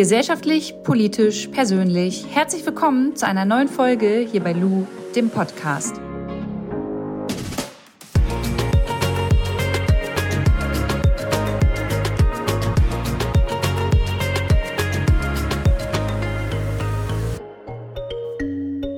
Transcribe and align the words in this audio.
Gesellschaftlich, 0.00 0.74
politisch, 0.82 1.48
persönlich. 1.48 2.24
Herzlich 2.30 2.64
willkommen 2.64 3.16
zu 3.16 3.26
einer 3.26 3.44
neuen 3.44 3.68
Folge 3.68 4.26
hier 4.32 4.42
bei 4.42 4.54
Lou, 4.54 4.86
dem 5.14 5.28
Podcast. 5.28 5.96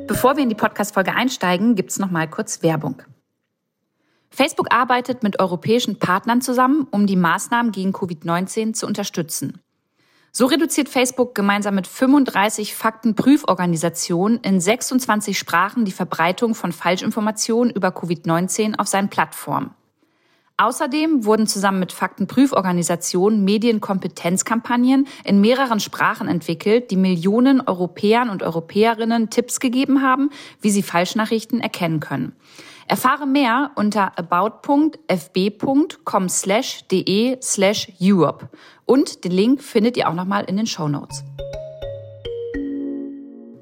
Bevor 0.06 0.36
wir 0.36 0.44
in 0.44 0.50
die 0.50 0.54
Podcast-Folge 0.54 1.16
einsteigen, 1.16 1.74
gibt 1.74 1.90
es 1.90 1.98
noch 1.98 2.12
mal 2.12 2.30
kurz 2.30 2.62
Werbung. 2.62 3.02
Facebook 4.30 4.72
arbeitet 4.72 5.24
mit 5.24 5.40
europäischen 5.40 5.98
Partnern 5.98 6.40
zusammen, 6.40 6.86
um 6.92 7.08
die 7.08 7.16
Maßnahmen 7.16 7.72
gegen 7.72 7.90
Covid-19 7.90 8.74
zu 8.74 8.86
unterstützen. 8.86 9.60
So 10.34 10.46
reduziert 10.46 10.88
Facebook 10.88 11.34
gemeinsam 11.34 11.74
mit 11.74 11.86
35 11.86 12.74
Faktenprüforganisationen 12.74 14.40
in 14.40 14.60
26 14.60 15.38
Sprachen 15.38 15.84
die 15.84 15.92
Verbreitung 15.92 16.54
von 16.54 16.72
Falschinformationen 16.72 17.70
über 17.70 17.88
Covid-19 17.88 18.78
auf 18.78 18.88
seinen 18.88 19.10
Plattformen. 19.10 19.74
Außerdem 20.56 21.26
wurden 21.26 21.46
zusammen 21.46 21.80
mit 21.80 21.92
Faktenprüforganisationen 21.92 23.44
Medienkompetenzkampagnen 23.44 25.06
in 25.24 25.42
mehreren 25.42 25.80
Sprachen 25.80 26.28
entwickelt, 26.28 26.90
die 26.90 26.96
Millionen 26.96 27.60
Europäern 27.60 28.30
und 28.30 28.42
Europäerinnen 28.42 29.28
Tipps 29.28 29.60
gegeben 29.60 30.00
haben, 30.00 30.30
wie 30.62 30.70
sie 30.70 30.82
Falschnachrichten 30.82 31.60
erkennen 31.60 32.00
können. 32.00 32.34
Erfahre 32.92 33.26
mehr 33.26 33.70
unter 33.74 34.12
about.fb.com 34.18 34.98
slash 36.28 36.86
de 36.88 37.38
slash 37.40 37.90
Europe. 37.98 38.50
Und 38.84 39.24
den 39.24 39.32
Link 39.32 39.62
findet 39.62 39.96
ihr 39.96 40.10
auch 40.10 40.14
nochmal 40.14 40.44
in 40.44 40.58
den 40.58 40.66
Show 40.66 40.88
Notes. 40.88 41.24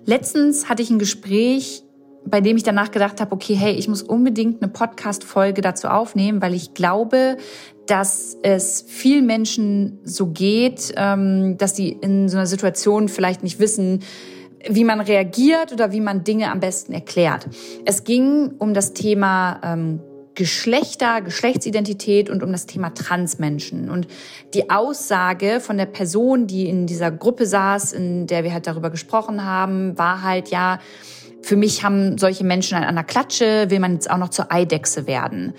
Letztens 0.05 0.69
hatte 0.69 0.83
ich 0.83 0.91
ein 0.91 0.99
Gespräch, 0.99 1.85
bei 2.27 2.41
dem 2.41 2.57
ich 2.57 2.65
danach 2.65 2.91
gedacht 2.91 3.21
habe, 3.21 3.31
okay, 3.31 3.55
hey, 3.55 3.75
ich 3.75 3.87
muss 3.87 4.03
unbedingt 4.03 4.65
eine 4.65 4.73
Podcast-Folge 4.73 5.61
dazu 5.61 5.87
aufnehmen, 5.87 6.43
weil 6.43 6.53
ich 6.53 6.75
glaube, 6.75 7.37
dass 7.87 8.37
es 8.43 8.85
vielen 8.89 9.27
Menschen 9.27 10.01
so 10.03 10.27
geht, 10.27 10.93
ähm, 10.97 11.57
dass 11.57 11.77
sie 11.77 11.91
in 11.91 12.29
so 12.29 12.37
einer 12.37 12.47
Situation 12.47 13.09
vielleicht 13.09 13.45
nicht 13.45 13.61
wissen, 13.61 14.03
wie 14.69 14.85
man 14.85 15.01
reagiert 15.01 15.73
oder 15.73 15.93
wie 15.93 16.01
man 16.01 16.25
Dinge 16.25 16.51
am 16.51 16.61
besten 16.61 16.93
erklärt. 16.93 17.49
Es 17.85 18.05
ging 18.05 18.53
um 18.59 18.75
das 18.75 18.93
Thema 18.93 19.61
ähm, 19.65 20.01
Geschlechter, 20.35 21.21
Geschlechtsidentität 21.21 22.31
und 22.31 22.43
um 22.43 22.53
das 22.53 22.67
Thema 22.67 22.95
Transmenschen. 22.95 23.91
Und 23.91 24.07
die 24.55 24.71
Aussage 24.71 25.61
von 25.61 25.77
der 25.77 25.87
Person, 25.87 26.47
die 26.47 26.69
in 26.69 26.87
dieser 26.87 27.11
Gruppe 27.11 27.47
saß, 27.47 27.93
in 27.93 28.27
der 28.27 28.45
wir 28.45 28.53
halt 28.53 28.67
darüber 28.67 28.91
gesprochen 28.91 29.45
haben, 29.45 29.99
war 29.99 30.23
halt 30.23 30.49
ja, 30.49 30.79
für 31.43 31.57
mich 31.57 31.85
haben 31.85 32.17
solche 32.17 32.45
Menschen 32.45 32.77
an 32.77 32.85
einer 32.85 33.05
Klatsche, 33.05 33.67
will 33.69 33.81
man 33.81 33.95
jetzt 33.95 34.11
auch 34.11 34.19
noch 34.19 34.29
zur 34.29 34.53
Eidechse 34.53 35.07
werden. 35.07 35.55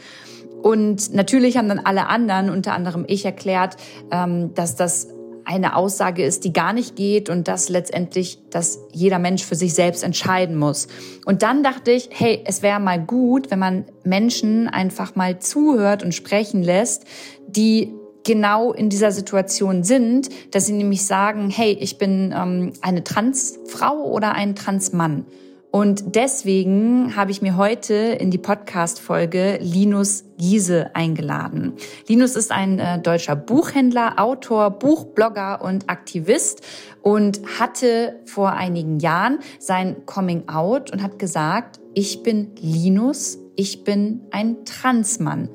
Und 0.62 1.14
natürlich 1.14 1.58
haben 1.58 1.70
dann 1.70 1.80
alle 1.80 2.08
anderen, 2.08 2.50
unter 2.50 2.74
anderem 2.74 3.06
ich, 3.08 3.26
erklärt, 3.26 3.78
ähm, 4.12 4.54
dass 4.54 4.76
das 4.76 5.08
eine 5.46 5.76
Aussage 5.76 6.24
ist, 6.24 6.44
die 6.44 6.54
gar 6.54 6.74
nicht 6.74 6.96
geht 6.96 7.30
und 7.30 7.48
dass 7.48 7.70
letztendlich, 7.70 8.40
dass 8.50 8.80
jeder 8.92 9.20
Mensch 9.20 9.44
für 9.44 9.56
sich 9.56 9.74
selbst 9.74 10.04
entscheiden 10.04 10.58
muss. 10.58 10.88
Und 11.26 11.44
dann 11.44 11.64
dachte 11.64 11.92
ich, 11.92 12.10
hey, 12.12 12.42
es 12.46 12.62
wäre 12.62 12.80
mal 12.80 13.00
gut, 13.00 13.52
wenn 13.52 13.60
man 13.60 13.86
Menschen 14.04 14.68
einfach 14.68 15.16
mal 15.16 15.40
zuhört 15.40 16.04
und 16.04 16.14
sprechen 16.14 16.64
lässt, 16.64 17.06
die 17.48 17.94
genau 18.24 18.72
in 18.74 18.90
dieser 18.90 19.12
Situation 19.12 19.84
sind, 19.84 20.30
dass 20.54 20.68
sie 20.68 20.74
nämlich 20.74 21.06
sagen, 21.06 21.50
hey, 21.50 21.78
ich 21.80 21.98
bin 21.98 22.34
ähm, 22.36 22.74
eine 22.82 23.04
Transfrau 23.04 24.04
oder 24.04 24.34
ein 24.34 24.56
Transmann. 24.56 25.26
Und 25.72 26.16
deswegen 26.16 27.16
habe 27.16 27.32
ich 27.32 27.42
mir 27.42 27.56
heute 27.56 27.94
in 27.94 28.30
die 28.30 28.38
Podcast-Folge 28.38 29.58
Linus 29.62 30.26
Giese 30.38 30.94
eingeladen. 30.94 31.74
Linus 32.08 32.36
ist 32.36 32.52
ein 32.52 32.78
äh, 32.78 33.00
deutscher 33.00 33.38
Buchhändler, 33.38 34.16
Autor, 34.18 34.72
Buchblogger 34.72 35.62
und 35.64 35.90
Aktivist 35.90 36.62
und 37.02 37.40
hatte 37.58 38.20
vor 38.26 38.52
einigen 38.52 39.00
Jahren 39.00 39.40
sein 39.60 40.06
Coming 40.06 40.50
Out 40.50 40.92
und 40.92 41.02
hat 41.02 41.20
gesagt, 41.20 41.80
ich 41.94 42.22
bin 42.22 42.52
Linus, 42.60 43.40
ich 43.56 43.86
bin 43.86 44.22
ein 44.32 44.66
Transmann. 44.66 45.48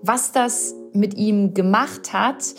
Was 0.00 0.30
das 0.30 0.76
mit 0.92 1.14
ihm 1.14 1.54
gemacht 1.54 2.12
hat, 2.12 2.54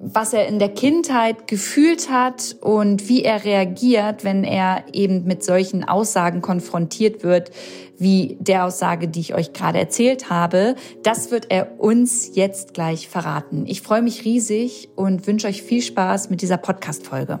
was 0.00 0.32
er 0.32 0.46
in 0.46 0.58
der 0.58 0.68
Kindheit 0.68 1.46
gefühlt 1.46 2.10
hat 2.10 2.56
und 2.60 3.08
wie 3.08 3.22
er 3.22 3.44
reagiert, 3.44 4.24
wenn 4.24 4.44
er 4.44 4.84
eben 4.92 5.24
mit 5.24 5.42
solchen 5.44 5.84
Aussagen 5.84 6.42
konfrontiert 6.42 7.22
wird, 7.22 7.50
wie 7.98 8.36
der 8.40 8.64
Aussage, 8.66 9.08
die 9.08 9.20
ich 9.20 9.34
euch 9.34 9.52
gerade 9.52 9.78
erzählt 9.78 10.30
habe. 10.30 10.74
Das 11.02 11.30
wird 11.30 11.46
er 11.50 11.80
uns 11.80 12.34
jetzt 12.34 12.74
gleich 12.74 13.08
verraten. 13.08 13.64
Ich 13.66 13.82
freue 13.82 14.02
mich 14.02 14.24
riesig 14.24 14.90
und 14.96 15.26
wünsche 15.26 15.48
euch 15.48 15.62
viel 15.62 15.82
Spaß 15.82 16.30
mit 16.30 16.42
dieser 16.42 16.58
Podcast-Folge. 16.58 17.40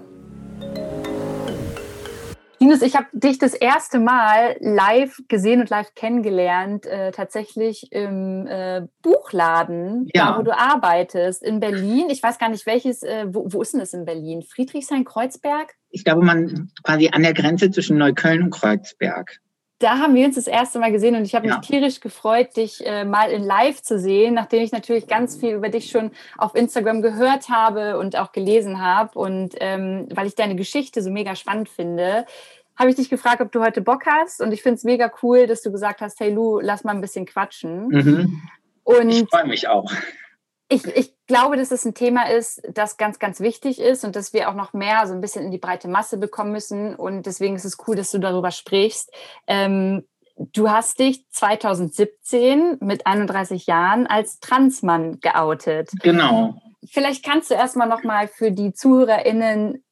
Linus, 2.66 2.82
ich 2.82 2.96
habe 2.96 3.06
dich 3.12 3.38
das 3.38 3.54
erste 3.54 4.00
Mal 4.00 4.56
live 4.58 5.20
gesehen 5.28 5.60
und 5.60 5.70
live 5.70 5.94
kennengelernt, 5.94 6.84
äh, 6.84 7.12
tatsächlich 7.12 7.92
im 7.92 8.44
äh, 8.48 8.82
Buchladen, 9.02 10.08
ja. 10.12 10.32
da, 10.32 10.38
wo 10.38 10.42
du 10.42 10.50
arbeitest, 10.50 11.44
in 11.44 11.60
Berlin. 11.60 12.06
Ich 12.10 12.20
weiß 12.20 12.40
gar 12.40 12.48
nicht, 12.48 12.66
welches, 12.66 13.04
äh, 13.04 13.26
wo, 13.28 13.46
wo 13.52 13.62
ist 13.62 13.72
denn 13.72 13.78
das 13.78 13.94
in 13.94 14.04
Berlin? 14.04 14.42
Friedrichshain-Kreuzberg? 14.42 15.74
Ich 15.90 16.02
glaube, 16.02 16.24
man 16.24 16.72
quasi 16.82 17.10
an 17.12 17.22
der 17.22 17.34
Grenze 17.34 17.70
zwischen 17.70 17.98
Neukölln 17.98 18.42
und 18.42 18.50
Kreuzberg 18.50 19.38
da 19.78 19.98
haben 19.98 20.14
wir 20.14 20.26
uns 20.26 20.36
das 20.36 20.46
erste 20.46 20.78
Mal 20.78 20.90
gesehen 20.90 21.16
und 21.16 21.24
ich 21.24 21.34
habe 21.34 21.46
ja. 21.46 21.56
mich 21.56 21.66
tierisch 21.66 22.00
gefreut, 22.00 22.56
dich 22.56 22.84
äh, 22.86 23.04
mal 23.04 23.30
in 23.30 23.42
Live 23.42 23.82
zu 23.82 23.98
sehen, 23.98 24.34
nachdem 24.34 24.62
ich 24.62 24.72
natürlich 24.72 25.06
ganz 25.06 25.36
viel 25.36 25.54
über 25.54 25.68
dich 25.68 25.90
schon 25.90 26.12
auf 26.38 26.54
Instagram 26.54 27.02
gehört 27.02 27.50
habe 27.50 27.98
und 27.98 28.16
auch 28.16 28.32
gelesen 28.32 28.80
habe. 28.80 29.18
Und 29.18 29.54
ähm, 29.60 30.08
weil 30.14 30.26
ich 30.26 30.34
deine 30.34 30.56
Geschichte 30.56 31.02
so 31.02 31.10
mega 31.10 31.36
spannend 31.36 31.68
finde, 31.68 32.24
habe 32.78 32.90
ich 32.90 32.96
dich 32.96 33.10
gefragt, 33.10 33.40
ob 33.40 33.52
du 33.52 33.62
heute 33.62 33.82
Bock 33.82 34.06
hast. 34.06 34.40
Und 34.40 34.52
ich 34.52 34.62
finde 34.62 34.76
es 34.76 34.84
mega 34.84 35.12
cool, 35.22 35.46
dass 35.46 35.62
du 35.62 35.70
gesagt 35.70 36.00
hast, 36.00 36.20
hey 36.20 36.32
Lu, 36.32 36.58
lass 36.60 36.84
mal 36.84 36.94
ein 36.94 37.00
bisschen 37.00 37.26
quatschen. 37.26 37.88
Mhm. 37.88 38.42
Ich 39.08 39.28
freue 39.28 39.46
mich 39.46 39.68
auch 39.68 39.90
ich, 40.68 40.84
ich 40.86 41.14
glaube, 41.26 41.56
dass 41.56 41.70
es 41.70 41.84
ein 41.84 41.94
Thema 41.94 42.28
ist, 42.28 42.60
das 42.72 42.96
ganz, 42.96 43.18
ganz 43.18 43.40
wichtig 43.40 43.80
ist 43.80 44.04
und 44.04 44.16
dass 44.16 44.32
wir 44.32 44.48
auch 44.48 44.54
noch 44.54 44.72
mehr 44.72 45.06
so 45.06 45.14
ein 45.14 45.20
bisschen 45.20 45.44
in 45.44 45.50
die 45.50 45.58
breite 45.58 45.88
Masse 45.88 46.18
bekommen 46.18 46.52
müssen. 46.52 46.96
Und 46.96 47.26
deswegen 47.26 47.54
ist 47.54 47.64
es 47.64 47.78
cool, 47.86 47.94
dass 47.94 48.10
du 48.10 48.18
darüber 48.18 48.50
sprichst. 48.50 49.12
Ähm, 49.46 50.04
du 50.36 50.68
hast 50.68 50.98
dich 50.98 51.28
2017 51.30 52.78
mit 52.80 53.06
31 53.06 53.66
Jahren 53.66 54.06
als 54.06 54.40
Transmann 54.40 55.20
geoutet. 55.20 55.90
Genau. 56.02 56.60
Vielleicht 56.90 57.24
kannst 57.24 57.50
du 57.50 57.54
erstmal 57.54 57.88
nochmal 57.88 58.28
für 58.28 58.50
die 58.50 58.72
ZuhörerInnen 58.72 59.84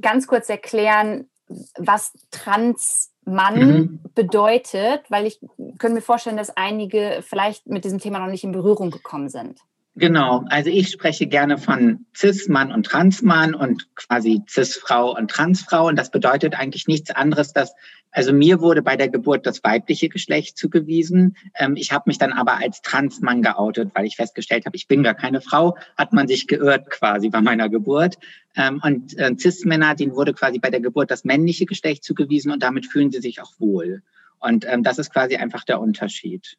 ganz 0.00 0.26
kurz 0.26 0.48
erklären, 0.48 1.30
was 1.76 2.12
Transmann 2.30 3.58
mhm. 3.58 4.00
bedeutet, 4.14 5.02
weil 5.10 5.26
ich 5.26 5.40
könnte 5.78 5.96
mir 5.96 6.02
vorstellen, 6.02 6.36
dass 6.36 6.56
einige 6.56 7.22
vielleicht 7.22 7.66
mit 7.66 7.84
diesem 7.84 8.00
Thema 8.00 8.18
noch 8.18 8.26
nicht 8.26 8.44
in 8.44 8.52
Berührung 8.52 8.90
gekommen 8.90 9.28
sind. 9.28 9.60
Genau, 9.96 10.44
also 10.48 10.70
ich 10.70 10.90
spreche 10.90 11.28
gerne 11.28 11.56
von 11.56 12.06
Cis-Mann 12.16 12.72
und 12.72 12.84
Trans-Mann 12.84 13.54
und 13.54 13.94
quasi 13.94 14.42
Cis-Frau 14.48 15.16
und 15.16 15.30
Trans-Frau. 15.30 15.86
Und 15.86 15.96
das 15.96 16.10
bedeutet 16.10 16.58
eigentlich 16.58 16.88
nichts 16.88 17.12
anderes, 17.12 17.52
dass, 17.52 17.74
also 18.10 18.32
mir 18.32 18.60
wurde 18.60 18.82
bei 18.82 18.96
der 18.96 19.08
Geburt 19.08 19.46
das 19.46 19.62
weibliche 19.62 20.08
Geschlecht 20.08 20.58
zugewiesen. 20.58 21.36
Ähm, 21.54 21.76
ich 21.76 21.92
habe 21.92 22.04
mich 22.08 22.18
dann 22.18 22.32
aber 22.32 22.54
als 22.56 22.82
Trans-Mann 22.82 23.42
geoutet, 23.42 23.92
weil 23.94 24.04
ich 24.04 24.16
festgestellt 24.16 24.66
habe, 24.66 24.74
ich 24.74 24.88
bin 24.88 25.04
gar 25.04 25.14
keine 25.14 25.40
Frau, 25.40 25.76
hat 25.96 26.12
man 26.12 26.26
sich 26.26 26.48
geirrt 26.48 26.90
quasi 26.90 27.28
bei 27.28 27.40
meiner 27.40 27.68
Geburt. 27.68 28.18
Ähm, 28.56 28.80
und 28.82 29.16
äh, 29.16 29.36
Cis-Männer, 29.38 29.94
denen 29.94 30.16
wurde 30.16 30.34
quasi 30.34 30.58
bei 30.58 30.70
der 30.70 30.80
Geburt 30.80 31.12
das 31.12 31.22
männliche 31.22 31.66
Geschlecht 31.66 32.02
zugewiesen 32.02 32.50
und 32.50 32.64
damit 32.64 32.86
fühlen 32.86 33.12
sie 33.12 33.20
sich 33.20 33.40
auch 33.40 33.52
wohl. 33.60 34.02
Und 34.40 34.66
ähm, 34.68 34.82
das 34.82 34.98
ist 34.98 35.12
quasi 35.12 35.36
einfach 35.36 35.62
der 35.62 35.80
Unterschied. 35.80 36.56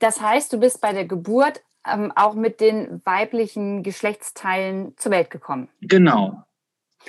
Das 0.00 0.20
heißt, 0.20 0.52
du 0.52 0.58
bist 0.58 0.80
bei 0.80 0.92
der 0.92 1.06
Geburt 1.06 1.62
ähm, 1.86 2.12
auch 2.14 2.34
mit 2.34 2.60
den 2.60 3.00
weiblichen 3.04 3.82
Geschlechtsteilen 3.82 4.96
zur 4.96 5.12
Welt 5.12 5.30
gekommen. 5.30 5.68
Genau. 5.80 6.42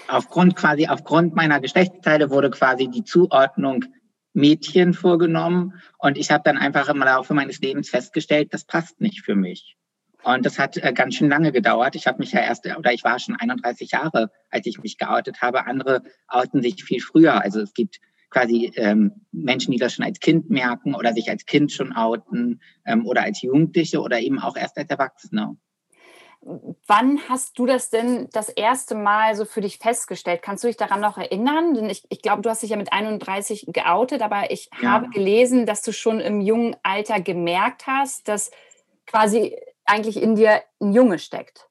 Aufgrund 0.07 0.55
quasi, 0.55 0.87
aufgrund 0.87 1.35
meiner 1.35 1.59
Geschlechtsteile 1.59 2.31
wurde 2.31 2.49
quasi 2.49 2.87
die 2.87 3.03
Zuordnung 3.03 3.85
Mädchen 4.33 4.93
vorgenommen 4.93 5.79
und 5.99 6.17
ich 6.17 6.31
habe 6.31 6.41
dann 6.43 6.57
einfach 6.57 6.89
im 6.89 6.97
Laufe 6.97 7.35
meines 7.35 7.59
Lebens 7.59 7.89
festgestellt, 7.89 8.53
das 8.53 8.65
passt 8.65 8.99
nicht 8.99 9.21
für 9.21 9.35
mich. 9.35 9.77
Und 10.23 10.45
das 10.45 10.57
hat 10.57 10.77
äh, 10.77 10.93
ganz 10.93 11.15
schön 11.15 11.29
lange 11.29 11.51
gedauert. 11.51 11.95
Ich 11.95 12.07
habe 12.07 12.19
mich 12.19 12.31
ja 12.31 12.39
erst, 12.39 12.65
oder 12.65 12.93
ich 12.93 13.03
war 13.03 13.19
schon 13.19 13.35
31 13.35 13.91
Jahre, 13.91 14.31
als 14.49 14.65
ich 14.65 14.81
mich 14.81 14.97
geoutet 14.97 15.41
habe. 15.41 15.65
Andere 15.65 16.01
outen 16.27 16.61
sich 16.61 16.83
viel 16.83 17.01
früher. 17.01 17.41
Also 17.41 17.59
es 17.59 17.73
gibt 17.73 17.99
quasi 18.33 18.71
ähm, 18.75 19.11
Menschen, 19.31 19.71
die 19.71 19.77
das 19.77 19.93
schon 19.93 20.05
als 20.05 20.19
Kind 20.19 20.49
merken 20.49 20.95
oder 20.95 21.13
sich 21.13 21.29
als 21.29 21.45
Kind 21.45 21.71
schon 21.71 21.93
outen 21.93 22.61
ähm, 22.85 23.05
oder 23.05 23.23
als 23.23 23.41
Jugendliche 23.41 24.01
oder 24.01 24.19
eben 24.19 24.39
auch 24.39 24.57
erst 24.57 24.77
als 24.77 24.89
Erwachsene. 24.89 25.55
wann 26.87 27.19
hast 27.29 27.57
du 27.57 27.65
das 27.65 27.89
denn 27.89 28.27
das 28.33 28.49
erste 28.49 28.95
Mal 28.95 29.35
so 29.35 29.45
für 29.45 29.61
dich 29.61 29.77
festgestellt? 29.77 30.41
Kannst 30.41 30.63
du 30.63 30.67
dich 30.67 30.77
daran 30.77 30.99
noch 30.99 31.17
erinnern? 31.17 31.73
Denn 31.75 31.89
ich, 31.89 32.03
ich 32.09 32.21
glaube, 32.21 32.41
du 32.41 32.49
hast 32.49 32.63
dich 32.63 32.71
ja 32.71 32.77
mit 32.77 32.91
31 32.91 33.67
geoutet, 33.67 34.21
aber 34.21 34.51
ich 34.51 34.69
ja. 34.81 34.89
habe 34.89 35.09
gelesen, 35.09 35.65
dass 35.65 35.83
du 35.83 35.93
schon 35.93 36.19
im 36.19 36.41
jungen 36.41 36.75
Alter 36.83 37.21
gemerkt 37.21 37.87
hast, 37.87 38.27
dass 38.27 38.51
quasi 39.05 39.55
eigentlich 39.85 40.21
in 40.21 40.35
dir 40.35 40.61
ein 40.81 40.93
Junge 40.93 41.19
steckt. 41.19 41.69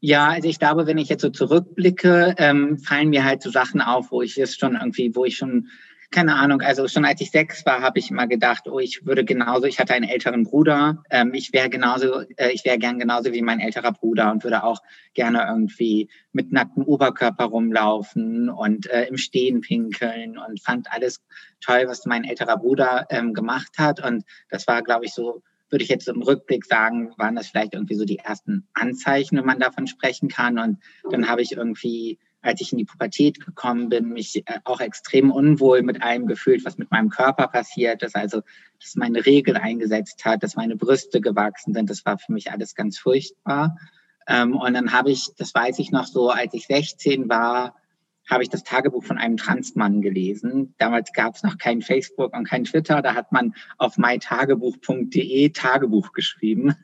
Ja, 0.00 0.28
also 0.28 0.48
ich 0.48 0.58
glaube, 0.58 0.86
wenn 0.86 0.98
ich 0.98 1.08
jetzt 1.08 1.22
so 1.22 1.30
zurückblicke, 1.30 2.34
ähm, 2.38 2.78
fallen 2.78 3.10
mir 3.10 3.24
halt 3.24 3.42
so 3.42 3.50
Sachen 3.50 3.80
auf, 3.80 4.10
wo 4.12 4.22
ich 4.22 4.38
es 4.38 4.56
schon 4.56 4.74
irgendwie, 4.74 5.14
wo 5.14 5.24
ich 5.24 5.36
schon 5.36 5.68
keine 6.10 6.36
Ahnung, 6.36 6.62
also 6.62 6.88
schon 6.88 7.04
als 7.04 7.20
ich 7.20 7.30
sechs 7.30 7.66
war, 7.66 7.82
habe 7.82 7.98
ich 7.98 8.10
immer 8.10 8.26
gedacht, 8.26 8.66
oh, 8.66 8.78
ich 8.78 9.04
würde 9.04 9.24
genauso, 9.24 9.66
ich 9.66 9.78
hatte 9.78 9.92
einen 9.92 10.08
älteren 10.08 10.44
Bruder, 10.44 11.02
ähm, 11.10 11.34
ich 11.34 11.52
wäre 11.52 11.68
genauso, 11.68 12.22
äh, 12.36 12.50
ich 12.52 12.64
wäre 12.64 12.78
gern 12.78 12.98
genauso 12.98 13.32
wie 13.32 13.42
mein 13.42 13.60
älterer 13.60 13.92
Bruder 13.92 14.30
und 14.30 14.42
würde 14.42 14.64
auch 14.64 14.80
gerne 15.12 15.46
irgendwie 15.48 16.08
mit 16.32 16.50
nacktem 16.50 16.84
Oberkörper 16.84 17.44
rumlaufen 17.44 18.48
und 18.48 18.88
äh, 18.90 19.04
im 19.04 19.18
Stehen 19.18 19.60
pinkeln 19.60 20.38
und 20.38 20.62
fand 20.62 20.90
alles 20.90 21.20
toll, 21.60 21.84
was 21.86 22.06
mein 22.06 22.24
älterer 22.24 22.56
Bruder 22.56 23.06
ähm, 23.10 23.34
gemacht 23.34 23.72
hat. 23.76 24.02
Und 24.04 24.24
das 24.48 24.66
war, 24.66 24.82
glaube 24.82 25.04
ich, 25.04 25.12
so 25.12 25.42
würde 25.70 25.84
ich 25.84 25.90
jetzt 25.90 26.08
im 26.08 26.22
Rückblick 26.22 26.64
sagen, 26.64 27.12
waren 27.18 27.36
das 27.36 27.48
vielleicht 27.48 27.74
irgendwie 27.74 27.96
so 27.96 28.06
die 28.06 28.18
ersten 28.18 28.66
Anzeichen, 28.72 29.36
wenn 29.36 29.44
man 29.44 29.60
davon 29.60 29.86
sprechen 29.86 30.28
kann. 30.28 30.58
Und 30.58 30.78
dann 31.10 31.28
habe 31.28 31.42
ich 31.42 31.52
irgendwie 31.52 32.18
als 32.40 32.60
ich 32.60 32.72
in 32.72 32.78
die 32.78 32.84
Pubertät 32.84 33.44
gekommen 33.44 33.88
bin, 33.88 34.10
mich 34.10 34.36
äh, 34.46 34.60
auch 34.64 34.80
extrem 34.80 35.30
unwohl 35.30 35.82
mit 35.82 36.02
allem 36.02 36.26
gefühlt, 36.26 36.64
was 36.64 36.78
mit 36.78 36.90
meinem 36.90 37.08
Körper 37.08 37.48
passiert 37.48 38.02
ist. 38.02 38.16
Also, 38.16 38.42
dass 38.80 38.94
meine 38.94 39.26
Regel 39.26 39.56
eingesetzt 39.56 40.24
hat, 40.24 40.42
dass 40.42 40.56
meine 40.56 40.76
Brüste 40.76 41.20
gewachsen 41.20 41.74
sind. 41.74 41.90
Das 41.90 42.04
war 42.04 42.18
für 42.18 42.32
mich 42.32 42.50
alles 42.50 42.74
ganz 42.74 42.98
furchtbar. 42.98 43.76
Ähm, 44.26 44.56
und 44.56 44.74
dann 44.74 44.92
habe 44.92 45.10
ich, 45.10 45.28
das 45.36 45.54
weiß 45.54 45.78
ich 45.80 45.90
noch 45.90 46.06
so, 46.06 46.30
als 46.30 46.54
ich 46.54 46.66
16 46.66 47.28
war, 47.28 47.74
habe 48.30 48.42
ich 48.42 48.50
das 48.50 48.62
Tagebuch 48.62 49.04
von 49.04 49.16
einem 49.16 49.38
Transmann 49.38 50.02
gelesen. 50.02 50.74
Damals 50.76 51.12
gab 51.14 51.34
es 51.34 51.42
noch 51.42 51.56
kein 51.56 51.80
Facebook 51.80 52.36
und 52.36 52.44
kein 52.44 52.64
Twitter. 52.64 53.00
Da 53.00 53.14
hat 53.14 53.32
man 53.32 53.54
auf 53.78 53.96
mytagebuch.de 53.96 55.48
Tagebuch 55.48 56.12
geschrieben 56.12 56.74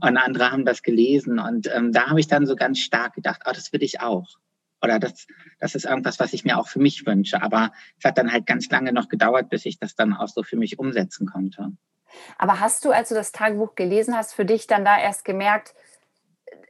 und 0.00 0.16
andere 0.16 0.50
haben 0.50 0.64
das 0.64 0.82
gelesen. 0.82 1.38
Und 1.38 1.70
ähm, 1.72 1.92
da 1.92 2.08
habe 2.08 2.18
ich 2.18 2.26
dann 2.26 2.46
so 2.46 2.56
ganz 2.56 2.80
stark 2.80 3.14
gedacht, 3.14 3.42
oh, 3.46 3.52
das 3.54 3.72
will 3.72 3.82
ich 3.82 4.00
auch 4.00 4.38
oder 4.82 4.98
das, 4.98 5.26
das 5.58 5.74
ist 5.74 5.84
irgendwas, 5.84 6.20
was 6.20 6.32
ich 6.32 6.44
mir 6.44 6.58
auch 6.58 6.68
für 6.68 6.78
mich 6.78 7.06
wünsche. 7.06 7.42
Aber 7.42 7.72
es 7.98 8.04
hat 8.04 8.18
dann 8.18 8.32
halt 8.32 8.46
ganz 8.46 8.68
lange 8.70 8.92
noch 8.92 9.08
gedauert, 9.08 9.50
bis 9.50 9.66
ich 9.66 9.78
das 9.78 9.94
dann 9.94 10.12
auch 10.12 10.28
so 10.28 10.42
für 10.42 10.56
mich 10.56 10.78
umsetzen 10.78 11.26
konnte. 11.26 11.72
Aber 12.38 12.60
hast 12.60 12.84
du, 12.84 12.90
als 12.90 13.08
du 13.10 13.14
das 13.14 13.32
Tagebuch 13.32 13.74
gelesen 13.74 14.16
hast, 14.16 14.34
für 14.34 14.44
dich 14.44 14.66
dann 14.66 14.84
da 14.84 14.98
erst 14.98 15.24
gemerkt, 15.24 15.74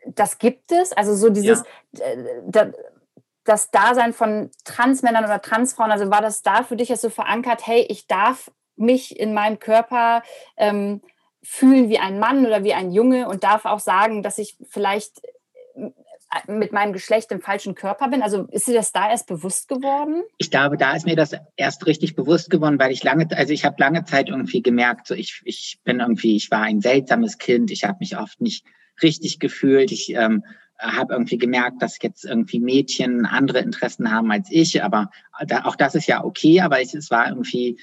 das 0.06 0.38
gibt 0.38 0.72
es? 0.72 0.92
Also 0.92 1.14
so 1.14 1.30
dieses, 1.30 1.62
ja. 1.92 2.70
das 3.44 3.70
Dasein 3.70 4.12
von 4.12 4.50
Transmännern 4.64 5.24
oder 5.24 5.40
Transfrauen, 5.40 5.92
also 5.92 6.10
war 6.10 6.22
das 6.22 6.42
da 6.42 6.62
für 6.62 6.76
dich 6.76 6.88
jetzt 6.88 7.02
so 7.02 7.10
verankert, 7.10 7.66
hey, 7.66 7.86
ich 7.88 8.06
darf 8.06 8.50
mich 8.76 9.18
in 9.18 9.34
meinem 9.34 9.58
Körper 9.58 10.22
ähm, 10.56 11.02
fühlen 11.42 11.88
wie 11.88 11.98
ein 11.98 12.18
Mann 12.18 12.46
oder 12.46 12.64
wie 12.64 12.74
ein 12.74 12.92
Junge 12.92 13.28
und 13.28 13.44
darf 13.44 13.64
auch 13.64 13.80
sagen, 13.80 14.22
dass 14.22 14.38
ich 14.38 14.56
vielleicht 14.68 15.20
mit 16.46 16.72
meinem 16.72 16.92
Geschlecht 16.92 17.32
im 17.32 17.40
falschen 17.40 17.74
Körper 17.74 18.08
bin? 18.08 18.22
Also 18.22 18.46
ist 18.50 18.66
dir 18.66 18.74
das 18.74 18.92
da 18.92 19.10
erst 19.10 19.26
bewusst 19.26 19.68
geworden? 19.68 20.22
Ich 20.36 20.50
glaube, 20.50 20.76
da 20.76 20.94
ist 20.94 21.06
mir 21.06 21.16
das 21.16 21.32
erst 21.56 21.86
richtig 21.86 22.14
bewusst 22.14 22.50
geworden, 22.50 22.78
weil 22.78 22.92
ich 22.92 23.02
lange, 23.02 23.28
also 23.36 23.52
ich 23.52 23.64
habe 23.64 23.76
lange 23.78 24.04
Zeit 24.04 24.28
irgendwie 24.28 24.62
gemerkt, 24.62 25.06
so 25.06 25.14
ich, 25.14 25.40
ich 25.44 25.80
bin 25.84 26.00
irgendwie, 26.00 26.36
ich 26.36 26.50
war 26.50 26.62
ein 26.62 26.80
seltsames 26.80 27.38
Kind, 27.38 27.70
ich 27.70 27.84
habe 27.84 27.98
mich 28.00 28.18
oft 28.18 28.40
nicht 28.40 28.66
richtig 29.02 29.38
gefühlt, 29.38 29.90
ich 29.90 30.14
ähm, 30.14 30.44
habe 30.78 31.14
irgendwie 31.14 31.38
gemerkt, 31.38 31.82
dass 31.82 31.98
jetzt 32.02 32.24
irgendwie 32.24 32.60
Mädchen 32.60 33.26
andere 33.26 33.60
Interessen 33.60 34.12
haben 34.12 34.30
als 34.30 34.48
ich, 34.50 34.82
aber 34.82 35.10
da, 35.46 35.64
auch 35.64 35.76
das 35.76 35.94
ist 35.94 36.06
ja 36.06 36.24
okay, 36.24 36.60
aber 36.60 36.80
es, 36.80 36.94
es 36.94 37.10
war 37.10 37.28
irgendwie 37.28 37.78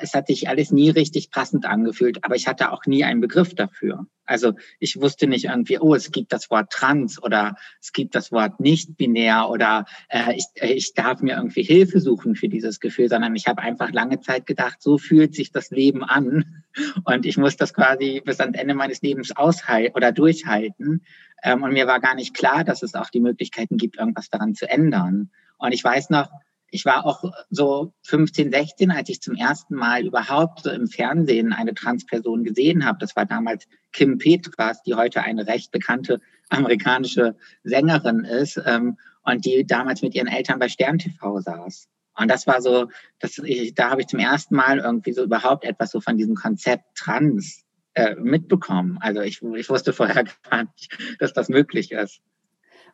es 0.00 0.14
hat 0.14 0.26
sich 0.26 0.48
alles 0.48 0.70
nie 0.70 0.90
richtig 0.90 1.30
passend 1.30 1.64
angefühlt, 1.64 2.24
aber 2.24 2.36
ich 2.36 2.46
hatte 2.46 2.72
auch 2.72 2.84
nie 2.86 3.04
einen 3.04 3.20
Begriff 3.20 3.54
dafür. 3.54 4.06
Also 4.32 4.54
ich 4.80 5.00
wusste 5.00 5.26
nicht 5.26 5.44
irgendwie, 5.44 5.78
oh, 5.78 5.94
es 5.94 6.10
gibt 6.10 6.32
das 6.32 6.50
Wort 6.50 6.72
trans 6.72 7.22
oder 7.22 7.56
es 7.80 7.92
gibt 7.92 8.14
das 8.14 8.32
Wort 8.32 8.60
nicht 8.60 8.96
binär 8.96 9.50
oder 9.50 9.84
äh, 10.08 10.34
ich, 10.34 10.46
ich 10.60 10.94
darf 10.94 11.20
mir 11.20 11.36
irgendwie 11.36 11.62
Hilfe 11.62 12.00
suchen 12.00 12.34
für 12.34 12.48
dieses 12.48 12.80
Gefühl, 12.80 13.08
sondern 13.08 13.36
ich 13.36 13.46
habe 13.46 13.60
einfach 13.60 13.92
lange 13.92 14.20
Zeit 14.20 14.46
gedacht, 14.46 14.80
so 14.80 14.96
fühlt 14.96 15.34
sich 15.34 15.52
das 15.52 15.70
Leben 15.70 16.02
an 16.02 16.64
und 17.04 17.26
ich 17.26 17.36
muss 17.36 17.56
das 17.56 17.74
quasi 17.74 18.22
bis 18.24 18.40
ans 18.40 18.58
Ende 18.58 18.74
meines 18.74 19.02
Lebens 19.02 19.36
aushalten 19.36 19.94
oder 19.94 20.12
durchhalten. 20.12 21.02
Ähm, 21.42 21.62
und 21.62 21.72
mir 21.72 21.86
war 21.86 22.00
gar 22.00 22.14
nicht 22.14 22.34
klar, 22.34 22.64
dass 22.64 22.82
es 22.82 22.94
auch 22.94 23.10
die 23.10 23.20
Möglichkeiten 23.20 23.76
gibt, 23.76 23.98
irgendwas 23.98 24.30
daran 24.30 24.54
zu 24.54 24.68
ändern. 24.68 25.30
Und 25.58 25.72
ich 25.72 25.84
weiß 25.84 26.10
noch, 26.10 26.30
ich 26.72 26.86
war 26.86 27.04
auch 27.04 27.22
so 27.50 27.92
15, 28.04 28.50
16, 28.50 28.90
als 28.90 29.10
ich 29.10 29.20
zum 29.20 29.34
ersten 29.34 29.74
Mal 29.74 30.06
überhaupt 30.06 30.62
so 30.62 30.70
im 30.70 30.88
Fernsehen 30.88 31.52
eine 31.52 31.74
Transperson 31.74 32.44
gesehen 32.44 32.86
habe. 32.86 32.98
Das 32.98 33.14
war 33.14 33.26
damals 33.26 33.68
Kim 33.92 34.16
Petras, 34.16 34.82
die 34.82 34.94
heute 34.94 35.22
eine 35.22 35.46
recht 35.46 35.70
bekannte 35.70 36.20
amerikanische 36.48 37.36
Sängerin 37.62 38.24
ist 38.24 38.60
ähm, 38.64 38.96
und 39.22 39.44
die 39.44 39.66
damals 39.66 40.00
mit 40.00 40.14
ihren 40.14 40.28
Eltern 40.28 40.58
bei 40.58 40.68
Stern 40.68 40.98
TV 40.98 41.40
saß. 41.40 41.88
Und 42.18 42.30
das 42.30 42.46
war 42.46 42.62
so, 42.62 42.88
das, 43.18 43.36
ich, 43.38 43.74
da 43.74 43.90
habe 43.90 44.00
ich 44.00 44.06
zum 44.06 44.18
ersten 44.18 44.56
Mal 44.56 44.78
irgendwie 44.78 45.12
so 45.12 45.22
überhaupt 45.22 45.64
etwas 45.64 45.90
so 45.90 46.00
von 46.00 46.16
diesem 46.16 46.34
Konzept 46.34 46.96
Trans 46.96 47.64
äh, 47.92 48.14
mitbekommen. 48.14 48.96
Also 49.00 49.20
ich, 49.20 49.42
ich 49.42 49.68
wusste 49.68 49.92
vorher 49.92 50.24
gar 50.50 50.62
nicht, 50.62 51.16
dass 51.18 51.34
das 51.34 51.50
möglich 51.50 51.92
ist. 51.92 52.22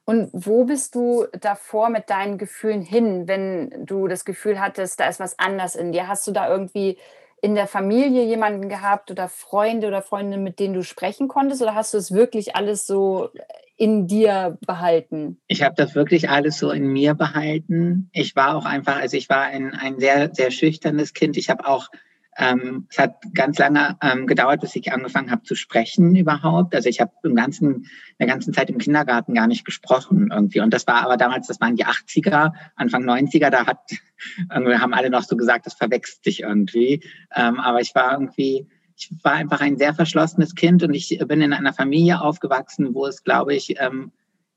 Und 0.08 0.30
wo 0.32 0.64
bist 0.64 0.94
du 0.94 1.26
davor 1.38 1.90
mit 1.90 2.08
deinen 2.08 2.38
Gefühlen 2.38 2.80
hin, 2.80 3.28
wenn 3.28 3.84
du 3.84 4.08
das 4.08 4.24
Gefühl 4.24 4.58
hattest, 4.58 4.98
da 4.98 5.06
ist 5.06 5.20
was 5.20 5.38
anders 5.38 5.76
in 5.76 5.92
dir? 5.92 6.08
Hast 6.08 6.26
du 6.26 6.30
da 6.30 6.48
irgendwie 6.48 6.96
in 7.42 7.54
der 7.54 7.66
Familie 7.66 8.24
jemanden 8.24 8.70
gehabt 8.70 9.10
oder 9.10 9.28
Freunde 9.28 9.86
oder 9.86 10.00
Freundinnen, 10.00 10.42
mit 10.42 10.60
denen 10.60 10.72
du 10.72 10.82
sprechen 10.82 11.28
konntest? 11.28 11.60
Oder 11.60 11.74
hast 11.74 11.92
du 11.92 11.98
es 11.98 12.10
wirklich 12.10 12.56
alles 12.56 12.86
so 12.86 13.28
in 13.76 14.06
dir 14.06 14.56
behalten? 14.66 15.42
Ich 15.46 15.62
habe 15.62 15.74
das 15.74 15.94
wirklich 15.94 16.30
alles 16.30 16.56
so 16.56 16.70
in 16.70 16.86
mir 16.86 17.12
behalten. 17.12 18.08
Ich 18.14 18.34
war 18.34 18.56
auch 18.56 18.64
einfach, 18.64 18.96
also 18.96 19.14
ich 19.14 19.28
war 19.28 19.42
ein, 19.42 19.74
ein 19.74 20.00
sehr, 20.00 20.34
sehr 20.34 20.50
schüchternes 20.50 21.12
Kind. 21.12 21.36
Ich 21.36 21.50
habe 21.50 21.66
auch 21.66 21.90
ähm, 22.38 22.86
es 22.88 22.98
hat 22.98 23.16
ganz 23.34 23.58
lange 23.58 23.96
ähm, 24.00 24.28
gedauert, 24.28 24.60
bis 24.60 24.76
ich 24.76 24.92
angefangen 24.92 25.32
habe 25.32 25.42
zu 25.42 25.56
sprechen 25.56 26.14
überhaupt. 26.14 26.72
Also 26.72 26.88
ich 26.88 27.00
habe 27.00 27.10
im 27.24 27.34
ganzen, 27.34 27.86
der 28.20 28.28
ganzen 28.28 28.54
Zeit 28.54 28.70
im 28.70 28.78
Kindergarten 28.78 29.34
gar 29.34 29.48
nicht 29.48 29.64
gesprochen 29.64 30.28
irgendwie. 30.32 30.60
Und 30.60 30.72
das 30.72 30.86
war 30.86 31.02
aber 31.02 31.16
damals, 31.16 31.48
das 31.48 31.60
waren 31.60 31.74
die 31.74 31.84
80er, 31.84 32.52
Anfang 32.76 33.04
90er, 33.04 33.50
da 33.50 33.66
hat, 33.66 33.80
haben 34.50 34.94
alle 34.94 35.10
noch 35.10 35.24
so 35.24 35.36
gesagt, 35.36 35.66
das 35.66 35.74
verwechselt 35.74 36.22
sich 36.22 36.42
irgendwie. 36.42 37.02
Ähm, 37.34 37.58
aber 37.58 37.80
ich 37.80 37.92
war 37.96 38.12
irgendwie, 38.12 38.68
ich 38.96 39.10
war 39.24 39.32
einfach 39.32 39.60
ein 39.60 39.76
sehr 39.76 39.92
verschlossenes 39.92 40.54
Kind 40.54 40.84
und 40.84 40.94
ich 40.94 41.18
bin 41.26 41.40
in 41.40 41.52
einer 41.52 41.72
Familie 41.72 42.20
aufgewachsen, 42.20 42.94
wo 42.94 43.06
es, 43.06 43.24
glaube 43.24 43.56
ich, 43.56 43.74
ähm, 43.80 44.12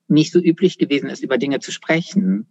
nicht 0.08 0.32
so 0.32 0.40
üblich 0.40 0.78
gewesen 0.78 1.10
ist, 1.10 1.24
über 1.24 1.40
Dinge 1.40 1.60
zu 1.60 1.72
sprechen. 1.72 2.46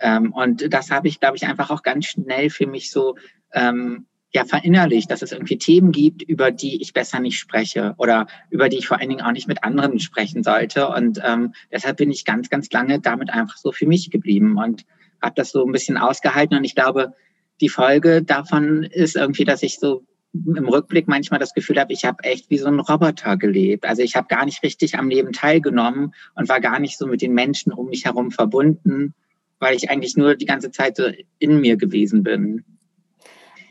Ähm, 0.00 0.32
und 0.32 0.74
das 0.74 0.90
habe 0.90 1.06
ich, 1.06 1.20
glaube 1.20 1.36
ich, 1.36 1.46
einfach 1.46 1.70
auch 1.70 1.84
ganz 1.84 2.06
schnell 2.06 2.50
für 2.50 2.66
mich 2.66 2.90
so 2.90 3.14
ähm, 3.52 4.06
ja 4.34 4.44
verinnerlicht, 4.44 5.10
dass 5.10 5.22
es 5.22 5.32
irgendwie 5.32 5.58
Themen 5.58 5.92
gibt, 5.92 6.22
über 6.22 6.50
die 6.50 6.80
ich 6.80 6.92
besser 6.92 7.20
nicht 7.20 7.38
spreche 7.38 7.94
oder 7.98 8.26
über 8.50 8.68
die 8.68 8.78
ich 8.78 8.88
vor 8.88 8.98
allen 8.98 9.10
Dingen 9.10 9.22
auch 9.22 9.32
nicht 9.32 9.48
mit 9.48 9.62
anderen 9.62 10.00
sprechen 10.00 10.42
sollte. 10.42 10.88
Und 10.88 11.20
ähm, 11.24 11.52
deshalb 11.70 11.98
bin 11.98 12.10
ich 12.10 12.24
ganz, 12.24 12.48
ganz 12.48 12.70
lange 12.72 13.00
damit 13.00 13.30
einfach 13.30 13.56
so 13.56 13.72
für 13.72 13.86
mich 13.86 14.10
geblieben 14.10 14.56
und 14.56 14.84
habe 15.20 15.34
das 15.36 15.50
so 15.50 15.64
ein 15.64 15.72
bisschen 15.72 15.98
ausgehalten. 15.98 16.56
Und 16.56 16.64
ich 16.64 16.74
glaube, 16.74 17.12
die 17.60 17.68
Folge 17.68 18.22
davon 18.22 18.84
ist 18.84 19.16
irgendwie, 19.16 19.44
dass 19.44 19.62
ich 19.62 19.78
so 19.78 20.04
im 20.34 20.68
Rückblick 20.68 21.08
manchmal 21.08 21.40
das 21.40 21.52
Gefühl 21.52 21.78
habe, 21.78 21.92
ich 21.92 22.04
habe 22.04 22.24
echt 22.24 22.48
wie 22.48 22.58
so 22.58 22.66
ein 22.66 22.80
Roboter 22.80 23.36
gelebt. 23.36 23.84
Also 23.84 24.02
ich 24.02 24.16
habe 24.16 24.28
gar 24.28 24.46
nicht 24.46 24.62
richtig 24.62 24.98
am 24.98 25.08
Leben 25.08 25.32
teilgenommen 25.32 26.14
und 26.34 26.48
war 26.48 26.60
gar 26.60 26.80
nicht 26.80 26.96
so 26.96 27.06
mit 27.06 27.20
den 27.20 27.34
Menschen 27.34 27.72
um 27.72 27.88
mich 27.88 28.06
herum 28.06 28.30
verbunden, 28.30 29.14
weil 29.58 29.76
ich 29.76 29.90
eigentlich 29.90 30.16
nur 30.16 30.34
die 30.34 30.46
ganze 30.46 30.70
Zeit 30.70 30.96
so 30.96 31.04
in 31.38 31.60
mir 31.60 31.76
gewesen 31.76 32.22
bin. 32.22 32.64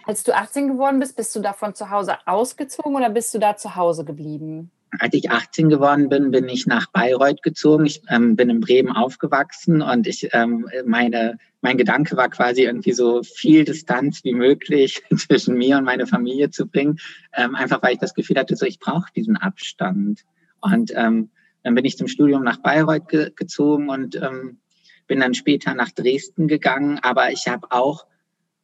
Als 0.06 0.24
du 0.24 0.36
18 0.36 0.68
geworden 0.68 1.00
bist, 1.00 1.16
bist 1.16 1.36
du 1.36 1.42
da 1.42 1.54
von 1.54 1.76
zu 1.76 1.90
Hause 1.90 2.16
ausgezogen 2.26 2.96
oder 2.96 3.10
bist 3.10 3.34
du 3.34 3.40
da 3.40 3.56
zu 3.56 3.76
Hause 3.76 4.06
geblieben? 4.06 4.72
Als 5.00 5.14
ich 5.14 5.32
18 5.32 5.70
geworden 5.70 6.10
bin, 6.10 6.32
bin 6.32 6.50
ich 6.50 6.68
nach 6.68 6.88
Bayreuth 6.92 7.44
gezogen. 7.44 7.86
Ich 7.86 8.02
ähm, 8.10 8.36
bin 8.36 8.50
in 8.50 8.60
Bremen 8.60 8.92
aufgewachsen 8.92 9.82
und 9.82 10.06
ich 10.06 10.30
ähm, 10.34 10.68
meine 10.86 11.38
mein 11.62 11.78
Gedanke 11.78 12.18
war 12.18 12.30
quasi 12.30 12.64
irgendwie 12.64 12.92
so 12.92 13.22
viel 13.24 13.64
Distanz 13.64 14.24
wie 14.24 14.34
möglich 14.34 15.04
zwischen 15.16 15.58
mir 15.58 15.78
und 15.78 15.86
meine 15.86 16.08
Familie 16.08 16.50
zu 16.50 16.68
bringen, 16.68 16.98
ähm, 17.34 17.56
einfach 17.56 17.82
weil 17.84 17.94
ich 17.94 18.00
das 18.00 18.16
Gefühl 18.16 18.38
hatte, 18.38 18.56
so 18.56 18.66
ich 18.66 18.80
brauche 18.80 19.12
diesen 19.16 19.38
Abstand. 19.38 20.26
Und 20.60 20.92
ähm, 20.96 21.30
dann 21.64 21.76
bin 21.76 21.86
ich 21.86 21.98
zum 21.98 22.08
Studium 22.08 22.44
nach 22.44 22.58
Bayreuth 22.58 23.08
ge 23.08 23.32
gezogen 23.36 23.90
und 23.90 24.16
ähm, 24.16 24.60
bin 25.08 25.20
dann 25.20 25.34
später 25.34 25.74
nach 25.76 25.92
Dresden 25.92 26.48
gegangen. 26.48 27.00
Aber 27.02 27.32
ich 27.32 27.48
habe 27.48 27.68
auch 27.72 28.06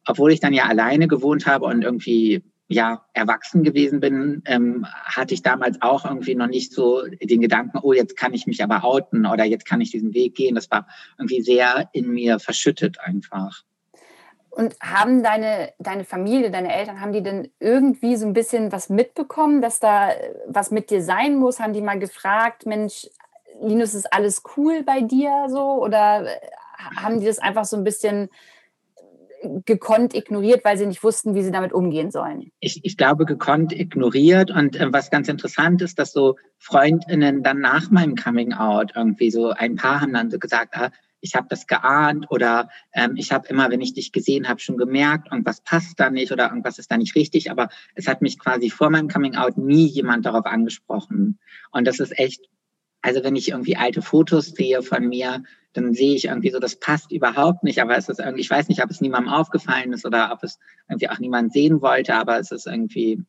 obwohl 0.08 0.32
ich 0.32 0.40
dann 0.40 0.54
ja 0.54 0.64
alleine 0.64 1.06
gewohnt 1.06 1.46
habe 1.46 1.66
und 1.66 1.82
irgendwie 1.82 2.42
ja, 2.70 3.06
erwachsen 3.14 3.62
gewesen 3.62 4.00
bin, 4.00 4.42
ähm, 4.44 4.86
hatte 5.04 5.32
ich 5.32 5.42
damals 5.42 5.80
auch 5.80 6.04
irgendwie 6.04 6.34
noch 6.34 6.48
nicht 6.48 6.72
so 6.72 7.02
den 7.06 7.40
Gedanken, 7.40 7.78
oh, 7.82 7.94
jetzt 7.94 8.16
kann 8.16 8.34
ich 8.34 8.46
mich 8.46 8.62
aber 8.62 8.84
outen 8.84 9.24
oder 9.24 9.44
jetzt 9.44 9.64
kann 9.64 9.80
ich 9.80 9.90
diesen 9.90 10.12
Weg 10.12 10.34
gehen. 10.34 10.54
Das 10.54 10.70
war 10.70 10.86
irgendwie 11.18 11.40
sehr 11.40 11.88
in 11.92 12.10
mir 12.10 12.38
verschüttet 12.38 12.98
einfach. 13.00 13.62
Und 14.50 14.76
haben 14.82 15.22
deine, 15.22 15.72
deine 15.78 16.04
Familie, 16.04 16.50
deine 16.50 16.74
Eltern, 16.74 17.00
haben 17.00 17.12
die 17.12 17.22
denn 17.22 17.48
irgendwie 17.58 18.16
so 18.16 18.26
ein 18.26 18.34
bisschen 18.34 18.70
was 18.70 18.90
mitbekommen, 18.90 19.62
dass 19.62 19.80
da 19.80 20.10
was 20.46 20.70
mit 20.70 20.90
dir 20.90 21.02
sein 21.02 21.36
muss? 21.36 21.60
Haben 21.60 21.72
die 21.72 21.80
mal 21.80 21.98
gefragt, 21.98 22.66
Mensch, 22.66 23.08
Linus, 23.62 23.94
ist 23.94 24.12
alles 24.12 24.42
cool 24.56 24.82
bei 24.82 25.00
dir 25.00 25.46
so? 25.48 25.82
Oder 25.82 26.26
haben 26.96 27.20
die 27.20 27.26
das 27.26 27.38
einfach 27.38 27.64
so 27.64 27.76
ein 27.76 27.84
bisschen 27.84 28.28
gekonnt 29.64 30.14
ignoriert, 30.14 30.64
weil 30.64 30.76
sie 30.76 30.86
nicht 30.86 31.02
wussten, 31.02 31.34
wie 31.34 31.42
sie 31.42 31.50
damit 31.50 31.72
umgehen 31.72 32.10
sollen? 32.10 32.50
Ich, 32.60 32.84
ich 32.84 32.96
glaube, 32.96 33.24
gekonnt 33.24 33.72
ignoriert. 33.72 34.50
Und 34.50 34.76
äh, 34.76 34.92
was 34.92 35.10
ganz 35.10 35.28
interessant 35.28 35.82
ist, 35.82 35.98
dass 35.98 36.12
so 36.12 36.36
Freundinnen 36.58 37.42
dann 37.42 37.60
nach 37.60 37.90
meinem 37.90 38.16
Coming 38.16 38.52
Out 38.52 38.92
irgendwie 38.94 39.30
so 39.30 39.50
ein 39.50 39.76
paar 39.76 40.00
haben 40.00 40.12
dann 40.12 40.30
so 40.30 40.38
gesagt, 40.38 40.76
ah, 40.76 40.90
ich 41.20 41.34
habe 41.34 41.46
das 41.48 41.66
geahnt 41.66 42.26
oder 42.30 42.68
ähm, 42.92 43.14
ich 43.16 43.32
habe 43.32 43.48
immer, 43.48 43.70
wenn 43.70 43.80
ich 43.80 43.94
dich 43.94 44.12
gesehen 44.12 44.48
habe, 44.48 44.60
schon 44.60 44.76
gemerkt, 44.76 45.28
irgendwas 45.30 45.60
passt 45.60 45.98
da 45.98 46.10
nicht 46.10 46.32
oder 46.32 46.48
irgendwas 46.48 46.78
ist 46.78 46.90
da 46.90 46.96
nicht 46.96 47.14
richtig. 47.16 47.50
Aber 47.50 47.68
es 47.94 48.06
hat 48.06 48.22
mich 48.22 48.38
quasi 48.38 48.70
vor 48.70 48.90
meinem 48.90 49.08
Coming 49.08 49.36
Out 49.36 49.58
nie 49.58 49.86
jemand 49.86 50.26
darauf 50.26 50.46
angesprochen. 50.46 51.38
Und 51.72 51.86
das 51.86 51.98
ist 51.98 52.16
echt, 52.18 52.48
also 53.02 53.22
wenn 53.22 53.36
ich 53.36 53.50
irgendwie 53.50 53.76
alte 53.76 54.02
Fotos 54.02 54.46
sehe 54.46 54.82
von 54.82 55.08
mir, 55.08 55.42
dann 55.72 55.94
sehe 55.94 56.14
ich 56.14 56.26
irgendwie 56.26 56.50
so, 56.50 56.58
das 56.58 56.76
passt 56.76 57.12
überhaupt 57.12 57.62
nicht. 57.62 57.80
Aber 57.80 57.96
es 57.96 58.08
ist 58.08 58.20
irgendwie, 58.20 58.40
ich 58.40 58.50
weiß 58.50 58.68
nicht, 58.68 58.82
ob 58.82 58.90
es 58.90 59.00
niemandem 59.00 59.32
aufgefallen 59.32 59.92
ist 59.92 60.04
oder 60.04 60.30
ob 60.32 60.42
es 60.42 60.58
irgendwie 60.88 61.08
auch 61.08 61.18
niemand 61.18 61.52
sehen 61.52 61.80
wollte, 61.80 62.14
aber 62.14 62.38
es 62.38 62.50
ist 62.50 62.66
irgendwie, 62.66 63.22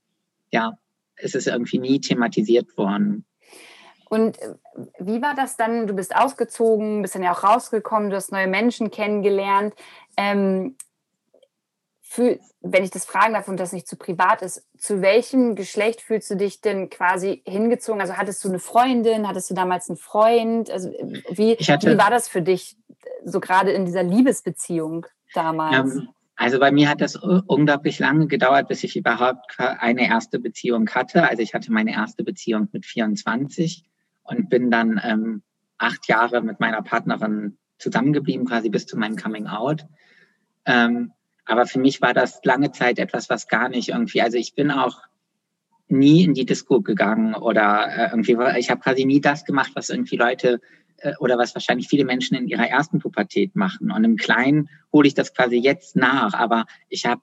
ja, 0.52 0.78
es 1.16 1.36
ist 1.36 1.48
irgendwie 1.48 1.80
nie 1.80 2.00
thematisiert 2.00 2.78
worden. 2.78 3.26
Und 4.10 4.42
äh, 4.42 4.56
wie 5.00 5.22
war 5.22 5.36
das 5.36 5.56
dann? 5.56 5.86
Du 5.86 5.94
bist 5.94 6.16
ausgezogen, 6.16 7.02
bist 7.02 7.16
dann 7.16 7.24
ja 7.24 7.34
auch 7.34 7.44
rausgekommen, 7.44 8.10
du 8.10 8.16
hast 8.16 8.32
neue 8.32 8.48
Menschen 8.48 8.90
kennengelernt. 8.90 9.76
Ähm, 10.18 10.76
für, 12.12 12.40
wenn 12.62 12.84
ich 12.84 12.90
das 12.90 13.06
fragen 13.06 13.36
darf 13.36 13.48
und 13.48 13.60
das 13.60 13.72
nicht 13.72 13.88
zu 13.88 13.96
privat 13.96 14.42
ist, 14.42 14.66
zu 14.80 15.04
welchem 15.04 15.54
Geschlecht 15.54 16.02
fühlst 16.02 16.32
du 16.32 16.36
dich 16.38 16.60
denn 16.60 16.90
quasi 16.90 17.44
hingezogen? 17.46 18.02
Also 18.02 18.18
hattest 18.18 18.44
du 18.44 18.50
eine 18.50 18.58
Freundin, 18.58 19.28
hattest 19.28 19.52
du 19.52 19.54
damals 19.54 19.90
einen 19.90 19.98
Freund? 19.98 20.72
Also 20.72 20.90
wie, 21.30 21.54
hatte, 21.54 21.92
wie 21.92 21.98
war 22.00 22.10
das 22.10 22.28
für 22.28 22.42
dich, 22.42 22.78
so 23.26 23.40
gerade 23.40 23.70
in 23.70 23.86
dieser 23.86 24.02
Liebesbeziehung 24.02 25.06
damals? 25.36 25.98
Ähm, 25.98 26.10
also 26.36 26.60
bei 26.60 26.72
mir 26.72 26.90
hat 26.90 27.00
das 27.00 27.16
unglaublich 27.16 28.00
lange 28.00 28.26
gedauert, 28.26 28.70
bis 28.70 28.84
ich 28.84 28.96
überhaupt 28.96 29.60
eine 29.60 30.08
erste 30.08 30.40
Beziehung 30.40 30.90
hatte. 30.90 31.30
Also 31.30 31.44
ich 31.44 31.54
hatte 31.54 31.72
meine 31.72 31.94
erste 31.94 32.24
Beziehung 32.24 32.70
mit 32.72 32.88
24 32.88 33.86
und 34.24 34.50
bin 34.50 34.72
dann 34.72 35.00
ähm, 35.04 35.44
acht 35.78 36.08
Jahre 36.08 36.42
mit 36.42 36.60
meiner 36.60 36.82
Partnerin 36.82 37.60
zusammengeblieben, 37.78 38.48
quasi 38.48 38.70
bis 38.70 38.88
zu 38.88 38.98
meinem 38.98 39.16
Coming 39.16 39.46
Out. 39.46 39.86
Ähm, 40.66 41.14
aber 41.50 41.66
für 41.66 41.80
mich 41.80 42.00
war 42.02 42.14
das 42.14 42.40
lange 42.44 42.72
Zeit 42.72 43.00
etwas, 43.00 43.30
was 43.30 43.48
gar 43.48 43.70
nicht 43.70 43.90
irgendwie, 43.90 44.22
also 44.22 44.38
ich 44.38 44.54
bin 44.54 44.70
auch 44.70 45.02
nie 45.88 46.24
in 46.24 46.36
die 46.36 46.46
Disco 46.46 46.82
gegangen 46.82 47.34
oder 47.34 47.88
äh, 47.88 48.10
irgendwie, 48.12 48.38
ich 48.60 48.70
habe 48.70 48.82
quasi 48.82 49.06
nie 49.06 49.20
das 49.20 49.46
gemacht, 49.46 49.72
was 49.74 49.90
irgendwie 49.90 50.16
Leute 50.16 50.62
äh, 50.98 51.14
oder 51.20 51.40
was 51.40 51.56
wahrscheinlich 51.56 51.88
viele 51.88 52.06
Menschen 52.06 52.38
in 52.38 52.48
ihrer 52.48 52.68
ersten 52.68 53.00
Pubertät 53.00 53.56
machen. 53.56 53.92
Und 53.92 54.04
im 54.04 54.16
Kleinen 54.16 54.70
hole 54.94 55.08
ich 55.08 55.16
das 55.16 55.34
quasi 55.34 55.58
jetzt 55.58 55.96
nach, 55.96 56.36
aber 56.36 56.66
ich 56.88 57.08
habe 57.08 57.22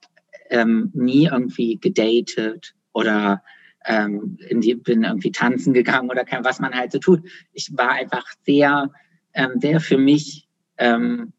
ähm, 0.51 0.91
nie 0.93 1.27
irgendwie 1.27 1.79
gedatet 1.79 2.75
oder 2.93 3.45
ähm, 3.85 4.39
in 4.49 4.61
die, 4.61 4.75
bin 4.75 5.05
irgendwie 5.05 5.31
tanzen 5.31 5.73
gegangen 5.73 6.11
oder 6.11 6.25
kein, 6.25 6.45
was 6.45 6.59
man 6.59 6.75
halt 6.75 6.91
so 6.91 6.99
tut. 6.99 7.23
Ich 7.53 7.71
war 7.77 7.93
einfach 7.93 8.27
sehr, 8.45 8.91
ähm, 9.35 9.61
sehr 9.61 9.79
für 9.79 9.99
mich 9.99 10.49
ähm, 10.79 11.33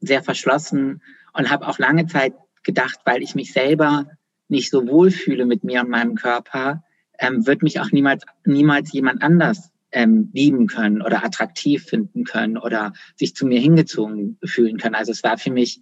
sehr 0.00 0.24
verschlossen 0.24 1.00
und 1.32 1.50
habe 1.50 1.66
auch 1.66 1.78
lange 1.78 2.06
Zeit 2.06 2.34
gedacht, 2.62 3.00
weil 3.04 3.22
ich 3.22 3.34
mich 3.34 3.52
selber 3.52 4.06
nicht 4.48 4.70
so 4.70 4.86
wohl 4.86 5.10
fühle 5.10 5.46
mit 5.46 5.64
mir 5.64 5.80
und 5.80 5.88
meinem 5.88 6.14
Körper, 6.14 6.84
ähm, 7.18 7.46
wird 7.46 7.62
mich 7.62 7.80
auch 7.80 7.90
niemals, 7.90 8.24
niemals 8.44 8.92
jemand 8.92 9.22
anders 9.22 9.70
ähm, 9.92 10.30
lieben 10.32 10.66
können 10.66 11.02
oder 11.02 11.24
attraktiv 11.24 11.84
finden 11.84 12.24
können 12.24 12.56
oder 12.56 12.92
sich 13.16 13.34
zu 13.34 13.46
mir 13.46 13.60
hingezogen 13.60 14.38
fühlen 14.44 14.78
können. 14.78 14.94
Also 14.94 15.12
es 15.12 15.22
war 15.22 15.38
für 15.38 15.50
mich 15.50 15.80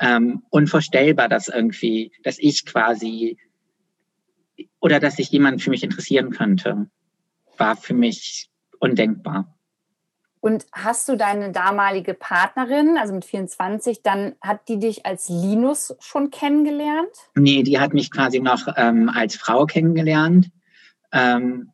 ähm, 0.00 0.42
unvorstellbar, 0.50 1.28
dass 1.28 1.48
irgendwie, 1.48 2.12
dass 2.22 2.38
ich 2.38 2.64
quasi 2.64 3.38
oder 4.80 5.00
dass 5.00 5.16
sich 5.16 5.30
jemand 5.30 5.62
für 5.62 5.70
mich 5.70 5.82
interessieren 5.82 6.30
könnte, 6.30 6.88
war 7.56 7.76
für 7.76 7.94
mich 7.94 8.50
undenkbar. 8.78 9.57
Und 10.40 10.66
hast 10.72 11.08
du 11.08 11.16
deine 11.16 11.50
damalige 11.50 12.14
Partnerin, 12.14 12.96
also 12.98 13.14
mit 13.14 13.24
24, 13.24 14.02
dann 14.02 14.34
hat 14.40 14.68
die 14.68 14.78
dich 14.78 15.04
als 15.04 15.28
Linus 15.28 15.96
schon 16.00 16.30
kennengelernt? 16.30 17.10
Nee, 17.34 17.62
die 17.62 17.80
hat 17.80 17.92
mich 17.92 18.10
quasi 18.10 18.40
noch 18.40 18.68
ähm, 18.76 19.08
als 19.08 19.36
Frau 19.36 19.66
kennengelernt. 19.66 20.50
Ähm, 21.12 21.72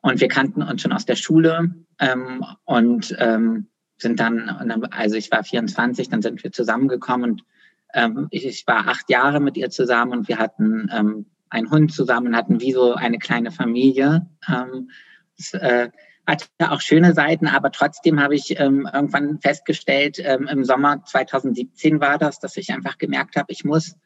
und 0.00 0.20
wir 0.20 0.28
kannten 0.28 0.62
uns 0.62 0.82
schon 0.82 0.92
aus 0.92 1.06
der 1.06 1.16
Schule 1.16 1.74
ähm, 1.98 2.44
und 2.64 3.16
ähm, 3.18 3.68
sind 3.96 4.20
dann, 4.20 4.48
also 4.92 5.16
ich 5.16 5.30
war 5.30 5.42
24, 5.42 6.08
dann 6.08 6.22
sind 6.22 6.42
wir 6.44 6.52
zusammengekommen 6.52 7.30
und 7.30 7.44
ähm, 7.94 8.28
ich, 8.30 8.46
ich 8.46 8.66
war 8.66 8.86
acht 8.88 9.10
Jahre 9.10 9.40
mit 9.40 9.56
ihr 9.56 9.70
zusammen 9.70 10.12
und 10.12 10.28
wir 10.28 10.38
hatten 10.38 10.88
ähm, 10.92 11.26
einen 11.50 11.70
Hund 11.70 11.92
zusammen, 11.92 12.36
hatten 12.36 12.60
wie 12.60 12.72
so 12.72 12.94
eine 12.94 13.18
kleine 13.18 13.50
Familie. 13.50 14.28
Ähm, 14.48 14.90
das, 15.36 15.54
äh, 15.54 15.90
hatte 16.28 16.46
auch 16.70 16.80
schöne 16.80 17.14
Seiten, 17.14 17.46
aber 17.46 17.72
trotzdem 17.72 18.20
habe 18.20 18.34
ich 18.34 18.60
ähm, 18.60 18.88
irgendwann 18.92 19.40
festgestellt, 19.40 20.20
ähm, 20.22 20.46
im 20.46 20.62
Sommer 20.64 21.02
2017 21.02 22.00
war 22.00 22.18
das, 22.18 22.38
dass 22.38 22.56
ich 22.56 22.70
einfach 22.70 22.98
gemerkt 22.98 23.36
habe, 23.36 23.50
ich 23.50 23.64
muss 23.64 23.96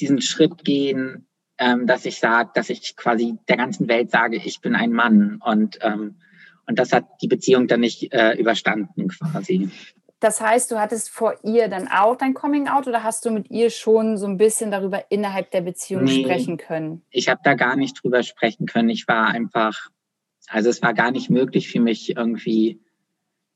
diesen 0.00 0.20
Schritt 0.20 0.64
gehen, 0.64 1.26
ähm, 1.58 1.86
dass 1.86 2.06
ich 2.06 2.18
sage, 2.18 2.50
dass 2.54 2.70
ich 2.70 2.96
quasi 2.96 3.38
der 3.48 3.56
ganzen 3.56 3.86
Welt 3.86 4.10
sage, 4.10 4.36
ich 4.36 4.60
bin 4.60 4.74
ein 4.74 4.92
Mann. 4.92 5.40
Und, 5.44 5.78
ähm, 5.82 6.16
und 6.66 6.78
das 6.78 6.92
hat 6.92 7.04
die 7.22 7.28
Beziehung 7.28 7.68
dann 7.68 7.80
nicht 7.80 8.12
äh, 8.12 8.32
überstanden 8.32 9.08
quasi. 9.08 9.70
Das 10.18 10.40
heißt, 10.40 10.70
du 10.70 10.78
hattest 10.78 11.08
vor 11.08 11.34
ihr 11.44 11.68
dann 11.68 11.88
auch 11.88 12.16
dein 12.16 12.34
Coming 12.34 12.68
Out 12.68 12.88
oder 12.88 13.04
hast 13.04 13.24
du 13.24 13.30
mit 13.30 13.50
ihr 13.50 13.70
schon 13.70 14.18
so 14.18 14.26
ein 14.26 14.36
bisschen 14.36 14.70
darüber 14.70 15.04
innerhalb 15.10 15.50
der 15.50 15.62
Beziehung 15.62 16.04
nee, 16.04 16.22
sprechen 16.22 16.56
können? 16.56 17.02
Ich 17.10 17.28
habe 17.28 17.40
da 17.44 17.54
gar 17.54 17.76
nicht 17.76 18.02
drüber 18.02 18.22
sprechen 18.22 18.66
können. 18.66 18.90
Ich 18.90 19.06
war 19.08 19.28
einfach 19.28 19.88
also 20.50 20.68
es 20.68 20.82
war 20.82 20.94
gar 20.94 21.10
nicht 21.10 21.30
möglich 21.30 21.70
für 21.70 21.80
mich 21.80 22.16
irgendwie 22.16 22.80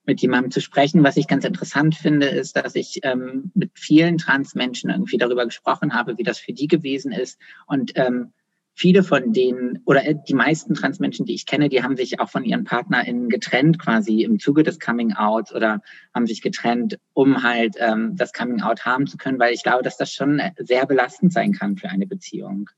mit 0.06 0.20
jemandem 0.20 0.50
zu 0.50 0.60
sprechen. 0.60 1.02
Was 1.02 1.16
ich 1.16 1.26
ganz 1.26 1.44
interessant 1.44 1.94
finde, 1.94 2.26
ist, 2.26 2.56
dass 2.56 2.74
ich 2.74 3.00
ähm, 3.02 3.50
mit 3.54 3.70
vielen 3.74 4.18
Transmenschen 4.18 4.90
irgendwie 4.90 5.16
darüber 5.16 5.44
gesprochen 5.44 5.94
habe, 5.94 6.18
wie 6.18 6.22
das 6.22 6.38
für 6.38 6.52
die 6.52 6.68
gewesen 6.68 7.10
ist. 7.10 7.38
Und 7.66 7.92
ähm, 7.96 8.32
viele 8.74 9.02
von 9.02 9.32
denen 9.32 9.80
oder 9.86 10.04
äh, 10.04 10.14
die 10.28 10.34
meisten 10.34 10.74
Transmenschen, 10.74 11.24
die 11.24 11.34
ich 11.34 11.46
kenne, 11.46 11.68
die 11.68 11.82
haben 11.82 11.96
sich 11.96 12.20
auch 12.20 12.28
von 12.28 12.44
ihren 12.44 12.64
PartnerInnen 12.64 13.28
getrennt, 13.28 13.78
quasi 13.78 14.22
im 14.22 14.38
Zuge 14.38 14.62
des 14.62 14.78
Coming 14.78 15.14
Outs 15.14 15.54
oder 15.54 15.80
haben 16.14 16.26
sich 16.26 16.42
getrennt, 16.42 16.98
um 17.12 17.42
halt 17.42 17.76
ähm, 17.78 18.14
das 18.16 18.32
Coming 18.32 18.60
Out 18.60 18.84
haben 18.84 19.06
zu 19.06 19.16
können, 19.16 19.38
weil 19.38 19.54
ich 19.54 19.62
glaube, 19.62 19.82
dass 19.82 19.96
das 19.96 20.12
schon 20.12 20.40
sehr 20.58 20.86
belastend 20.86 21.32
sein 21.32 21.52
kann 21.52 21.76
für 21.76 21.88
eine 21.88 22.06
Beziehung. 22.06 22.68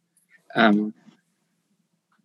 Ähm, 0.54 0.94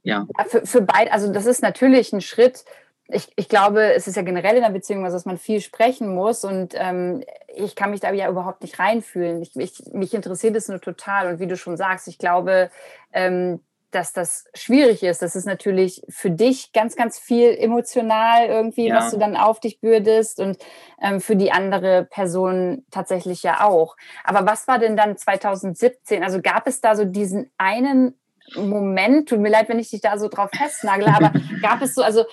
ja. 0.03 0.27
Für, 0.48 0.65
für 0.65 0.81
beide, 0.81 1.12
also 1.12 1.31
das 1.31 1.46
ist 1.46 1.62
natürlich 1.62 2.13
ein 2.13 2.22
Schritt. 2.22 2.65
Ich, 3.08 3.31
ich 3.36 3.50
glaube, 3.50 3.93
es 3.93 4.08
ist 4.08 4.15
ja 4.15 4.22
generell 4.22 4.55
in 4.55 4.63
der 4.63 4.70
Beziehung, 4.70 5.03
also 5.03 5.17
dass 5.17 5.25
man 5.25 5.38
viel 5.38 5.60
sprechen 5.60 6.13
muss 6.13 6.46
und 6.46 6.74
ähm, 6.75 7.24
ich 7.48 7.75
kann 7.75 7.91
mich 7.91 8.00
da 8.00 8.12
ja 8.12 8.29
überhaupt 8.29 8.62
nicht 8.62 8.79
reinfühlen. 8.79 9.41
Ich, 9.41 9.55
ich, 9.55 9.84
mich 9.91 10.13
interessiert 10.13 10.55
es 10.55 10.70
nur 10.70 10.79
total 10.79 11.27
und 11.27 11.39
wie 11.39 11.48
du 11.48 11.58
schon 11.58 11.75
sagst, 11.75 12.08
ich 12.08 12.17
glaube, 12.17 12.70
ähm, 13.12 13.60
dass 13.91 14.13
das 14.13 14.46
schwierig 14.53 15.03
ist. 15.03 15.22
Das 15.22 15.36
ist 15.36 15.46
natürlich 15.46 16.01
für 16.10 16.31
dich 16.31 16.72
ganz, 16.72 16.96
ganz 16.96 17.20
viel 17.20 17.50
emotional 17.50 18.48
irgendwie, 18.48 18.88
ja. 18.88 18.96
was 18.96 19.12
du 19.12 19.17
dann 19.17 19.36
auf 19.36 19.60
dich 19.60 19.79
bürdest 19.79 20.39
und 20.39 20.58
ähm, 21.01 21.22
für 21.22 21.36
die 21.36 21.51
andere 21.51 22.08
Person 22.10 22.86
tatsächlich 22.89 23.43
ja 23.43 23.65
auch. 23.65 23.96
Aber 24.24 24.46
was 24.46 24.67
war 24.67 24.79
denn 24.79 24.98
dann 24.98 25.17
2017? 25.17 26.24
Also 26.24 26.41
gab 26.41 26.67
es 26.67 26.81
da 26.81 26.96
so 26.96 27.05
diesen 27.05 27.51
einen 27.58 28.17
Moment, 28.55 29.29
tut 29.29 29.39
mir 29.39 29.50
leid, 29.50 29.70
wenn 29.70 29.79
ich 29.79 29.89
dich 29.89 30.01
da 30.01 30.17
so 30.17 30.27
drauf 30.27 30.50
festnagle, 30.53 31.08
aber 31.08 31.31
gab 31.62 31.81
es 31.81 31.96
so, 31.96 32.01
also 32.01 32.25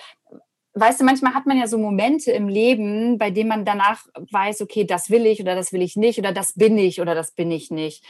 weißt 0.73 1.01
du, 1.01 1.05
manchmal 1.05 1.33
hat 1.33 1.45
man 1.45 1.57
ja 1.57 1.67
so 1.67 1.77
Momente 1.77 2.31
im 2.31 2.47
Leben, 2.47 3.17
bei 3.17 3.31
denen 3.31 3.49
man 3.49 3.65
danach 3.65 4.05
weiß, 4.31 4.61
okay, 4.61 4.85
das 4.85 5.09
will 5.09 5.25
ich 5.25 5.41
oder 5.41 5.55
das 5.55 5.73
will 5.73 5.81
ich 5.81 5.95
nicht 5.95 6.19
oder 6.19 6.31
das 6.31 6.53
bin 6.53 6.77
ich 6.77 7.01
oder 7.01 7.15
das 7.15 7.31
bin 7.31 7.51
ich 7.51 7.71
nicht. 7.71 8.03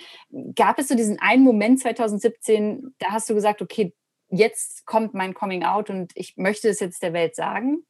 Gab 0.56 0.80
es 0.80 0.88
so 0.88 0.96
diesen 0.96 1.20
einen 1.20 1.44
Moment 1.44 1.80
2017, 1.80 2.96
da 3.00 3.12
hast 3.12 3.30
du 3.30 3.34
gesagt, 3.34 3.62
okay, 3.62 3.94
jetzt 4.30 4.86
kommt 4.86 5.14
mein 5.14 5.34
Coming 5.34 5.64
Out 5.64 5.90
und 5.90 6.12
ich 6.16 6.38
möchte 6.38 6.70
es 6.70 6.80
jetzt 6.80 7.02
der 7.02 7.14
Welt 7.14 7.36
sagen? 7.36 7.86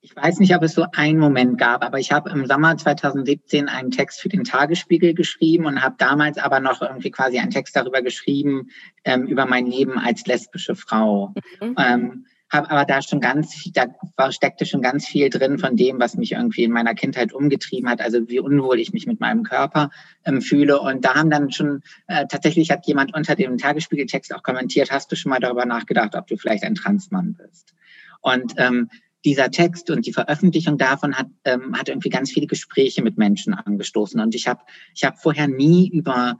Ich 0.00 0.14
weiß 0.14 0.38
nicht, 0.38 0.54
ob 0.54 0.62
es 0.62 0.74
so 0.74 0.86
einen 0.92 1.18
Moment 1.18 1.58
gab, 1.58 1.84
aber 1.84 1.98
ich 1.98 2.12
habe 2.12 2.30
im 2.30 2.46
Sommer 2.46 2.76
2017 2.76 3.68
einen 3.68 3.90
Text 3.90 4.20
für 4.20 4.28
den 4.28 4.44
Tagesspiegel 4.44 5.12
geschrieben 5.12 5.66
und 5.66 5.82
habe 5.82 5.96
damals 5.98 6.38
aber 6.38 6.60
noch 6.60 6.82
irgendwie 6.82 7.10
quasi 7.10 7.38
einen 7.38 7.50
Text 7.50 7.74
darüber 7.74 8.00
geschrieben, 8.00 8.68
ähm, 9.04 9.26
über 9.26 9.46
mein 9.46 9.66
Leben 9.66 9.98
als 9.98 10.24
lesbische 10.26 10.76
Frau. 10.76 11.34
Mhm. 11.60 11.74
Ähm, 11.76 12.26
habe 12.50 12.70
aber 12.70 12.84
da 12.84 13.02
schon 13.02 13.20
ganz 13.20 13.54
viel, 13.54 13.72
da 13.72 13.86
war, 14.16 14.32
steckte 14.32 14.64
schon 14.64 14.80
ganz 14.80 15.06
viel 15.06 15.28
drin 15.28 15.58
von 15.58 15.76
dem, 15.76 16.00
was 16.00 16.16
mich 16.16 16.32
irgendwie 16.32 16.64
in 16.64 16.72
meiner 16.72 16.94
Kindheit 16.94 17.32
umgetrieben 17.32 17.90
hat, 17.90 18.00
also 18.00 18.28
wie 18.28 18.40
unwohl 18.40 18.80
ich 18.80 18.92
mich 18.92 19.06
mit 19.06 19.20
meinem 19.20 19.42
Körper 19.42 19.90
ähm, 20.24 20.40
fühle. 20.40 20.80
Und 20.80 21.04
da 21.04 21.16
haben 21.16 21.28
dann 21.28 21.52
schon, 21.52 21.82
äh, 22.06 22.26
tatsächlich 22.26 22.70
hat 22.70 22.86
jemand 22.86 23.14
unter 23.14 23.34
dem 23.34 23.58
Tagesspiegeltext 23.58 24.34
auch 24.34 24.42
kommentiert, 24.42 24.90
hast 24.90 25.12
du 25.12 25.16
schon 25.16 25.30
mal 25.30 25.40
darüber 25.40 25.66
nachgedacht, 25.66 26.14
ob 26.14 26.26
du 26.26 26.36
vielleicht 26.36 26.64
ein 26.64 26.74
Transmann 26.74 27.34
bist? 27.34 27.74
Und 28.20 28.54
ähm, 28.56 28.88
dieser 29.24 29.50
Text 29.50 29.90
und 29.90 30.06
die 30.06 30.12
Veröffentlichung 30.12 30.78
davon 30.78 31.14
hat, 31.14 31.26
ähm, 31.44 31.76
hat 31.76 31.88
irgendwie 31.88 32.08
ganz 32.08 32.30
viele 32.30 32.46
Gespräche 32.46 33.02
mit 33.02 33.18
Menschen 33.18 33.54
angestoßen. 33.54 34.20
Und 34.20 34.34
ich 34.34 34.46
habe 34.46 34.60
ich 34.94 35.04
hab 35.04 35.18
vorher 35.20 35.48
nie 35.48 35.88
über 35.88 36.38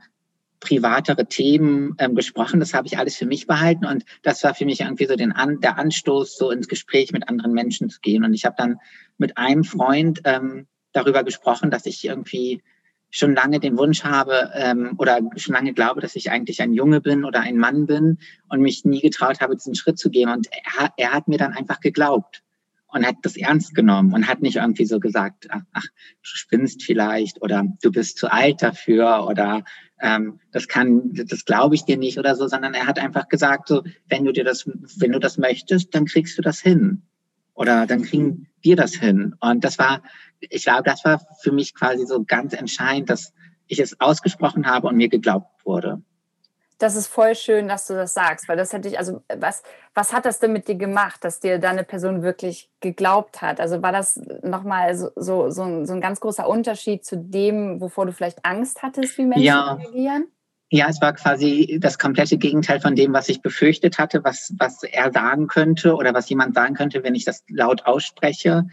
privatere 0.59 1.25
Themen 1.25 1.95
ähm, 1.99 2.15
gesprochen. 2.15 2.59
Das 2.59 2.73
habe 2.73 2.87
ich 2.87 2.97
alles 2.97 3.15
für 3.15 3.25
mich 3.25 3.47
behalten. 3.47 3.85
Und 3.85 4.05
das 4.23 4.43
war 4.43 4.53
für 4.53 4.65
mich 4.65 4.81
irgendwie 4.81 5.05
so 5.05 5.15
den 5.15 5.31
An 5.31 5.59
der 5.61 5.77
Anstoß, 5.77 6.37
so 6.37 6.51
ins 6.51 6.67
Gespräch 6.67 7.11
mit 7.11 7.27
anderen 7.29 7.53
Menschen 7.53 7.89
zu 7.89 7.99
gehen. 8.01 8.23
Und 8.23 8.33
ich 8.33 8.45
habe 8.45 8.55
dann 8.57 8.77
mit 9.17 9.37
einem 9.37 9.63
Freund 9.63 10.21
ähm, 10.25 10.67
darüber 10.91 11.23
gesprochen, 11.23 11.71
dass 11.71 11.85
ich 11.85 12.03
irgendwie 12.05 12.61
schon 13.11 13.33
lange 13.33 13.59
den 13.59 13.77
Wunsch 13.77 14.03
habe 14.03 14.51
ähm, 14.53 14.93
oder 14.97 15.19
schon 15.37 15.55
lange 15.55 15.73
glaube, 15.73 15.99
dass 15.99 16.15
ich 16.15 16.29
eigentlich 16.29 16.61
ein 16.61 16.73
Junge 16.73 17.01
bin 17.01 17.25
oder 17.25 17.39
ein 17.39 17.57
Mann 17.57 17.87
bin 17.87 18.19
und 18.49 18.61
mich 18.61 18.85
nie 18.85 19.01
getraut 19.01 19.41
habe, 19.41 19.55
diesen 19.55 19.75
Schritt 19.75 19.97
zu 19.97 20.09
gehen. 20.09 20.29
Und 20.29 20.47
er, 20.77 20.93
er 20.95 21.11
hat 21.11 21.27
mir 21.27 21.37
dann 21.37 21.53
einfach 21.53 21.79
geglaubt 21.79 22.43
und 22.91 23.05
hat 23.05 23.15
das 23.21 23.37
ernst 23.37 23.75
genommen 23.75 24.13
und 24.13 24.27
hat 24.27 24.41
nicht 24.41 24.57
irgendwie 24.57 24.85
so 24.85 24.99
gesagt, 24.99 25.47
ach, 25.49 25.61
ach 25.73 25.83
du 25.83 26.23
spinnst 26.23 26.83
vielleicht 26.83 27.41
oder 27.41 27.65
du 27.81 27.91
bist 27.91 28.17
zu 28.17 28.31
alt 28.31 28.61
dafür 28.61 29.25
oder 29.27 29.63
ähm, 30.01 30.39
das 30.51 30.67
kann, 30.67 31.11
das 31.13 31.45
glaube 31.45 31.75
ich 31.75 31.85
dir 31.85 31.97
nicht 31.97 32.17
oder 32.17 32.35
so, 32.35 32.47
sondern 32.47 32.73
er 32.73 32.87
hat 32.87 32.99
einfach 32.99 33.27
gesagt, 33.27 33.67
so, 33.67 33.83
wenn 34.07 34.25
du 34.25 34.33
dir 34.33 34.43
das, 34.43 34.65
wenn 34.97 35.11
du 35.11 35.19
das 35.19 35.37
möchtest, 35.37 35.93
dann 35.93 36.05
kriegst 36.05 36.37
du 36.37 36.41
das 36.41 36.59
hin 36.59 37.03
oder 37.53 37.85
dann 37.85 38.03
kriegen 38.03 38.47
wir 38.61 38.75
das 38.75 38.93
hin. 38.93 39.35
Und 39.39 39.63
das 39.63 39.77
war, 39.77 40.01
ich 40.39 40.63
glaube, 40.63 40.83
das 40.83 41.03
war 41.05 41.21
für 41.41 41.51
mich 41.51 41.75
quasi 41.75 42.05
so 42.05 42.23
ganz 42.23 42.53
entscheidend, 42.53 43.09
dass 43.09 43.33
ich 43.67 43.79
es 43.79 43.99
ausgesprochen 43.99 44.65
habe 44.65 44.87
und 44.87 44.95
mir 44.95 45.09
geglaubt 45.09 45.65
wurde 45.65 46.01
das 46.79 46.95
ist 46.95 47.07
voll 47.07 47.35
schön, 47.35 47.67
dass 47.67 47.87
du 47.87 47.93
das 47.93 48.13
sagst, 48.13 48.47
weil 48.47 48.57
das 48.57 48.71
hätte 48.71 48.87
ich, 48.87 48.97
also 48.97 49.21
was, 49.37 49.63
was 49.93 50.13
hat 50.13 50.25
das 50.25 50.39
denn 50.39 50.53
mit 50.53 50.67
dir 50.67 50.75
gemacht, 50.75 51.23
dass 51.23 51.41
dir 51.41 51.59
deine 51.59 51.83
Person 51.83 52.23
wirklich 52.23 52.69
geglaubt 52.79 53.41
hat? 53.41 53.59
Also 53.59 53.81
war 53.81 53.91
das 53.91 54.19
nochmal 54.43 54.95
so, 54.95 55.11
so, 55.15 55.49
so, 55.49 55.63
ein, 55.63 55.85
so 55.85 55.93
ein 55.93 56.01
ganz 56.01 56.21
großer 56.21 56.47
Unterschied 56.47 57.05
zu 57.05 57.17
dem, 57.17 57.81
wovor 57.81 58.05
du 58.05 58.13
vielleicht 58.13 58.45
Angst 58.45 58.81
hattest, 58.81 59.17
wie 59.17 59.25
Menschen 59.25 59.43
ja. 59.43 59.73
reagieren? 59.73 60.27
Ja, 60.71 60.87
es 60.87 61.01
war 61.01 61.13
quasi 61.13 61.79
das 61.81 61.97
komplette 61.99 62.37
Gegenteil 62.37 62.79
von 62.79 62.95
dem, 62.95 63.11
was 63.11 63.27
ich 63.27 63.41
befürchtet 63.41 63.97
hatte, 63.99 64.23
was, 64.23 64.53
was 64.57 64.83
er 64.83 65.11
sagen 65.11 65.47
könnte 65.47 65.95
oder 65.95 66.13
was 66.13 66.29
jemand 66.29 66.55
sagen 66.55 66.75
könnte, 66.75 67.03
wenn 67.03 67.15
ich 67.15 67.25
das 67.25 67.43
laut 67.49 67.85
ausspreche. 67.87 68.67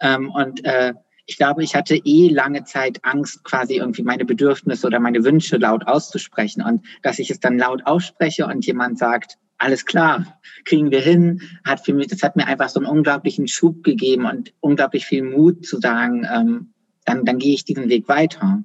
Ähm, 0.00 0.30
und 0.30 0.64
äh, 0.64 0.94
ich 1.30 1.36
glaube, 1.36 1.62
ich 1.62 1.76
hatte 1.76 1.94
eh 1.94 2.28
lange 2.28 2.64
Zeit 2.64 2.98
Angst, 3.02 3.44
quasi 3.44 3.76
irgendwie 3.76 4.02
meine 4.02 4.24
Bedürfnisse 4.24 4.88
oder 4.88 4.98
meine 4.98 5.22
Wünsche 5.22 5.58
laut 5.58 5.86
auszusprechen. 5.86 6.60
Und 6.60 6.84
dass 7.02 7.20
ich 7.20 7.30
es 7.30 7.38
dann 7.38 7.56
laut 7.56 7.86
ausspreche 7.86 8.46
und 8.46 8.66
jemand 8.66 8.98
sagt, 8.98 9.38
alles 9.56 9.86
klar, 9.86 10.26
kriegen 10.64 10.90
wir 10.90 11.00
hin, 11.00 11.40
hat 11.64 11.84
für 11.84 11.94
mich, 11.94 12.08
das 12.08 12.24
hat 12.24 12.34
mir 12.34 12.48
einfach 12.48 12.68
so 12.68 12.80
einen 12.80 12.88
unglaublichen 12.88 13.46
Schub 13.46 13.84
gegeben 13.84 14.24
und 14.24 14.52
unglaublich 14.58 15.06
viel 15.06 15.22
Mut 15.22 15.64
zu 15.64 15.78
sagen, 15.78 16.26
ähm, 16.34 16.74
dann, 17.04 17.24
dann 17.24 17.38
gehe 17.38 17.54
ich 17.54 17.64
diesen 17.64 17.88
Weg 17.88 18.08
weiter. 18.08 18.64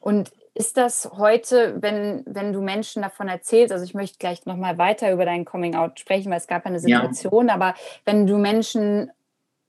Und 0.00 0.30
ist 0.54 0.78
das 0.78 1.10
heute, 1.12 1.76
wenn, 1.82 2.22
wenn 2.24 2.54
du 2.54 2.62
Menschen 2.62 3.02
davon 3.02 3.28
erzählst, 3.28 3.70
also 3.70 3.84
ich 3.84 3.92
möchte 3.92 4.16
gleich 4.18 4.46
nochmal 4.46 4.78
weiter 4.78 5.12
über 5.12 5.26
dein 5.26 5.44
Coming 5.44 5.74
Out 5.74 6.00
sprechen, 6.00 6.30
weil 6.30 6.38
es 6.38 6.46
gab 6.46 6.64
eine 6.64 6.80
Situation, 6.80 7.48
ja. 7.48 7.54
aber 7.54 7.74
wenn 8.06 8.26
du 8.26 8.38
Menschen 8.38 9.10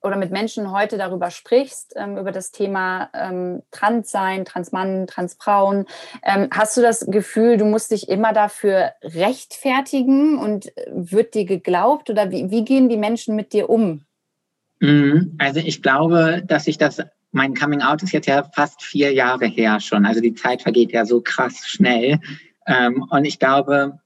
oder 0.08 0.18
mit 0.18 0.32
Menschen 0.32 0.72
heute 0.72 0.98
darüber 0.98 1.30
sprichst, 1.30 1.94
ähm, 1.96 2.18
über 2.18 2.32
das 2.32 2.52
Thema 2.52 3.10
ähm, 3.14 3.62
Transsein, 3.72 4.46
Transmann, 4.46 5.06
Transfrauen, 5.08 5.86
ähm, 6.24 6.48
hast 6.52 6.78
du 6.78 6.82
das 6.82 7.06
Gefühl, 7.06 7.58
du 7.58 7.66
musst 7.66 7.92
dich 7.92 8.10
immer 8.10 8.34
dafür 8.34 8.92
rechtfertigen 9.04 10.40
und 10.40 10.76
äh, 10.78 10.86
wird 10.92 11.36
dir 11.36 11.46
geglaubt 11.46 12.10
oder 12.10 12.32
wie, 12.32 12.50
wie 12.50 12.66
gehen 12.66 12.90
die 12.90 12.98
Menschen 12.98 13.36
mit 13.36 13.54
dir 13.54 13.70
um? 13.70 14.06
Mhm. 14.80 15.36
Also 15.38 15.60
ich 15.60 15.82
glaube, 15.82 16.44
dass 16.46 16.68
ich 16.68 16.78
das, 16.78 17.02
mein 17.32 17.54
Coming 17.54 17.82
Out 17.82 18.04
ist 18.04 18.14
jetzt 18.14 18.28
ja 18.28 18.44
fast 18.56 18.82
vier 18.82 19.14
Jahre 19.14 19.46
her 19.46 19.80
schon. 19.80 20.06
Also 20.06 20.22
die 20.22 20.34
Zeit 20.34 20.62
vergeht 20.62 20.92
ja 20.92 21.06
so 21.06 21.22
krass 21.22 21.68
schnell. 21.68 22.20
Ähm, 22.66 23.06
und 23.10 23.26
ich 23.26 23.40
glaube, 23.40 24.00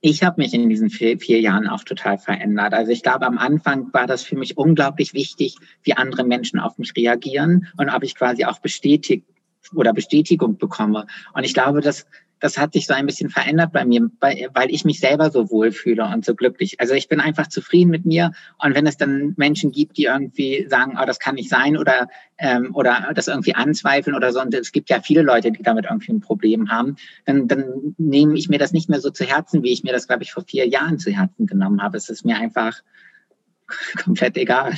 ich 0.00 0.22
habe 0.22 0.40
mich 0.40 0.54
in 0.54 0.68
diesen 0.68 0.90
vier, 0.90 1.18
vier, 1.18 1.40
Jahren 1.40 1.66
auch 1.66 1.82
total 1.82 2.18
verändert. 2.18 2.72
Also 2.72 2.92
ich 2.92 3.02
glaube, 3.02 3.26
am 3.26 3.38
Anfang 3.38 3.92
war 3.92 4.06
das 4.06 4.22
für 4.22 4.36
mich 4.36 4.56
unglaublich 4.56 5.12
wichtig, 5.12 5.56
wie 5.82 5.94
andere 5.94 6.24
Menschen 6.24 6.60
auf 6.60 6.78
mich 6.78 6.94
reagieren 6.96 7.66
und 7.76 7.88
ob 7.88 8.04
ich 8.04 8.14
quasi 8.14 8.44
auch 8.44 8.60
bestätigt 8.60 9.26
oder 9.74 9.92
Bestätigung 9.92 10.56
bekomme. 10.56 11.06
Und 11.34 11.44
ich 11.44 11.52
glaube, 11.52 11.80
dass 11.80 12.06
das 12.40 12.58
hat 12.58 12.72
sich 12.72 12.86
so 12.86 12.94
ein 12.94 13.06
bisschen 13.06 13.30
verändert 13.30 13.72
bei 13.72 13.84
mir, 13.84 14.10
weil 14.20 14.70
ich 14.70 14.84
mich 14.84 15.00
selber 15.00 15.30
so 15.30 15.50
wohlfühle 15.50 16.04
und 16.04 16.24
so 16.24 16.34
glücklich. 16.34 16.80
Also 16.80 16.94
ich 16.94 17.08
bin 17.08 17.20
einfach 17.20 17.48
zufrieden 17.48 17.90
mit 17.90 18.06
mir. 18.06 18.32
Und 18.58 18.74
wenn 18.74 18.86
es 18.86 18.96
dann 18.96 19.34
Menschen 19.36 19.72
gibt, 19.72 19.96
die 19.96 20.04
irgendwie 20.04 20.66
sagen, 20.68 20.98
oh, 21.00 21.06
das 21.06 21.18
kann 21.18 21.34
nicht 21.34 21.50
sein 21.50 21.76
oder, 21.76 22.08
ähm, 22.38 22.74
oder 22.74 23.10
das 23.14 23.28
irgendwie 23.28 23.54
anzweifeln 23.54 24.16
oder 24.16 24.32
so, 24.32 24.40
und 24.40 24.54
es 24.54 24.72
gibt 24.72 24.90
ja 24.90 25.00
viele 25.00 25.22
Leute, 25.22 25.50
die 25.50 25.62
damit 25.62 25.86
irgendwie 25.86 26.12
ein 26.12 26.20
Problem 26.20 26.70
haben, 26.70 26.96
dann, 27.26 27.48
dann 27.48 27.94
nehme 27.98 28.36
ich 28.36 28.48
mir 28.48 28.58
das 28.58 28.72
nicht 28.72 28.88
mehr 28.88 29.00
so 29.00 29.10
zu 29.10 29.24
Herzen, 29.24 29.62
wie 29.62 29.72
ich 29.72 29.82
mir 29.82 29.92
das, 29.92 30.06
glaube 30.06 30.22
ich, 30.22 30.32
vor 30.32 30.44
vier 30.44 30.66
Jahren 30.66 30.98
zu 30.98 31.10
Herzen 31.10 31.46
genommen 31.46 31.82
habe. 31.82 31.96
Es 31.96 32.08
ist 32.08 32.24
mir 32.24 32.36
einfach 32.36 32.80
komplett 34.04 34.36
egal 34.36 34.74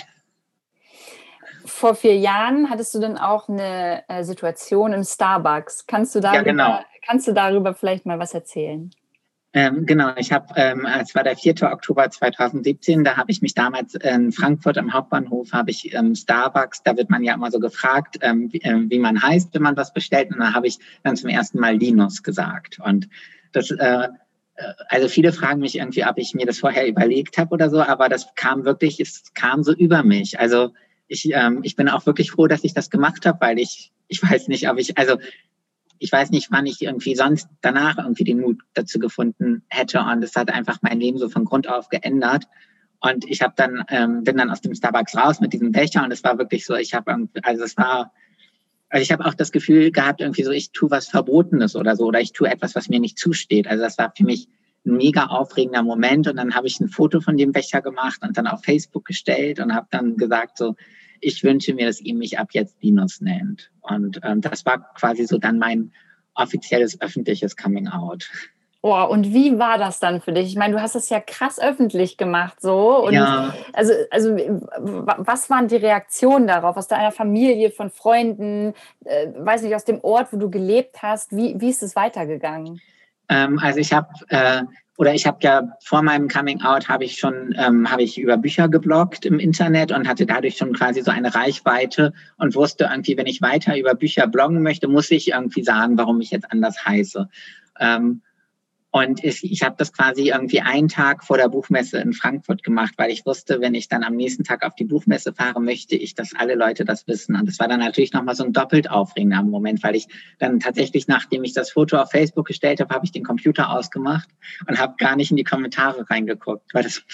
vor 1.70 1.94
vier 1.94 2.16
Jahren 2.16 2.68
hattest 2.68 2.94
du 2.94 3.00
dann 3.00 3.16
auch 3.16 3.48
eine 3.48 4.04
äh, 4.08 4.22
Situation 4.22 4.92
im 4.92 5.04
Starbucks. 5.04 5.86
Kannst 5.86 6.14
du 6.14 6.20
darüber, 6.20 6.38
ja, 6.38 6.42
genau. 6.42 6.80
Kannst 7.04 7.28
du 7.28 7.32
darüber 7.32 7.74
vielleicht 7.74 8.06
mal 8.06 8.18
was 8.18 8.34
erzählen? 8.34 8.90
Ähm, 9.52 9.84
genau, 9.84 10.12
ich 10.16 10.30
habe, 10.30 10.46
ähm, 10.54 10.86
es 11.00 11.12
war 11.16 11.24
der 11.24 11.36
4. 11.36 11.54
Oktober 11.72 12.08
2017, 12.08 13.02
da 13.02 13.16
habe 13.16 13.32
ich 13.32 13.42
mich 13.42 13.54
damals 13.54 13.96
in 13.96 14.30
Frankfurt 14.30 14.78
am 14.78 14.92
Hauptbahnhof, 14.92 15.52
habe 15.52 15.72
ich 15.72 15.92
ähm, 15.92 16.14
Starbucks, 16.14 16.84
da 16.84 16.96
wird 16.96 17.10
man 17.10 17.24
ja 17.24 17.34
immer 17.34 17.50
so 17.50 17.58
gefragt, 17.58 18.18
ähm, 18.20 18.52
wie, 18.52 18.60
äh, 18.60 18.88
wie, 18.88 19.00
man 19.00 19.20
heißt, 19.20 19.52
wenn 19.52 19.62
man 19.62 19.76
was 19.76 19.92
bestellt. 19.92 20.30
Und 20.30 20.38
da 20.38 20.54
habe 20.54 20.68
ich 20.68 20.78
dann 21.02 21.16
zum 21.16 21.30
ersten 21.30 21.58
Mal 21.58 21.74
Linus 21.74 22.22
gesagt. 22.22 22.78
Und 22.78 23.08
das, 23.50 23.72
äh, 23.72 24.08
äh, 24.60 24.72
also 24.88 25.08
viele 25.08 25.32
fragen 25.32 25.60
mich 25.60 25.76
irgendwie, 25.76 26.04
ob 26.04 26.18
ich 26.18 26.32
mir 26.32 26.46
das 26.46 26.60
vorher 26.60 26.86
überlegt 26.86 27.36
habe 27.36 27.52
oder 27.52 27.70
so, 27.70 27.82
aber 27.82 28.08
das 28.08 28.32
kam 28.36 28.64
wirklich, 28.64 29.00
es 29.00 29.32
kam 29.34 29.64
so 29.64 29.72
über 29.72 30.04
mich. 30.04 30.38
Also 30.38 30.74
ich, 31.08 31.28
ähm, 31.32 31.60
ich 31.64 31.74
bin 31.74 31.88
auch 31.88 32.06
wirklich 32.06 32.30
froh, 32.30 32.46
dass 32.46 32.62
ich 32.62 32.72
das 32.72 32.88
gemacht 32.88 33.26
habe, 33.26 33.40
weil 33.40 33.58
ich, 33.58 33.90
ich 34.06 34.22
weiß 34.22 34.46
nicht, 34.46 34.70
ob 34.70 34.78
ich, 34.78 34.96
also 34.96 35.16
ich 36.00 36.10
weiß 36.10 36.30
nicht, 36.30 36.50
wann 36.50 36.66
ich 36.66 36.80
irgendwie 36.80 37.14
sonst 37.14 37.48
danach 37.60 37.98
irgendwie 37.98 38.24
den 38.24 38.40
Mut 38.40 38.58
dazu 38.72 38.98
gefunden 38.98 39.62
hätte. 39.68 40.00
Und 40.00 40.24
es 40.24 40.34
hat 40.34 40.50
einfach 40.50 40.78
mein 40.80 40.98
Leben 40.98 41.18
so 41.18 41.28
von 41.28 41.44
Grund 41.44 41.68
auf 41.68 41.90
geändert. 41.90 42.44
Und 43.00 43.30
ich 43.30 43.42
habe 43.42 43.52
dann, 43.54 43.84
ähm, 43.88 44.24
bin 44.24 44.38
dann 44.38 44.50
aus 44.50 44.62
dem 44.62 44.74
Starbucks 44.74 45.14
raus 45.14 45.40
mit 45.40 45.52
diesem 45.52 45.72
Becher 45.72 46.02
und 46.02 46.10
es 46.10 46.24
war 46.24 46.38
wirklich 46.38 46.66
so, 46.66 46.74
ich 46.74 46.94
habe 46.94 47.28
also 47.42 47.64
es 47.64 47.76
war, 47.76 48.12
also 48.88 49.02
ich 49.02 49.12
habe 49.12 49.24
auch 49.26 49.34
das 49.34 49.52
Gefühl 49.52 49.90
gehabt, 49.90 50.22
irgendwie 50.22 50.42
so, 50.42 50.50
ich 50.50 50.72
tue 50.72 50.90
was 50.90 51.08
Verbotenes 51.08 51.76
oder 51.76 51.96
so, 51.96 52.06
oder 52.06 52.20
ich 52.20 52.32
tue 52.32 52.48
etwas, 52.48 52.74
was 52.74 52.88
mir 52.88 52.98
nicht 52.98 53.18
zusteht. 53.18 53.68
Also 53.68 53.84
das 53.84 53.98
war 53.98 54.12
für 54.16 54.24
mich 54.24 54.48
ein 54.86 54.96
mega 54.96 55.26
aufregender 55.26 55.82
Moment. 55.82 56.28
Und 56.28 56.36
dann 56.36 56.54
habe 56.54 56.66
ich 56.66 56.80
ein 56.80 56.88
Foto 56.88 57.20
von 57.20 57.36
dem 57.36 57.52
Becher 57.52 57.82
gemacht 57.82 58.20
und 58.22 58.38
dann 58.38 58.46
auf 58.46 58.64
Facebook 58.64 59.04
gestellt 59.04 59.60
und 59.60 59.74
habe 59.74 59.86
dann 59.90 60.16
gesagt, 60.16 60.56
so, 60.56 60.76
ich 61.20 61.42
wünsche 61.44 61.74
mir, 61.74 61.86
dass 61.86 62.00
ihr 62.00 62.14
mich 62.14 62.38
ab 62.38 62.48
jetzt 62.52 62.76
Linus 62.82 63.20
nennt. 63.20 63.70
Und 63.80 64.20
ähm, 64.22 64.40
das 64.40 64.64
war 64.66 64.92
quasi 64.94 65.26
so 65.26 65.38
dann 65.38 65.58
mein 65.58 65.92
offizielles 66.34 67.00
öffentliches 67.00 67.56
Coming 67.56 67.88
Out. 67.88 68.28
Oh, 68.82 69.04
und 69.10 69.34
wie 69.34 69.58
war 69.58 69.76
das 69.76 70.00
dann 70.00 70.22
für 70.22 70.32
dich? 70.32 70.46
Ich 70.46 70.56
meine, 70.56 70.72
du 70.72 70.80
hast 70.80 70.94
es 70.94 71.10
ja 71.10 71.20
krass 71.20 71.60
öffentlich 71.60 72.16
gemacht, 72.16 72.62
so. 72.62 73.04
Und 73.04 73.12
ja. 73.12 73.54
also, 73.74 73.92
also, 74.10 74.30
was 74.34 75.50
waren 75.50 75.68
die 75.68 75.76
Reaktionen 75.76 76.46
darauf 76.46 76.78
aus 76.78 76.88
deiner 76.88 77.12
Familie, 77.12 77.70
von 77.70 77.90
Freunden, 77.90 78.72
äh, 79.04 79.26
weiß 79.36 79.62
nicht, 79.62 79.74
aus 79.74 79.84
dem 79.84 80.00
Ort, 80.02 80.32
wo 80.32 80.38
du 80.38 80.48
gelebt 80.48 81.02
hast? 81.02 81.36
Wie, 81.36 81.60
wie 81.60 81.68
ist 81.68 81.82
es 81.82 81.94
weitergegangen? 81.94 82.80
Ähm, 83.28 83.58
also 83.58 83.78
ich 83.78 83.92
habe 83.92 84.08
äh, 84.28 84.62
oder 85.00 85.14
ich 85.14 85.26
habe 85.26 85.38
ja 85.40 85.62
vor 85.82 86.02
meinem 86.02 86.28
Coming 86.28 86.60
Out 86.60 86.90
habe 86.90 87.04
ich 87.04 87.16
schon 87.16 87.54
ähm, 87.56 87.90
habe 87.90 88.02
ich 88.02 88.18
über 88.18 88.36
Bücher 88.36 88.68
gebloggt 88.68 89.24
im 89.24 89.38
Internet 89.38 89.92
und 89.92 90.06
hatte 90.06 90.26
dadurch 90.26 90.58
schon 90.58 90.74
quasi 90.74 91.00
so 91.00 91.10
eine 91.10 91.34
Reichweite 91.34 92.12
und 92.36 92.54
wusste 92.54 92.90
irgendwie, 92.92 93.16
wenn 93.16 93.26
ich 93.26 93.40
weiter 93.40 93.78
über 93.78 93.94
Bücher 93.94 94.26
bloggen 94.26 94.62
möchte, 94.62 94.88
muss 94.88 95.10
ich 95.10 95.28
irgendwie 95.28 95.64
sagen, 95.64 95.96
warum 95.96 96.20
ich 96.20 96.30
jetzt 96.30 96.52
anders 96.52 96.84
heiße. 96.84 97.30
Ähm, 97.80 98.20
Und 98.92 99.22
ich, 99.22 99.44
ich 99.44 99.62
habe 99.62 99.76
das 99.78 99.92
quasi 99.92 100.30
irgendwie 100.30 100.60
einen 100.60 100.88
Tag 100.88 101.24
vor 101.24 101.36
der 101.36 101.48
Buchmesse 101.48 101.98
in 101.98 102.12
Frankfurt 102.12 102.64
gemacht, 102.64 102.94
weil 102.96 103.10
ich 103.10 103.24
wusste, 103.24 103.60
wenn 103.60 103.74
ich 103.74 103.88
dann 103.88 104.02
am 104.02 104.16
nächsten 104.16 104.42
Tag 104.42 104.64
auf 104.64 104.74
die 104.74 104.84
Buchmesse 104.84 105.32
fahre, 105.32 105.60
möchte 105.60 105.94
ich, 105.94 106.16
dass 106.16 106.34
alle 106.34 106.56
Leute 106.56 106.84
das 106.84 107.06
wissen. 107.06 107.36
Und 107.36 107.46
das 107.46 107.60
war 107.60 107.68
dann 107.68 107.78
natürlich 107.78 108.12
nochmal 108.12 108.34
so 108.34 108.42
ein 108.42 108.52
doppelt 108.52 108.90
aufregender 108.90 109.42
Moment, 109.42 109.82
weil 109.84 109.94
ich 109.94 110.08
dann 110.38 110.58
tatsächlich, 110.58 111.06
nachdem 111.06 111.44
ich 111.44 111.52
das 111.52 111.70
Foto 111.70 111.98
auf 111.98 112.10
Facebook 112.10 112.48
gestellt 112.48 112.80
habe, 112.80 112.92
habe 112.92 113.04
ich 113.04 113.12
den 113.12 113.24
Computer 113.24 113.70
ausgemacht 113.70 114.28
und 114.66 114.78
habe 114.78 114.94
gar 114.98 115.14
nicht 115.14 115.30
in 115.30 115.36
die 115.36 115.44
Kommentare 115.44 116.10
reingeguckt, 116.10 116.74
weil 116.74 116.82
das 116.82 117.04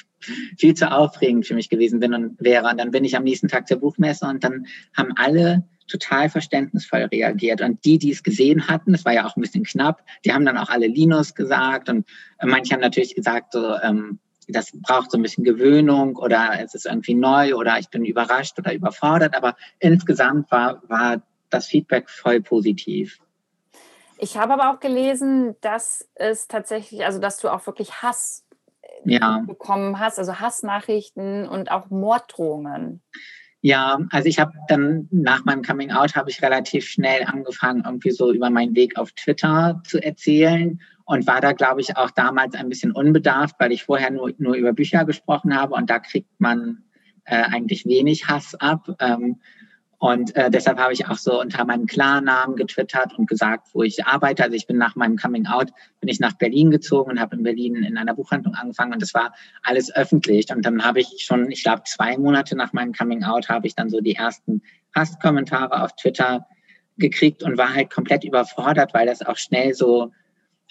viel 0.58 0.74
zu 0.74 0.90
aufregend 0.90 1.46
für 1.46 1.54
mich 1.54 1.68
gewesen 1.68 2.00
bin 2.00 2.14
und 2.14 2.40
wäre. 2.40 2.68
Und 2.68 2.78
dann 2.78 2.90
bin 2.90 3.04
ich 3.04 3.16
am 3.16 3.24
nächsten 3.24 3.48
Tag 3.48 3.68
zur 3.68 3.78
Buchmesse 3.78 4.26
und 4.26 4.44
dann 4.44 4.66
haben 4.96 5.12
alle 5.16 5.64
total 5.88 6.28
verständnisvoll 6.28 7.02
reagiert. 7.04 7.60
Und 7.60 7.84
die, 7.84 7.98
die 7.98 8.10
es 8.10 8.22
gesehen 8.22 8.68
hatten, 8.68 8.94
es 8.94 9.04
war 9.04 9.12
ja 9.12 9.26
auch 9.26 9.36
ein 9.36 9.40
bisschen 9.40 9.64
knapp, 9.64 10.02
die 10.24 10.32
haben 10.32 10.44
dann 10.44 10.58
auch 10.58 10.68
alle 10.68 10.86
Linus 10.88 11.34
gesagt 11.34 11.88
und 11.88 12.06
manche 12.42 12.74
haben 12.74 12.80
natürlich 12.80 13.14
gesagt, 13.14 13.52
so, 13.52 13.76
ähm, 13.82 14.18
das 14.48 14.70
braucht 14.72 15.10
so 15.10 15.18
ein 15.18 15.22
bisschen 15.22 15.44
Gewöhnung 15.44 16.16
oder 16.16 16.52
es 16.62 16.74
ist 16.74 16.86
irgendwie 16.86 17.14
neu 17.14 17.54
oder 17.56 17.78
ich 17.78 17.88
bin 17.88 18.04
überrascht 18.04 18.58
oder 18.58 18.72
überfordert. 18.74 19.34
Aber 19.34 19.56
insgesamt 19.80 20.50
war, 20.50 20.82
war 20.88 21.22
das 21.50 21.66
Feedback 21.66 22.08
voll 22.08 22.40
positiv. 22.40 23.18
Ich 24.18 24.36
habe 24.36 24.54
aber 24.54 24.70
auch 24.70 24.80
gelesen, 24.80 25.56
dass 25.60 26.08
es 26.14 26.48
tatsächlich, 26.48 27.04
also 27.04 27.18
dass 27.18 27.38
du 27.38 27.48
auch 27.48 27.66
wirklich 27.66 28.02
Hass 28.02 28.45
ja. 29.04 29.42
bekommen 29.46 29.98
hast, 29.98 30.18
also 30.18 30.40
Hassnachrichten 30.40 31.48
und 31.48 31.70
auch 31.70 31.90
Morddrohungen. 31.90 33.02
Ja, 33.62 33.98
also 34.10 34.28
ich 34.28 34.38
habe 34.38 34.52
dann 34.68 35.08
nach 35.10 35.44
meinem 35.44 35.62
Coming 35.62 35.90
Out 35.90 36.14
habe 36.14 36.30
ich 36.30 36.42
relativ 36.42 36.86
schnell 36.86 37.24
angefangen, 37.24 37.82
irgendwie 37.84 38.10
so 38.10 38.32
über 38.32 38.50
meinen 38.50 38.76
Weg 38.76 38.98
auf 38.98 39.12
Twitter 39.12 39.82
zu 39.84 40.00
erzählen 40.00 40.80
und 41.04 41.26
war 41.26 41.40
da, 41.40 41.52
glaube 41.52 41.80
ich, 41.80 41.96
auch 41.96 42.10
damals 42.10 42.54
ein 42.54 42.68
bisschen 42.68 42.92
unbedarft, 42.92 43.56
weil 43.58 43.72
ich 43.72 43.84
vorher 43.84 44.10
nur, 44.10 44.32
nur 44.38 44.54
über 44.54 44.72
Bücher 44.72 45.04
gesprochen 45.04 45.56
habe 45.56 45.74
und 45.74 45.90
da 45.90 45.98
kriegt 45.98 46.40
man 46.40 46.84
äh, 47.24 47.42
eigentlich 47.42 47.86
wenig 47.86 48.28
Hass 48.28 48.54
ab. 48.54 48.88
Ähm, 49.00 49.40
und 49.98 50.36
äh, 50.36 50.50
deshalb 50.50 50.78
habe 50.78 50.92
ich 50.92 51.06
auch 51.08 51.16
so 51.16 51.40
unter 51.40 51.64
meinem 51.64 51.86
Klarnamen 51.86 52.56
getwittert 52.56 53.18
und 53.18 53.28
gesagt, 53.28 53.68
wo 53.72 53.82
ich 53.82 54.04
arbeite. 54.04 54.42
Also 54.42 54.54
ich 54.54 54.66
bin 54.66 54.76
nach 54.76 54.94
meinem 54.94 55.16
Coming 55.16 55.46
Out, 55.46 55.72
bin 56.00 56.08
ich 56.08 56.20
nach 56.20 56.34
Berlin 56.34 56.70
gezogen 56.70 57.12
und 57.12 57.20
habe 57.20 57.36
in 57.36 57.42
Berlin 57.42 57.76
in 57.76 57.96
einer 57.96 58.14
Buchhandlung 58.14 58.54
angefangen 58.54 58.92
und 58.92 59.00
das 59.00 59.14
war 59.14 59.34
alles 59.62 59.94
öffentlich. 59.94 60.52
Und 60.54 60.66
dann 60.66 60.84
habe 60.84 61.00
ich 61.00 61.24
schon, 61.24 61.50
ich 61.50 61.62
glaube, 61.62 61.82
zwei 61.86 62.18
Monate 62.18 62.56
nach 62.56 62.74
meinem 62.74 62.92
Coming 62.92 63.24
Out 63.24 63.48
habe 63.48 63.66
ich 63.66 63.74
dann 63.74 63.88
so 63.88 64.00
die 64.00 64.14
ersten 64.14 64.60
Hasskommentare 64.94 65.82
auf 65.82 65.96
Twitter 65.96 66.46
gekriegt 66.98 67.42
und 67.42 67.56
war 67.56 67.74
halt 67.74 67.90
komplett 67.90 68.24
überfordert, 68.24 68.92
weil 68.92 69.06
das 69.06 69.22
auch 69.22 69.36
schnell 69.36 69.72
so, 69.72 70.12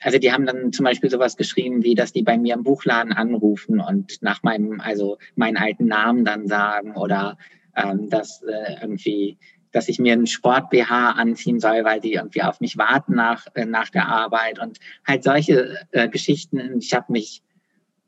also 0.02 0.20
die 0.20 0.32
haben 0.32 0.46
dann 0.46 0.72
zum 0.72 0.84
Beispiel 0.84 1.10
sowas 1.10 1.36
geschrieben, 1.36 1.84
wie 1.84 1.96
dass 1.96 2.14
die 2.14 2.24
bei 2.24 2.38
mir 2.38 2.54
im 2.54 2.64
Buchladen 2.64 3.12
anrufen 3.12 3.80
und 3.80 4.22
nach 4.22 4.44
meinem, 4.44 4.82
also 4.82 5.18
meinen 5.36 5.58
alten 5.58 5.86
Namen 5.86 6.26
dann 6.26 6.48
sagen 6.48 6.96
oder 6.96 7.38
ähm, 7.76 8.10
dass 8.10 8.42
äh, 8.44 8.78
irgendwie 8.82 9.38
dass 9.72 9.90
ich 9.90 10.00
mir 10.00 10.14
einen 10.14 10.26
Sport 10.26 10.70
BH 10.70 11.12
anziehen 11.12 11.60
soll, 11.60 11.84
weil 11.84 12.00
die 12.00 12.14
irgendwie 12.14 12.44
auf 12.44 12.62
mich 12.62 12.78
warten 12.78 13.14
nach 13.16 13.46
äh, 13.56 13.66
nach 13.66 13.90
der 13.90 14.08
Arbeit 14.08 14.60
und 14.60 14.80
halt 15.06 15.24
solche 15.24 15.78
äh, 15.92 16.08
Geschichten. 16.08 16.80
Ich 16.80 16.94
habe 16.94 17.12
mich 17.12 17.44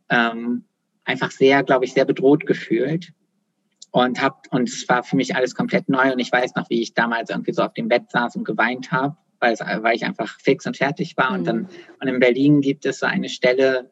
ähm, 0.10 0.64
einfach 1.04 1.32
sehr, 1.32 1.64
glaube 1.64 1.86
ich, 1.86 1.94
sehr 1.94 2.06
bedroht 2.06 2.46
gefühlt 2.46 3.12
und 3.92 4.22
hab 4.22 4.48
und 4.52 4.70
es 4.70 4.88
war 4.88 5.04
für 5.04 5.16
mich 5.16 5.36
alles 5.36 5.56
komplett 5.56 5.90
neu 5.90 6.12
und 6.14 6.20
ich 6.20 6.32
weiß 6.32 6.56
noch, 6.56 6.70
wie 6.70 6.82
ich 6.82 6.94
damals 6.94 7.30
irgendwie 7.30 7.54
so 7.54 7.64
auf 7.64 7.74
dem 7.74 7.88
Bett 7.88 8.12
saß 8.12 8.36
und 8.36 8.46
geweint 8.46 8.92
habe, 8.92 9.18
weil 9.40 9.54
es, 9.54 9.60
weil 9.60 9.96
ich 9.96 10.06
einfach 10.06 10.40
fix 10.40 10.66
und 10.68 10.78
fertig 10.78 11.18
war 11.18 11.32
mhm. 11.32 11.38
und 11.38 11.48
dann 11.48 11.70
und 12.00 12.08
in 12.08 12.20
Berlin 12.20 12.62
gibt 12.62 12.86
es 12.86 13.00
so 13.00 13.06
eine 13.06 13.30
Stelle 13.30 13.92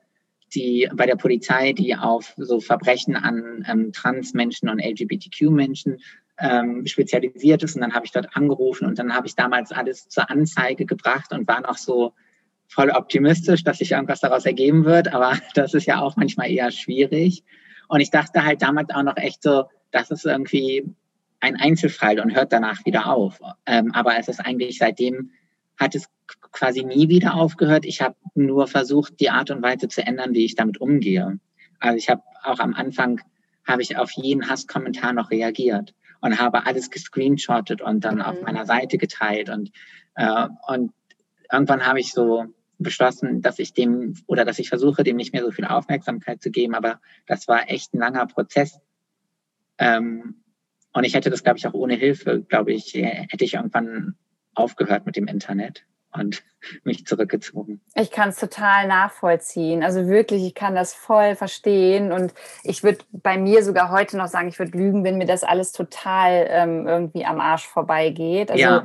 die 0.53 0.89
bei 0.93 1.05
der 1.05 1.15
Polizei, 1.15 1.73
die 1.73 1.95
auf 1.95 2.33
so 2.37 2.59
Verbrechen 2.59 3.15
an 3.15 3.65
ähm, 3.67 3.91
Transmenschen 3.91 4.69
und 4.69 4.79
LGBTQ-Menschen 4.79 5.99
ähm, 6.39 6.85
spezialisiert 6.85 7.63
ist. 7.63 7.75
Und 7.75 7.81
dann 7.81 7.93
habe 7.93 8.05
ich 8.05 8.11
dort 8.11 8.35
angerufen 8.35 8.87
und 8.87 8.99
dann 8.99 9.13
habe 9.13 9.27
ich 9.27 9.35
damals 9.35 9.71
alles 9.71 10.07
zur 10.07 10.29
Anzeige 10.29 10.85
gebracht 10.85 11.31
und 11.31 11.47
war 11.47 11.61
noch 11.61 11.77
so 11.77 12.13
voll 12.67 12.89
optimistisch, 12.89 13.63
dass 13.63 13.79
sich 13.79 13.91
irgendwas 13.91 14.19
daraus 14.19 14.45
ergeben 14.45 14.85
wird. 14.85 15.13
Aber 15.13 15.37
das 15.55 15.73
ist 15.73 15.85
ja 15.85 16.01
auch 16.01 16.15
manchmal 16.15 16.51
eher 16.51 16.71
schwierig. 16.71 17.43
Und 17.87 18.01
ich 18.01 18.11
dachte 18.11 18.43
halt 18.43 18.61
damals 18.61 18.89
auch 18.89 19.03
noch 19.03 19.17
echt 19.17 19.43
so, 19.43 19.65
das 19.91 20.11
ist 20.11 20.25
irgendwie 20.25 20.83
ein 21.39 21.55
Einzelfall 21.55 22.19
und 22.19 22.35
hört 22.35 22.51
danach 22.51 22.85
wieder 22.85 23.07
auf. 23.07 23.39
Ähm, 23.65 23.91
aber 23.93 24.17
es 24.17 24.27
ist 24.27 24.39
eigentlich 24.39 24.77
seitdem 24.79 25.31
hat 25.77 25.95
es 25.95 26.07
quasi 26.51 26.83
nie 26.83 27.09
wieder 27.09 27.35
aufgehört. 27.35 27.85
Ich 27.85 28.01
habe 28.01 28.15
nur 28.33 28.67
versucht, 28.67 29.19
die 29.19 29.29
Art 29.29 29.51
und 29.51 29.61
Weise 29.61 29.87
zu 29.87 30.01
ändern, 30.01 30.33
wie 30.33 30.45
ich 30.45 30.55
damit 30.55 30.79
umgehe. 30.79 31.39
Also 31.79 31.97
ich 31.97 32.09
habe 32.09 32.23
auch 32.43 32.59
am 32.59 32.73
Anfang 32.73 33.21
habe 33.65 33.81
ich 33.81 33.97
auf 33.97 34.11
jeden 34.11 34.47
Hasskommentar 34.49 35.13
noch 35.13 35.31
reagiert 35.31 35.93
und 36.21 36.39
habe 36.39 36.65
alles 36.65 36.91
gescreenshottet 36.91 37.81
und 37.81 38.05
dann 38.05 38.15
mhm. 38.15 38.21
auf 38.21 38.41
meiner 38.41 38.65
Seite 38.65 38.97
geteilt 38.97 39.49
und 39.49 39.71
äh, 40.15 40.47
und 40.67 40.93
irgendwann 41.51 41.85
habe 41.85 41.99
ich 41.99 42.11
so 42.11 42.45
beschlossen, 42.77 43.41
dass 43.41 43.59
ich 43.59 43.73
dem 43.73 44.15
oder 44.27 44.45
dass 44.45 44.59
ich 44.59 44.69
versuche, 44.69 45.03
dem 45.03 45.17
nicht 45.17 45.33
mehr 45.33 45.43
so 45.43 45.51
viel 45.51 45.65
Aufmerksamkeit 45.65 46.41
zu 46.41 46.51
geben. 46.51 46.75
Aber 46.75 46.99
das 47.25 47.47
war 47.47 47.69
echt 47.69 47.93
ein 47.93 47.99
langer 47.99 48.27
Prozess. 48.27 48.79
Ähm, 49.77 50.41
und 50.93 51.03
ich 51.03 51.13
hätte 51.13 51.29
das, 51.29 51.43
glaube 51.43 51.57
ich, 51.57 51.67
auch 51.67 51.73
ohne 51.73 51.95
Hilfe, 51.95 52.41
glaube 52.41 52.71
ich, 52.71 52.93
hätte 52.93 53.43
ich 53.43 53.55
irgendwann 53.55 54.15
aufgehört 54.55 55.05
mit 55.05 55.15
dem 55.15 55.27
Internet 55.27 55.85
und 56.17 56.43
mich 56.83 57.05
zurückgezogen. 57.05 57.81
Ich 57.95 58.11
kann 58.11 58.29
es 58.29 58.37
total 58.37 58.87
nachvollziehen. 58.87 59.83
Also 59.83 60.07
wirklich, 60.07 60.43
ich 60.43 60.55
kann 60.55 60.75
das 60.75 60.93
voll 60.93 61.35
verstehen. 61.35 62.11
Und 62.11 62.33
ich 62.63 62.83
würde 62.83 62.99
bei 63.11 63.37
mir 63.37 63.63
sogar 63.63 63.91
heute 63.91 64.17
noch 64.17 64.27
sagen, 64.27 64.47
ich 64.47 64.59
würde 64.59 64.77
lügen, 64.77 65.03
wenn 65.03 65.17
mir 65.17 65.27
das 65.27 65.43
alles 65.43 65.71
total 65.71 66.47
ähm, 66.49 66.87
irgendwie 66.87 67.25
am 67.25 67.39
Arsch 67.39 67.67
vorbeigeht. 67.67 68.51
Also 68.51 68.63
ja. 68.63 68.83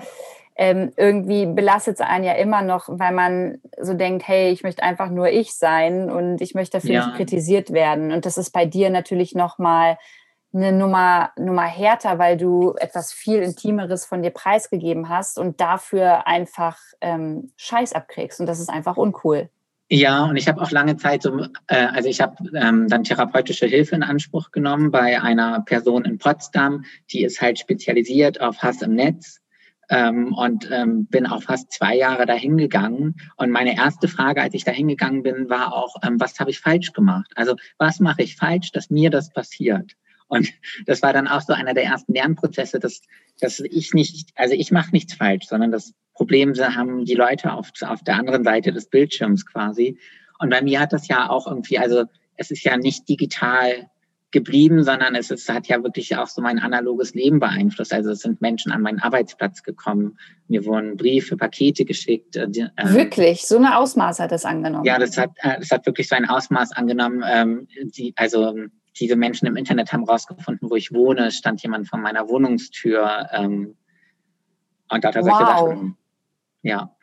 ähm, 0.57 0.93
irgendwie 0.97 1.47
belastet 1.47 1.95
es 1.95 2.01
einen 2.01 2.25
ja 2.25 2.35
immer 2.35 2.63
noch, 2.63 2.89
weil 2.89 3.13
man 3.13 3.59
so 3.81 3.95
denkt, 3.95 4.27
hey, 4.27 4.51
ich 4.51 4.63
möchte 4.63 4.83
einfach 4.83 5.11
nur 5.11 5.29
ich 5.29 5.55
sein 5.55 6.11
und 6.11 6.41
ich 6.41 6.55
möchte 6.55 6.79
dafür 6.79 6.95
ja. 6.95 7.07
nicht 7.07 7.17
kritisiert 7.17 7.73
werden. 7.73 8.13
Und 8.13 8.27
das 8.27 8.37
ist 8.37 8.51
bei 8.51 8.67
dir 8.67 8.91
natürlich 8.91 9.35
nochmal 9.35 9.95
mal 9.95 9.99
eine 10.53 10.73
Nummer, 10.73 11.31
Nummer 11.37 11.65
härter, 11.65 12.19
weil 12.19 12.37
du 12.37 12.75
etwas 12.79 13.13
viel 13.13 13.41
Intimeres 13.43 14.05
von 14.05 14.23
dir 14.23 14.31
preisgegeben 14.31 15.09
hast 15.09 15.39
und 15.39 15.61
dafür 15.61 16.27
einfach 16.27 16.79
ähm, 17.01 17.53
Scheiß 17.57 17.93
abkriegst. 17.93 18.41
Und 18.41 18.47
das 18.47 18.61
ist 18.61 18.69
einfach 18.69 18.97
uncool. 18.97 19.49
Ja, 19.93 20.25
und 20.27 20.37
ich 20.37 20.47
habe 20.47 20.63
auch 20.63 20.71
lange 20.71 20.97
Zeit 20.97 21.23
so, 21.23 21.37
äh, 21.67 21.87
also 21.87 22.09
ich 22.09 22.21
habe 22.21 22.37
ähm, 22.55 22.87
dann 22.89 23.03
therapeutische 23.03 23.67
Hilfe 23.67 23.97
in 23.97 24.05
Anspruch 24.05 24.53
genommen 24.53 24.93
bei 24.93 25.21
einer 25.21 25.63
Person 25.63 26.05
in 26.05 26.19
Potsdam, 26.19 26.85
die 27.11 27.25
ist 27.25 27.41
halt 27.41 27.59
spezialisiert 27.59 28.41
auf 28.41 28.63
Hass 28.63 28.83
im 28.83 28.95
Netz 28.95 29.41
ähm, 29.89 30.33
und 30.33 30.71
ähm, 30.71 31.07
bin 31.07 31.27
auch 31.27 31.43
fast 31.43 31.73
zwei 31.73 31.97
Jahre 31.97 32.25
dahin 32.25 32.57
gegangen. 32.57 33.17
Und 33.37 33.51
meine 33.51 33.77
erste 33.77 34.07
Frage, 34.07 34.41
als 34.41 34.55
ich 34.55 34.65
dahin 34.65 34.87
gegangen 34.87 35.25
bin, 35.25 35.51
war 35.51 35.75
auch, 35.75 35.97
ähm, 36.05 36.21
was 36.21 36.39
habe 36.39 36.51
ich 36.51 36.61
falsch 36.61 36.93
gemacht? 36.93 37.33
Also 37.35 37.57
was 37.79 37.99
mache 37.99 38.23
ich 38.23 38.37
falsch, 38.37 38.71
dass 38.71 38.91
mir 38.91 39.11
das 39.11 39.33
passiert? 39.33 39.97
Und 40.31 40.53
das 40.87 41.03
war 41.03 41.13
dann 41.13 41.29
auch 41.29 41.41
so 41.41 41.53
einer 41.53 41.75
der 41.75 41.85
ersten 41.85 42.15
Lernprozesse, 42.15 42.79
dass, 42.79 43.03
dass 43.41 43.61
ich 43.61 43.93
nicht, 43.93 44.31
also 44.37 44.55
ich 44.55 44.71
mache 44.71 44.93
nichts 44.93 45.15
falsch, 45.15 45.47
sondern 45.47 45.73
das 45.73 45.93
Problem 46.15 46.55
haben 46.55 47.05
die 47.05 47.15
Leute 47.15 47.53
auf, 47.53 47.71
auf 47.83 48.03
der 48.05 48.17
anderen 48.17 48.45
Seite 48.45 48.73
des 48.73 48.89
Bildschirms 48.89 49.45
quasi. 49.45 49.99
Und 50.39 50.51
bei 50.51 50.63
mir 50.63 50.81
hat 50.81 50.93
das 50.93 51.09
ja 51.09 51.29
auch 51.29 51.47
irgendwie, 51.47 51.79
also 51.79 52.05
es 52.37 52.51
ist 52.51 52.65
ja 52.65 52.77
nicht 52.77 53.09
digital 53.09 53.91
geblieben, 54.31 54.85
sondern 54.85 55.15
es 55.15 55.31
ist, 55.31 55.49
hat 55.49 55.67
ja 55.67 55.83
wirklich 55.83 56.17
auch 56.17 56.29
so 56.29 56.41
mein 56.41 56.59
analoges 56.61 57.15
Leben 57.15 57.41
beeinflusst. 57.41 57.93
Also 57.93 58.11
es 58.11 58.21
sind 58.21 58.41
Menschen 58.41 58.71
an 58.71 58.83
meinen 58.83 59.01
Arbeitsplatz 59.01 59.63
gekommen, 59.63 60.19
mir 60.47 60.65
wurden 60.65 60.97
Briefe, 60.97 61.37
Pakete 61.37 61.85
geschickt. 61.85 62.37
Äh, 62.37 62.47
ähm, 62.77 62.95
wirklich? 62.95 63.43
So 63.43 63.57
eine 63.57 63.77
Ausmaß 63.77 64.21
hat 64.21 64.31
das 64.31 64.45
angenommen? 64.45 64.85
Ja, 64.85 64.99
das 64.99 65.19
hat, 65.19 65.31
äh, 65.39 65.59
das 65.59 65.71
hat 65.71 65.85
wirklich 65.87 66.09
so 66.09 66.15
ein 66.15 66.29
Ausmaß 66.29 66.73
angenommen. 66.73 67.25
Ähm, 67.29 67.67
die, 67.83 68.13
also 68.17 68.55
diese 69.01 69.17
Menschen 69.17 69.47
im 69.47 69.57
Internet 69.57 69.93
haben 69.93 70.05
rausgefunden, 70.05 70.71
wo 70.71 70.77
ich 70.77 70.93
wohne, 70.93 71.31
stand 71.31 71.63
jemand 71.63 71.89
vor 71.89 71.99
meiner 71.99 72.29
Wohnungstür 72.29 73.29
ähm, 73.33 73.77
und 74.91 75.05
da 75.05 75.09
hat 75.09 75.17
er 75.17 75.23
solche 75.23 75.39
wow. 75.39 75.69
Sachen. 75.69 75.97
Ja. 76.63 76.95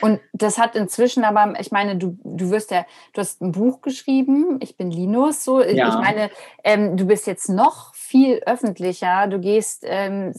Und 0.00 0.20
das 0.32 0.58
hat 0.58 0.76
inzwischen 0.76 1.24
aber, 1.24 1.58
ich 1.58 1.72
meine, 1.72 1.96
du, 1.96 2.16
du 2.22 2.50
wirst 2.50 2.70
ja, 2.70 2.86
du 3.12 3.20
hast 3.20 3.40
ein 3.40 3.52
Buch 3.52 3.80
geschrieben, 3.80 4.58
ich 4.62 4.76
bin 4.76 4.90
Linus, 4.90 5.44
so. 5.44 5.60
Ja. 5.62 5.88
Ich 5.88 5.94
meine, 5.96 6.30
ähm, 6.62 6.96
du 6.96 7.06
bist 7.06 7.26
jetzt 7.26 7.48
noch 7.48 7.92
viel 7.94 8.40
öffentlicher, 8.46 9.26
du 9.26 9.40
gehst 9.40 9.82
ähm, 9.84 10.32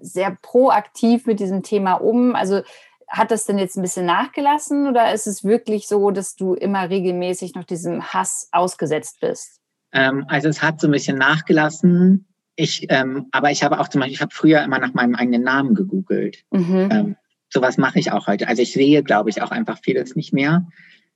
sehr 0.00 0.36
proaktiv 0.40 1.26
mit 1.26 1.38
diesem 1.38 1.62
Thema 1.62 1.94
um. 1.94 2.34
Also 2.34 2.62
hat 3.08 3.30
das 3.30 3.44
denn 3.44 3.58
jetzt 3.58 3.76
ein 3.76 3.82
bisschen 3.82 4.06
nachgelassen 4.06 4.88
oder 4.88 5.12
ist 5.12 5.26
es 5.26 5.44
wirklich 5.44 5.86
so, 5.86 6.10
dass 6.10 6.34
du 6.34 6.54
immer 6.54 6.88
regelmäßig 6.88 7.54
noch 7.54 7.64
diesem 7.64 8.02
Hass 8.14 8.48
ausgesetzt 8.52 9.20
bist? 9.20 9.61
Ähm, 9.92 10.24
also 10.28 10.48
es 10.48 10.62
hat 10.62 10.80
so 10.80 10.88
ein 10.88 10.92
bisschen 10.92 11.18
nachgelassen. 11.18 12.26
Ich, 12.56 12.86
ähm, 12.90 13.26
aber 13.32 13.50
ich 13.50 13.62
habe 13.62 13.80
auch 13.80 13.88
zum 13.88 14.00
Beispiel, 14.00 14.14
ich 14.14 14.22
habe 14.22 14.34
früher 14.34 14.62
immer 14.62 14.78
nach 14.78 14.94
meinem 14.94 15.14
eigenen 15.14 15.42
Namen 15.42 15.74
gegoogelt. 15.74 16.44
Mhm. 16.50 16.88
Ähm, 16.90 17.16
sowas 17.48 17.78
mache 17.78 17.98
ich 17.98 18.12
auch 18.12 18.26
heute. 18.26 18.48
Also 18.48 18.62
ich 18.62 18.72
sehe, 18.72 19.02
glaube 19.02 19.30
ich, 19.30 19.42
auch 19.42 19.50
einfach 19.50 19.78
vieles 19.82 20.16
nicht 20.16 20.32
mehr. 20.32 20.66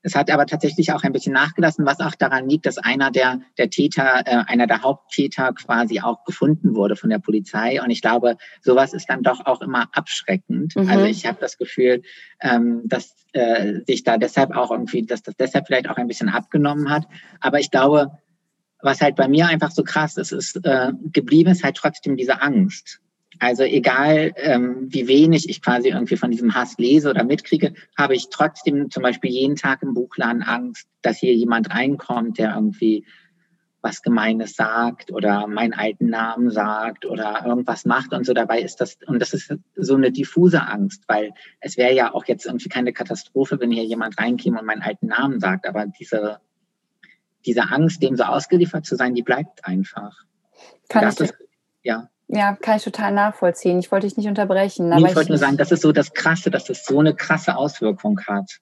Es 0.07 0.15
hat 0.15 0.31
aber 0.31 0.47
tatsächlich 0.47 0.93
auch 0.93 1.03
ein 1.03 1.13
bisschen 1.13 1.33
nachgelassen, 1.33 1.85
was 1.85 1.99
auch 1.99 2.15
daran 2.15 2.49
liegt, 2.49 2.65
dass 2.67 2.79
einer 2.79 3.11
der, 3.11 3.41
der 3.59 3.71
Täter, 3.71 4.23
äh, 4.25 4.45
einer 4.47 4.69
der 4.69 4.83
Haupttäter 4.83 5.53
quasi 5.53 6.01
auch 6.01 6.23
gefunden 6.25 6.77
wurde 6.77 6.95
von 6.95 7.11
der 7.11 7.19
Polizei. 7.19 7.83
Und 7.83 7.91
ich 7.91 8.03
glaube, 8.03 8.37
sowas 8.61 8.95
ist 8.95 9.09
dann 9.09 9.25
doch 9.25 9.45
auch 9.47 9.63
immer 9.63 9.89
abschreckend. 9.93 10.77
Mhm. 10.77 10.89
Also 10.89 11.07
ich 11.07 11.27
habe 11.27 11.39
das 11.41 11.59
Gefühl, 11.59 12.03
ähm, 12.41 12.83
dass 12.85 13.17
äh, 13.33 13.81
sich 13.85 14.05
da 14.05 14.17
deshalb 14.17 14.55
auch 14.55 14.71
irgendwie, 14.71 15.05
dass 15.05 15.25
das 15.25 15.35
deshalb 15.35 15.67
vielleicht 15.67 15.91
auch 15.91 15.97
ein 15.97 16.07
bisschen 16.07 16.29
abgenommen 16.29 16.89
hat. 16.89 17.09
Aber 17.41 17.59
ich 17.59 17.73
glaube, 17.73 18.13
was 18.81 19.01
halt 19.01 19.17
bei 19.17 19.29
mir 19.29 19.47
einfach 19.47 19.71
so 19.71 19.83
krass 19.83 20.17
ist, 20.17 20.33
ist 20.33 20.65
äh, 20.65 20.93
geblieben 21.13 21.51
ist 21.51 21.65
halt 21.65 21.77
trotzdem 21.77 22.17
diese 22.17 22.43
Angst. 22.43 23.01
Also 23.39 23.65
egal, 23.65 24.33
ähm, 24.37 24.87
wie 24.89 25.09
wenig 25.09 25.49
ich 25.49 25.61
quasi 25.61 25.89
irgendwie 25.89 26.17
von 26.17 26.31
diesem 26.31 26.55
Hass 26.55 26.77
lese 26.79 27.11
oder 27.11 27.25
mitkriege, 27.25 27.75
habe 27.97 28.15
ich 28.15 28.29
trotzdem 28.31 28.91
zum 28.91 29.03
Beispiel 29.03 29.31
jeden 29.31 29.57
Tag 29.57 29.83
im 29.83 29.95
Buchladen 29.95 30.43
Angst, 30.43 30.89
dass 31.03 31.19
hier 31.19 31.35
jemand 31.35 31.71
reinkommt, 31.71 32.39
der 32.39 32.55
irgendwie 32.55 33.05
was 33.83 34.03
Gemeines 34.03 34.57
sagt 34.57 35.13
oder 35.13 35.47
meinen 35.47 35.73
alten 35.73 36.09
Namen 36.09 36.51
sagt 36.51 37.05
oder 37.07 37.45
irgendwas 37.47 37.85
macht 37.85 38.13
und 38.13 38.27
so 38.27 38.33
dabei 38.33 38.61
ist 38.61 38.81
das, 38.81 38.99
und 39.07 39.21
das 39.21 39.33
ist 39.33 39.55
so 39.77 39.95
eine 39.95 40.11
diffuse 40.11 40.63
Angst, 40.63 41.05
weil 41.07 41.33
es 41.61 41.77
wäre 41.77 41.95
ja 41.95 42.13
auch 42.13 42.25
jetzt 42.25 42.47
irgendwie 42.47 42.69
keine 42.69 42.93
Katastrophe, 42.93 43.61
wenn 43.61 43.71
hier 43.71 43.85
jemand 43.85 44.19
reinkäme 44.19 44.59
und 44.59 44.67
meinen 44.67 44.83
alten 44.83 45.07
Namen 45.07 45.39
sagt, 45.39 45.69
aber 45.69 45.87
diese, 45.87 46.41
diese 47.47 47.63
Angst, 47.71 48.03
dem 48.03 48.17
so 48.17 48.25
ausgeliefert 48.25 48.85
zu 48.85 48.97
sein, 48.97 49.15
die 49.15 49.23
bleibt 49.23 49.65
einfach. 49.65 50.25
Kann 50.89 51.09
ich, 51.09 51.21
ist, 51.21 51.35
ja. 51.83 52.09
Ja, 52.29 52.57
kann 52.61 52.77
ich 52.77 52.85
total 52.85 53.13
nachvollziehen. 53.13 53.79
Ich 53.79 53.93
wollte 53.93 54.07
dich 54.07 54.17
nicht 54.17 54.27
unterbrechen. 54.27 54.89
Nee, 54.89 55.07
ich 55.07 55.17
wollte 55.17 55.31
nur 55.31 55.39
sagen, 55.39 55.57
das 55.57 55.71
ist 55.71 55.83
so 55.83 55.93
das 55.93 56.13
Krasse, 56.13 56.51
dass 56.51 56.65
das 56.65 56.85
so 56.85 56.99
eine 56.99 57.15
krasse 57.15 57.57
Auswirkung 57.57 58.21
hat. 58.27 58.59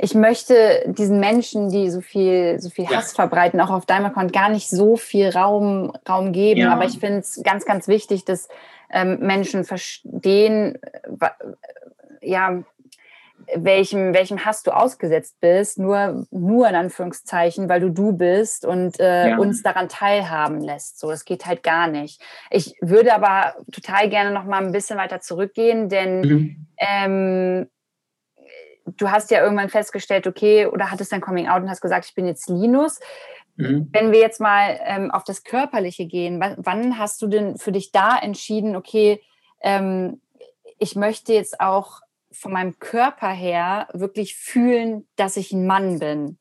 Ich 0.00 0.14
möchte 0.14 0.84
diesen 0.86 1.18
Menschen, 1.18 1.70
die 1.70 1.90
so 1.90 2.00
viel, 2.00 2.60
so 2.60 2.70
viel 2.70 2.86
Hass 2.86 3.10
ja. 3.10 3.16
verbreiten, 3.16 3.60
auch 3.60 3.70
auf 3.70 3.84
deinem 3.84 4.06
Account 4.06 4.32
gar 4.32 4.48
nicht 4.48 4.70
so 4.70 4.96
viel 4.96 5.28
Raum, 5.28 5.92
Raum 6.08 6.32
geben. 6.32 6.60
Ja. 6.60 6.72
Aber 6.72 6.84
ich 6.84 7.00
finde 7.00 7.18
es 7.18 7.42
ganz, 7.42 7.64
ganz 7.64 7.88
wichtig, 7.88 8.24
dass 8.24 8.48
ähm, 8.90 9.18
Menschen 9.18 9.64
verstehen, 9.64 10.78
ja, 12.22 12.62
welchem, 13.54 14.14
welchem 14.14 14.44
Hass 14.44 14.62
du 14.62 14.70
ausgesetzt 14.70 15.36
bist, 15.40 15.78
nur, 15.78 16.26
nur 16.30 16.68
in 16.68 16.74
Anführungszeichen, 16.74 17.68
weil 17.68 17.80
du 17.80 17.90
du 17.90 18.12
bist 18.12 18.64
und 18.64 19.00
äh, 19.00 19.30
ja. 19.30 19.38
uns 19.38 19.62
daran 19.62 19.88
teilhaben 19.88 20.60
lässt. 20.60 20.98
So, 20.98 21.10
das 21.10 21.24
geht 21.24 21.46
halt 21.46 21.62
gar 21.62 21.88
nicht. 21.88 22.20
Ich 22.50 22.74
würde 22.80 23.14
aber 23.14 23.54
total 23.72 24.08
gerne 24.08 24.32
noch 24.32 24.44
mal 24.44 24.64
ein 24.64 24.72
bisschen 24.72 24.98
weiter 24.98 25.20
zurückgehen, 25.20 25.88
denn 25.88 26.20
mhm. 26.20 26.66
ähm, 26.78 27.68
du 28.96 29.10
hast 29.10 29.30
ja 29.30 29.42
irgendwann 29.42 29.68
festgestellt, 29.68 30.26
okay, 30.26 30.66
oder 30.66 30.90
hattest 30.90 31.12
dein 31.12 31.20
Coming 31.20 31.48
Out 31.48 31.62
und 31.62 31.70
hast 31.70 31.80
gesagt, 31.80 32.06
ich 32.06 32.14
bin 32.14 32.26
jetzt 32.26 32.48
Linus. 32.48 33.00
Mhm. 33.56 33.88
Wenn 33.92 34.12
wir 34.12 34.20
jetzt 34.20 34.40
mal 34.40 34.78
ähm, 34.84 35.10
auf 35.10 35.24
das 35.24 35.42
Körperliche 35.42 36.06
gehen, 36.06 36.40
wann, 36.40 36.98
hast 36.98 37.20
du 37.22 37.26
denn 37.26 37.56
für 37.56 37.72
dich 37.72 37.92
da 37.92 38.16
entschieden, 38.16 38.76
okay, 38.76 39.20
ähm, 39.60 40.20
ich 40.78 40.94
möchte 40.94 41.32
jetzt 41.32 41.60
auch 41.60 42.00
von 42.30 42.52
meinem 42.52 42.78
Körper 42.78 43.30
her 43.30 43.88
wirklich 43.92 44.34
fühlen, 44.34 45.06
dass 45.16 45.36
ich 45.36 45.52
ein 45.52 45.66
Mann 45.66 45.98
bin? 45.98 46.38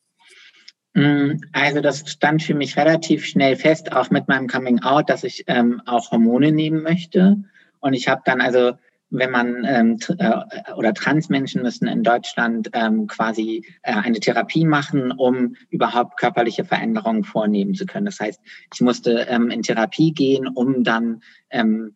Mm, 0.93 1.41
also 1.51 1.81
das 1.81 2.09
stand 2.09 2.43
für 2.43 2.55
mich 2.55 2.77
relativ 2.77 3.25
schnell 3.25 3.55
fest, 3.55 3.91
auch 3.91 4.09
mit 4.09 4.27
meinem 4.27 4.47
Coming 4.47 4.81
Out, 4.81 5.09
dass 5.09 5.23
ich 5.23 5.43
ähm, 5.47 5.81
auch 5.85 6.11
Hormone 6.11 6.51
nehmen 6.51 6.81
möchte. 6.81 7.37
Und 7.79 7.93
ich 7.93 8.07
habe 8.07 8.21
dann 8.25 8.41
also, 8.41 8.73
wenn 9.09 9.29
man 9.29 9.63
ähm, 9.65 9.99
äh, 10.17 10.73
oder 10.75 10.93
Transmenschen 10.93 11.61
müssen 11.61 11.87
in 11.87 12.03
Deutschland 12.03 12.71
ähm, 12.73 13.07
quasi 13.07 13.63
äh, 13.83 13.93
eine 13.93 14.19
Therapie 14.19 14.65
machen, 14.65 15.11
um 15.11 15.55
überhaupt 15.69 16.17
körperliche 16.17 16.65
Veränderungen 16.65 17.23
vornehmen 17.23 17.75
zu 17.75 17.85
können. 17.85 18.07
Das 18.07 18.19
heißt, 18.19 18.41
ich 18.73 18.81
musste 18.81 19.27
ähm, 19.29 19.51
in 19.51 19.61
Therapie 19.61 20.13
gehen, 20.13 20.47
um 20.47 20.83
dann 20.83 21.21
ähm, 21.51 21.95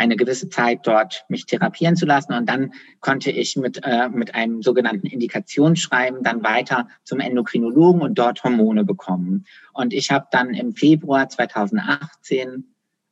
eine 0.00 0.16
gewisse 0.16 0.48
Zeit 0.48 0.80
dort 0.84 1.26
mich 1.28 1.44
therapieren 1.44 1.94
zu 1.94 2.06
lassen 2.06 2.32
und 2.32 2.48
dann 2.48 2.72
konnte 3.00 3.30
ich 3.30 3.56
mit, 3.56 3.80
äh, 3.84 4.08
mit 4.08 4.34
einem 4.34 4.62
sogenannten 4.62 5.06
Indikationsschreiben 5.06 6.22
dann 6.22 6.42
weiter 6.42 6.88
zum 7.04 7.20
Endokrinologen 7.20 8.00
und 8.00 8.18
dort 8.18 8.42
Hormone 8.42 8.84
bekommen. 8.84 9.44
Und 9.74 9.92
ich 9.92 10.10
habe 10.10 10.26
dann 10.30 10.54
im 10.54 10.72
Februar 10.72 11.28
2018 11.28 12.64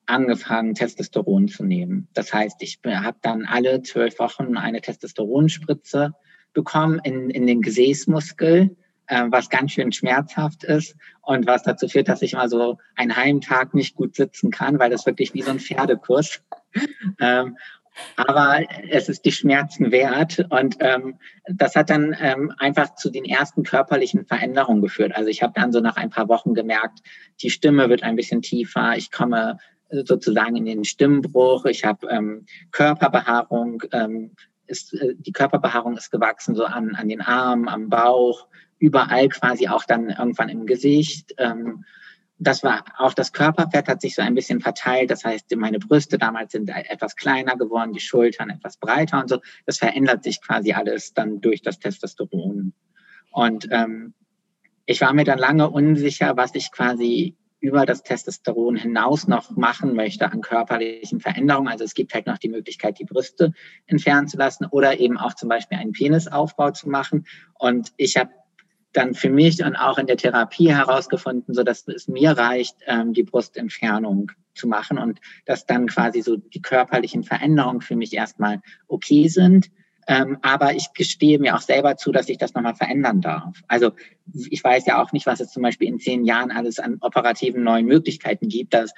angefangen, 0.06 0.74
Testosteron 0.74 1.48
zu 1.48 1.62
nehmen. 1.62 2.08
Das 2.14 2.32
heißt, 2.32 2.56
ich 2.60 2.80
habe 2.82 3.18
dann 3.20 3.44
alle 3.44 3.82
zwölf 3.82 4.18
Wochen 4.18 4.56
eine 4.56 4.80
Testosteronspritze 4.80 6.14
bekommen 6.54 7.00
in, 7.04 7.28
in 7.28 7.46
den 7.46 7.60
Gesäßmuskel 7.60 8.76
äh, 9.08 9.24
was 9.28 9.50
ganz 9.50 9.72
schön 9.72 9.92
schmerzhaft 9.92 10.64
ist 10.64 10.96
und 11.22 11.46
was 11.46 11.62
dazu 11.62 11.88
führt, 11.88 12.08
dass 12.08 12.22
ich 12.22 12.34
mal 12.34 12.48
so 12.48 12.78
einen 12.96 13.16
halben 13.16 13.40
Tag 13.40 13.74
nicht 13.74 13.96
gut 13.96 14.14
sitzen 14.14 14.50
kann, 14.50 14.78
weil 14.78 14.90
das 14.90 15.06
wirklich 15.06 15.34
wie 15.34 15.42
so 15.42 15.50
ein 15.50 15.60
Pferdekurs. 15.60 16.42
ähm, 17.20 17.56
aber 18.16 18.60
es 18.90 19.08
ist 19.08 19.24
die 19.24 19.32
Schmerzen 19.32 19.90
wert 19.90 20.46
und 20.50 20.76
ähm, 20.80 21.18
das 21.46 21.74
hat 21.74 21.90
dann 21.90 22.16
ähm, 22.20 22.52
einfach 22.58 22.94
zu 22.94 23.10
den 23.10 23.24
ersten 23.24 23.64
körperlichen 23.64 24.24
Veränderungen 24.24 24.82
geführt. 24.82 25.16
Also 25.16 25.28
ich 25.28 25.42
habe 25.42 25.54
dann 25.56 25.72
so 25.72 25.80
nach 25.80 25.96
ein 25.96 26.10
paar 26.10 26.28
Wochen 26.28 26.54
gemerkt, 26.54 27.00
die 27.42 27.50
Stimme 27.50 27.88
wird 27.88 28.04
ein 28.04 28.14
bisschen 28.14 28.42
tiefer, 28.42 28.96
ich 28.96 29.10
komme 29.10 29.58
sozusagen 29.90 30.56
in 30.56 30.66
den 30.66 30.84
Stimmbruch, 30.84 31.64
ich 31.64 31.84
habe 31.84 32.06
ähm, 32.08 32.46
Körperbehaarung, 32.70 33.82
ähm, 33.92 34.32
ist, 34.68 34.94
äh, 34.94 35.14
die 35.16 35.32
Körperbehaarung 35.32 35.96
ist 35.96 36.10
gewachsen 36.10 36.54
so 36.54 36.64
an, 36.64 36.94
an 36.94 37.08
den 37.08 37.20
Armen, 37.20 37.68
am 37.68 37.88
Bauch, 37.88 38.46
überall 38.78 39.28
quasi 39.28 39.68
auch 39.68 39.84
dann 39.84 40.10
irgendwann 40.10 40.48
im 40.48 40.66
Gesicht. 40.66 41.34
Ähm, 41.38 41.84
das 42.38 42.62
war 42.62 42.84
auch 42.98 43.14
das 43.14 43.32
Körperfett 43.32 43.88
hat 43.88 44.00
sich 44.00 44.14
so 44.14 44.22
ein 44.22 44.34
bisschen 44.34 44.60
verteilt. 44.60 45.10
Das 45.10 45.24
heißt, 45.24 45.54
meine 45.56 45.80
Brüste 45.80 46.18
damals 46.18 46.52
sind 46.52 46.68
etwas 46.68 47.16
kleiner 47.16 47.56
geworden, 47.56 47.92
die 47.92 48.00
Schultern 48.00 48.50
etwas 48.50 48.76
breiter 48.76 49.20
und 49.20 49.28
so. 49.28 49.40
Das 49.66 49.78
verändert 49.78 50.22
sich 50.22 50.40
quasi 50.40 50.72
alles 50.72 51.14
dann 51.14 51.40
durch 51.40 51.62
das 51.62 51.80
Testosteron. 51.80 52.74
Und 53.32 53.68
ähm, 53.72 54.14
ich 54.86 55.00
war 55.00 55.12
mir 55.12 55.24
dann 55.24 55.38
lange 55.38 55.68
unsicher, 55.68 56.36
was 56.36 56.54
ich 56.54 56.70
quasi 56.70 57.36
über 57.60 57.86
das 57.86 58.02
Testosteron 58.02 58.76
hinaus 58.76 59.26
noch 59.26 59.56
machen 59.56 59.94
möchte 59.94 60.30
an 60.30 60.40
körperlichen 60.40 61.20
Veränderungen. 61.20 61.68
Also 61.68 61.84
es 61.84 61.94
gibt 61.94 62.14
halt 62.14 62.26
noch 62.26 62.38
die 62.38 62.48
Möglichkeit, 62.48 62.98
die 62.98 63.04
Brüste 63.04 63.52
entfernen 63.86 64.28
zu 64.28 64.36
lassen 64.36 64.66
oder 64.66 65.00
eben 65.00 65.18
auch 65.18 65.34
zum 65.34 65.48
Beispiel 65.48 65.78
einen 65.78 65.92
Penisaufbau 65.92 66.70
zu 66.70 66.88
machen. 66.88 67.26
Und 67.58 67.92
ich 67.96 68.16
habe 68.16 68.30
dann 68.92 69.14
für 69.14 69.30
mich 69.30 69.62
und 69.62 69.76
auch 69.76 69.98
in 69.98 70.06
der 70.06 70.16
Therapie 70.16 70.72
herausgefunden, 70.72 71.54
so 71.54 71.62
dass 71.62 71.86
es 71.88 72.08
mir 72.08 72.32
reicht, 72.32 72.76
ähm, 72.86 73.12
die 73.12 73.22
Brustentfernung 73.22 74.32
zu 74.54 74.66
machen 74.66 74.98
und 74.98 75.20
dass 75.46 75.66
dann 75.66 75.86
quasi 75.86 76.22
so 76.22 76.36
die 76.36 76.62
körperlichen 76.62 77.22
Veränderungen 77.22 77.80
für 77.80 77.96
mich 77.96 78.14
erstmal 78.14 78.60
okay 78.86 79.28
sind. 79.28 79.70
Ähm, 80.10 80.38
aber 80.40 80.74
ich 80.74 80.94
gestehe 80.94 81.38
mir 81.38 81.54
auch 81.54 81.60
selber 81.60 81.98
zu, 81.98 82.12
dass 82.12 82.30
ich 82.30 82.38
das 82.38 82.54
nochmal 82.54 82.74
verändern 82.74 83.20
darf. 83.20 83.60
Also 83.68 83.92
ich 84.48 84.64
weiß 84.64 84.86
ja 84.86 85.02
auch 85.02 85.12
nicht, 85.12 85.26
was 85.26 85.40
es 85.40 85.52
zum 85.52 85.62
Beispiel 85.62 85.86
in 85.86 86.00
zehn 86.00 86.24
Jahren 86.24 86.50
alles 86.50 86.78
an 86.78 86.96
operativen 87.02 87.62
neuen 87.62 87.84
Möglichkeiten 87.84 88.48
gibt. 88.48 88.72
Das 88.72 88.92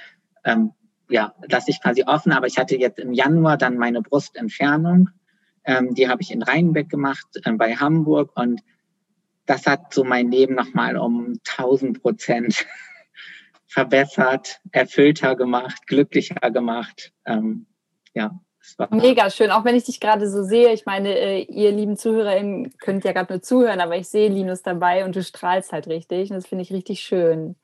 ähm, 0.44 0.70
ja, 1.08 1.34
lasse 1.48 1.70
ich 1.70 1.82
quasi 1.82 2.04
offen. 2.04 2.30
Aber 2.30 2.46
ich 2.46 2.58
hatte 2.58 2.76
jetzt 2.76 3.00
im 3.00 3.12
Januar 3.12 3.56
dann 3.56 3.76
meine 3.76 4.02
Brustentfernung. 4.02 5.10
Ähm, 5.64 5.94
die 5.94 6.08
habe 6.08 6.22
ich 6.22 6.30
in 6.30 6.42
Rheinbeck 6.42 6.88
gemacht, 6.88 7.26
äh, 7.44 7.52
bei 7.54 7.74
Hamburg. 7.74 8.30
Und 8.36 8.60
das 9.46 9.66
hat 9.66 9.92
so 9.92 10.04
mein 10.04 10.30
Leben 10.30 10.54
nochmal 10.54 10.96
um 10.96 11.40
1000 11.48 12.00
Prozent 12.00 12.66
verbessert, 13.66 14.60
erfüllter 14.70 15.34
gemacht, 15.34 15.88
glücklicher 15.88 16.52
gemacht. 16.52 17.12
Ähm, 17.26 17.66
ja. 18.14 18.40
Mega 18.90 19.30
schön, 19.30 19.50
auch 19.50 19.64
wenn 19.64 19.74
ich 19.74 19.84
dich 19.84 20.00
gerade 20.00 20.28
so 20.28 20.42
sehe. 20.42 20.72
Ich 20.72 20.84
meine, 20.84 21.16
äh, 21.16 21.42
ihr 21.42 21.72
lieben 21.72 21.96
ZuhörerInnen 21.96 22.76
könnt 22.78 23.04
ja 23.04 23.12
gerade 23.12 23.32
nur 23.32 23.42
zuhören, 23.42 23.80
aber 23.80 23.96
ich 23.96 24.08
sehe 24.08 24.28
Linus 24.28 24.62
dabei 24.62 25.04
und 25.04 25.16
du 25.16 25.22
strahlst 25.22 25.72
halt 25.72 25.86
richtig. 25.86 26.30
Und 26.30 26.36
das 26.36 26.46
finde 26.46 26.62
ich 26.62 26.72
richtig 26.72 27.00
schön. 27.00 27.56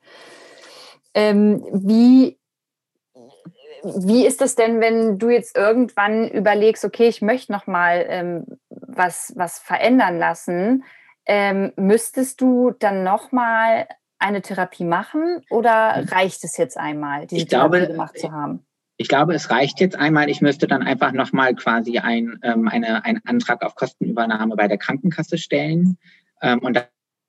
Ähm, 1.13 1.63
wie, 1.71 2.37
wie 3.83 4.25
ist 4.25 4.41
das 4.41 4.55
denn, 4.55 4.81
wenn 4.81 5.17
du 5.19 5.29
jetzt 5.29 5.55
irgendwann 5.55 6.27
überlegst, 6.29 6.83
okay, 6.83 7.07
ich 7.07 7.21
möchte 7.21 7.51
nochmal 7.51 8.05
ähm, 8.09 8.45
was, 8.69 9.33
was 9.35 9.59
verändern 9.59 10.17
lassen? 10.17 10.83
Ähm, 11.25 11.73
müsstest 11.75 12.41
du 12.41 12.71
dann 12.71 13.03
nochmal 13.03 13.87
eine 14.19 14.41
Therapie 14.41 14.85
machen 14.85 15.43
oder 15.49 16.03
reicht 16.11 16.43
es 16.43 16.57
jetzt 16.57 16.77
einmal, 16.77 17.27
diese 17.27 17.43
ich 17.43 17.47
Therapie 17.47 17.77
glaube, 17.77 17.87
gemacht 17.87 18.17
zu 18.17 18.31
haben? 18.31 18.66
Ich 18.97 19.07
glaube, 19.07 19.35
es 19.35 19.49
reicht 19.51 19.79
jetzt 19.79 19.95
einmal. 19.95 20.29
Ich 20.29 20.41
müsste 20.41 20.67
dann 20.67 20.81
einfach 20.81 21.11
nochmal 21.11 21.53
quasi 21.55 21.99
ein, 21.99 22.39
ähm, 22.41 22.67
eine, 22.67 23.05
einen 23.05 23.21
Antrag 23.25 23.63
auf 23.63 23.75
Kostenübernahme 23.75 24.55
bei 24.55 24.67
der 24.67 24.79
Krankenkasse 24.79 25.37
stellen. 25.37 25.97
Ähm, 26.41 26.59
und 26.59 26.83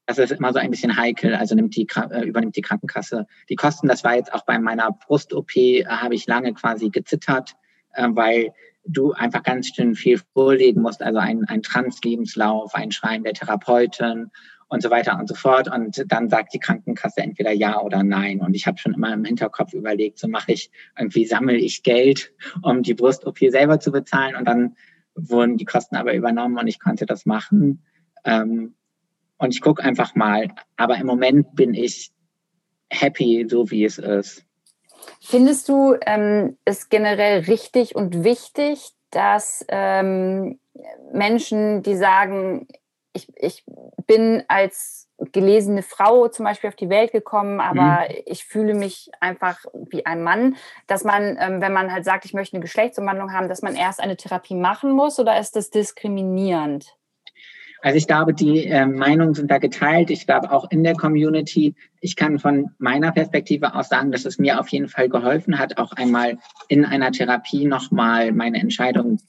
das 0.07 0.17
ist 0.17 0.33
immer 0.33 0.55
so 0.55 0.59
ein 0.59 0.71
bisschen 0.71 0.97
heikel. 0.97 1.35
Also 1.35 1.55
nimmt 1.55 1.77
die, 1.77 1.87
äh, 2.11 2.25
übernimmt 2.25 2.57
die 2.57 2.63
Krankenkasse 2.63 3.27
die 3.51 3.57
Kosten. 3.57 3.89
Das 3.89 4.03
war 4.03 4.17
jetzt 4.17 4.33
auch 4.33 4.47
bei 4.47 4.59
meiner 4.59 4.91
Brust-OP, 4.91 5.55
äh, 5.57 5.85
habe 5.85 6.15
ich 6.15 6.27
lange 6.27 6.55
quasi 6.55 6.89
gezittert, 6.89 7.55
äh, 7.93 8.09
weil 8.11 8.55
du 8.87 9.13
einfach 9.13 9.43
ganz 9.43 9.69
schön 9.69 9.95
viel 9.95 10.19
vorlegen 10.33 10.81
musst, 10.81 11.03
also 11.03 11.19
ein, 11.19 11.45
ein 11.45 11.63
Trans-Lebenslauf, 11.63 12.75
ein 12.75 12.91
Schreiben 12.91 13.25
der 13.25 13.35
Therapeutin 13.35 14.31
und 14.69 14.83
so 14.83 14.91
weiter 14.91 15.19
und 15.19 15.29
so 15.29 15.35
fort. 15.35 15.71
Und 15.73 16.05
dann 16.09 16.29
sagt 16.29 16.55
die 16.55 16.59
Krankenkasse 16.59 17.21
entweder 17.21 17.53
ja 17.53 17.81
oder 17.81 18.03
nein. 18.03 18.41
Und 18.41 18.55
ich 18.55 18.67
habe 18.67 18.79
schon 18.79 18.95
immer 18.95 19.13
im 19.13 19.25
Hinterkopf 19.25 19.73
überlegt, 19.73 20.19
so 20.19 20.29
mache 20.29 20.53
ich, 20.53 20.71
irgendwie 20.99 21.25
sammle 21.25 21.57
ich 21.57 21.83
Geld, 21.83 22.33
um 22.63 22.83
die 22.83 22.95
Brust-OP 22.95 23.39
selber 23.49 23.81
zu 23.81 23.91
bezahlen. 23.91 24.37
Und 24.37 24.45
dann 24.45 24.77
wurden 25.15 25.57
die 25.57 25.65
Kosten 25.65 25.97
aber 25.97 26.15
übernommen 26.15 26.59
und 26.59 26.69
ich 26.69 26.81
konnte 26.81 27.07
das 27.07 27.27
machen. 27.27 27.83
Ähm, 28.25 28.75
und 29.39 29.55
ich 29.55 29.61
gucke 29.61 29.83
einfach 29.83 30.15
mal. 30.15 30.49
Aber 30.77 30.97
im 30.97 31.07
Moment 31.07 31.55
bin 31.55 31.75
ich 31.75 32.13
happy, 32.91 33.47
so 33.49 33.71
wie 33.71 33.85
es 33.85 33.99
ist. 33.99 34.45
Findest 35.21 35.69
du 35.69 35.97
ähm, 36.07 36.57
es 36.65 36.89
generell 36.89 37.41
richtig 37.41 37.95
und 37.95 38.25
wichtig, 38.25 38.91
dass 39.11 39.65
ähm, 39.69 40.59
Menschen, 41.13 41.83
die 41.83 41.97
sagen, 41.97 42.67
ich, 43.19 43.29
ich 43.37 43.65
bin 44.07 44.45
als 44.49 45.09
gelesene 45.33 45.83
Frau 45.83 46.29
zum 46.29 46.45
Beispiel 46.45 46.69
auf 46.69 46.77
die 46.77 46.89
Welt 46.89 47.13
gekommen, 47.13 47.61
aber 47.61 48.07
mhm. 48.09 48.17
ich 48.27 48.45
fühle 48.45 48.75
mich 48.75 49.11
einfach 49.21 49.65
wie 49.91 50.07
ein 50.07 50.23
Mann, 50.23 50.57
dass 50.87 51.05
man, 51.05 51.37
ähm, 51.41 51.61
wenn 51.61 51.73
man 51.73 51.93
halt 51.93 52.05
sagt, 52.05 52.25
ich 52.25 52.35
möchte 52.35 52.57
eine 52.57 52.63
Geschlechtsumwandlung 52.63 53.33
haben, 53.33 53.49
dass 53.49 53.63
man 53.63 53.75
erst 53.75 54.01
eine 54.01 54.17
Therapie 54.17 54.55
machen 54.55 54.93
muss 54.93 55.19
oder 55.19 55.39
ist 55.39 55.57
das 55.57 55.71
diskriminierend? 55.71 56.95
Also 57.81 57.97
ich 57.97 58.09
glaube, 58.09 58.35
die 58.35 58.67
äh, 58.67 58.87
Meinungen 58.87 59.35
sind 59.35 59.51
da 59.51 59.59
geteilt. 59.59 60.11
Ich 60.11 60.27
glaube 60.27 60.51
auch 60.51 60.69
in 60.71 60.83
der 60.83 60.95
Community. 60.95 61.77
Ich 62.01 62.17
kann 62.17 62.41
von 62.41 62.71
meiner 62.79 63.13
Perspektive 63.13 63.75
aus 63.75 63.89
sagen, 63.89 64.11
dass 64.11 64.25
es 64.25 64.39
mir 64.39 64.59
auf 64.59 64.69
jeden 64.69 64.89
Fall 64.89 65.09
geholfen 65.09 65.59
hat, 65.59 65.79
auch 65.79 65.93
einmal 65.93 66.39
in 66.69 66.85
einer 66.85 67.13
Therapie 67.13 67.67
nochmal 67.67 68.33
meine 68.33 68.59
Entscheidung 68.59 69.21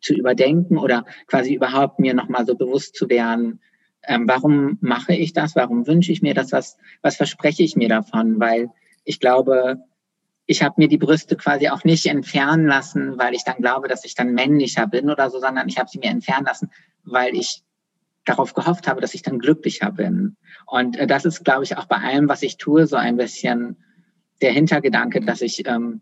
zu 0.00 0.14
überdenken 0.14 0.78
oder 0.78 1.04
quasi 1.26 1.54
überhaupt 1.54 1.98
mir 1.98 2.14
nochmal 2.14 2.46
so 2.46 2.54
bewusst 2.54 2.94
zu 2.94 3.08
werden, 3.08 3.60
ähm, 4.04 4.26
warum 4.26 4.78
mache 4.80 5.14
ich 5.14 5.32
das? 5.32 5.56
Warum 5.56 5.86
wünsche 5.86 6.12
ich 6.12 6.22
mir 6.22 6.34
das? 6.34 6.52
Was, 6.52 6.78
was 7.02 7.16
verspreche 7.16 7.62
ich 7.62 7.76
mir 7.76 7.88
davon? 7.88 8.40
Weil 8.40 8.70
ich 9.04 9.20
glaube, 9.20 9.78
ich 10.46 10.62
habe 10.62 10.74
mir 10.78 10.88
die 10.88 10.98
Brüste 10.98 11.36
quasi 11.36 11.68
auch 11.68 11.84
nicht 11.84 12.06
entfernen 12.06 12.66
lassen, 12.66 13.18
weil 13.18 13.34
ich 13.34 13.44
dann 13.44 13.58
glaube, 13.58 13.88
dass 13.88 14.04
ich 14.04 14.14
dann 14.14 14.32
männlicher 14.32 14.86
bin 14.86 15.10
oder 15.10 15.30
so, 15.30 15.38
sondern 15.38 15.68
ich 15.68 15.78
habe 15.78 15.88
sie 15.88 15.98
mir 15.98 16.10
entfernen 16.10 16.46
lassen, 16.46 16.70
weil 17.04 17.36
ich 17.36 17.62
darauf 18.24 18.54
gehofft 18.54 18.88
habe, 18.88 19.00
dass 19.00 19.14
ich 19.14 19.22
dann 19.22 19.38
glücklicher 19.38 19.92
bin. 19.92 20.36
Und 20.66 20.96
äh, 20.96 21.06
das 21.06 21.24
ist, 21.24 21.44
glaube 21.44 21.64
ich, 21.64 21.76
auch 21.76 21.86
bei 21.86 21.96
allem, 21.96 22.28
was 22.28 22.42
ich 22.42 22.56
tue, 22.56 22.86
so 22.86 22.96
ein 22.96 23.16
bisschen 23.16 23.76
der 24.42 24.52
Hintergedanke, 24.52 25.20
dass 25.20 25.40
ich 25.40 25.66
ähm, 25.66 26.00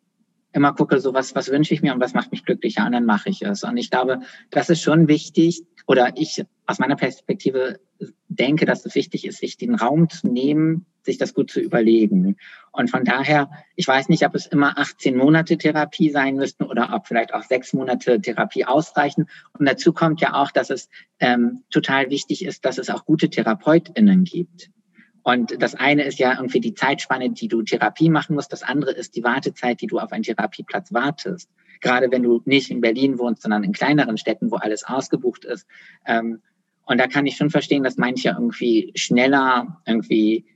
immer 0.53 0.73
gucke, 0.73 1.01
so 1.01 1.15
was, 1.15 1.35
was 1.35 1.51
wünsche 1.51 1.75
ich 1.75 1.83
mir 1.83 1.93
und 1.93 2.01
was 2.01 2.15
macht 2.15 2.33
mich 2.33 2.45
glücklicher 2.45 2.87
und 2.87 2.93
dann 2.93 3.05
mache 3.05 3.29
ich 3.29 3.43
es. 3.43 3.65
Und 3.65 3.77
ich 3.77 3.91
glaube, 3.91 4.21
das 4.51 4.71
ist 4.71 4.83
schon 4.83 5.09
wichtig 5.09 5.63
oder 5.87 6.13
ich 6.17 6.45
aus 6.67 6.79
meiner 6.79 6.97
Perspektive 6.97 7.81
denke, 8.29 8.67
dass 8.67 8.85
es 8.85 8.95
wichtig 8.95 9.27
ist, 9.27 9.39
sich 9.39 9.57
den 9.57 9.75
Raum 9.75 10.09
zu 10.09 10.29
nehmen, 10.29 10.87
sich 11.03 11.19
das 11.19 11.35
gut 11.35 11.51
zu 11.51 11.61
überlegen. 11.61 12.37
Und 12.73 12.91
von 12.91 13.05
daher, 13.05 13.51
ich 13.75 13.89
weiß 13.89 14.09
nicht, 14.09 14.25
ob 14.25 14.35
es 14.35 14.47
immer 14.47 14.79
18 14.79 15.17
Monate 15.17 15.57
Therapie 15.57 16.11
sein 16.11 16.37
müssten 16.37 16.65
oder 16.65 16.93
ob 16.95 17.07
vielleicht 17.07 17.35
auch 17.35 17.43
sechs 17.43 17.73
Monate 17.73 18.21
Therapie 18.21 18.65
ausreichen. 18.65 19.27
Und 19.59 19.67
dazu 19.67 19.93
kommt 19.93 20.21
ja 20.21 20.35
auch, 20.35 20.51
dass 20.51 20.71
es 20.71 20.89
ähm, 21.19 21.65
total 21.71 22.11
wichtig 22.11 22.45
ist, 22.45 22.65
dass 22.65 22.79
es 22.79 22.91
auch 22.91 23.05
gute 23.05 23.31
TherapeutInnen 23.31 24.25
gibt. 24.25 24.71
Und 25.23 25.63
das 25.63 25.75
eine 25.75 26.05
ist 26.05 26.19
ja 26.19 26.35
irgendwie 26.37 26.61
die 26.61 26.75
Zeitspanne, 26.75 27.31
die 27.31 27.49
du 27.49 27.63
Therapie 27.63 28.11
machen 28.11 28.35
musst. 28.35 28.53
Das 28.53 28.63
andere 28.63 28.93
ist 28.93 29.17
die 29.17 29.25
Wartezeit, 29.25 29.81
die 29.81 29.87
du 29.87 29.99
auf 29.99 30.13
einen 30.13 30.23
Therapieplatz 30.23 30.93
wartest. 30.93 31.51
Gerade 31.81 32.11
wenn 32.11 32.23
du 32.23 32.43
nicht 32.45 32.71
in 32.71 32.81
Berlin 32.81 33.19
wohnst, 33.19 33.43
sondern 33.43 33.65
in 33.65 33.73
kleineren 33.73 34.17
Städten, 34.17 34.51
wo 34.51 34.57
alles 34.57 34.85
ausgebucht 34.85 35.45
ist. 35.45 35.67
Ähm, 36.07 36.41
und 36.87 36.99
da 36.99 37.07
kann 37.07 37.27
ich 37.27 37.37
schon 37.37 37.51
verstehen, 37.51 37.83
dass 37.83 37.99
manche 37.99 38.31
irgendwie 38.31 38.93
schneller 38.95 39.83
irgendwie 39.87 40.47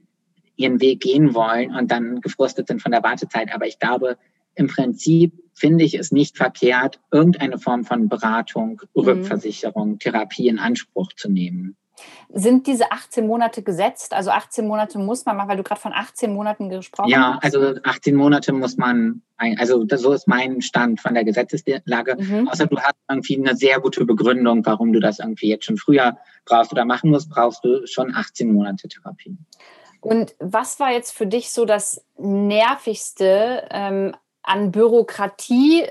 ihren 0.57 0.81
Weg 0.81 1.01
gehen 1.01 1.35
wollen 1.35 1.75
und 1.75 1.90
dann 1.90 2.20
gefrustet 2.20 2.68
sind 2.68 2.81
von 2.81 2.92
der 2.92 3.03
Wartezeit. 3.03 3.55
Aber 3.55 3.66
ich 3.66 3.79
glaube, 3.79 4.16
im 4.55 4.66
Prinzip 4.66 5.33
finde 5.55 5.85
ich 5.85 5.94
es 5.94 6.12
nicht 6.12 6.37
verkehrt, 6.37 7.01
irgendeine 7.11 7.59
Form 7.59 7.85
von 7.85 8.09
Beratung, 8.09 8.83
mhm. 8.94 9.03
Rückversicherung, 9.03 9.98
Therapie 9.98 10.48
in 10.48 10.59
Anspruch 10.59 11.12
zu 11.14 11.31
nehmen. 11.31 11.77
Sind 12.33 12.66
diese 12.66 12.90
18 12.90 13.26
Monate 13.26 13.62
gesetzt? 13.62 14.14
Also 14.14 14.31
18 14.31 14.66
Monate 14.66 14.98
muss 14.98 15.26
man 15.26 15.37
machen, 15.37 15.48
weil 15.50 15.57
du 15.57 15.62
gerade 15.62 15.81
von 15.81 15.92
18 15.92 16.33
Monaten 16.33 16.68
gesprochen 16.70 17.11
ja, 17.11 17.38
hast? 17.42 17.55
Ja, 17.55 17.61
also 17.61 17.81
18 17.85 18.16
Monate 18.16 18.52
muss 18.52 18.76
man, 18.76 19.22
also 19.59 19.85
so 19.96 20.12
ist 20.12 20.26
mein 20.26 20.62
Stand 20.62 21.00
von 21.00 21.14
der 21.14 21.24
Gesetzeslage. 21.24 22.16
Mhm. 22.18 22.48
Außer 22.48 22.66
du 22.66 22.78
hast 22.78 22.94
irgendwie 23.09 23.37
eine 23.37 23.55
sehr 23.57 23.81
gute 23.81 24.05
Begründung, 24.05 24.64
warum 24.64 24.92
du 24.92 25.00
das 25.00 25.18
irgendwie 25.18 25.48
jetzt 25.48 25.66
schon 25.66 25.76
früher 25.76 26.16
brauchst 26.46 26.72
oder 26.72 26.85
machen 26.85 27.11
musst, 27.11 27.28
brauchst 27.28 27.64
du 27.64 27.87
schon 27.87 28.14
18 28.14 28.52
Monate 28.52 28.88
Therapie. 28.88 29.37
Und 30.00 30.35
was 30.40 30.81
war 30.81 30.90
jetzt 30.90 31.12
für 31.12 31.26
dich 31.26 31.50
so 31.50 31.64
das 31.64 32.05
Nervigste 32.18 33.68
ähm, 33.70 34.16
an 34.42 34.72
Bürokratie 34.72 35.87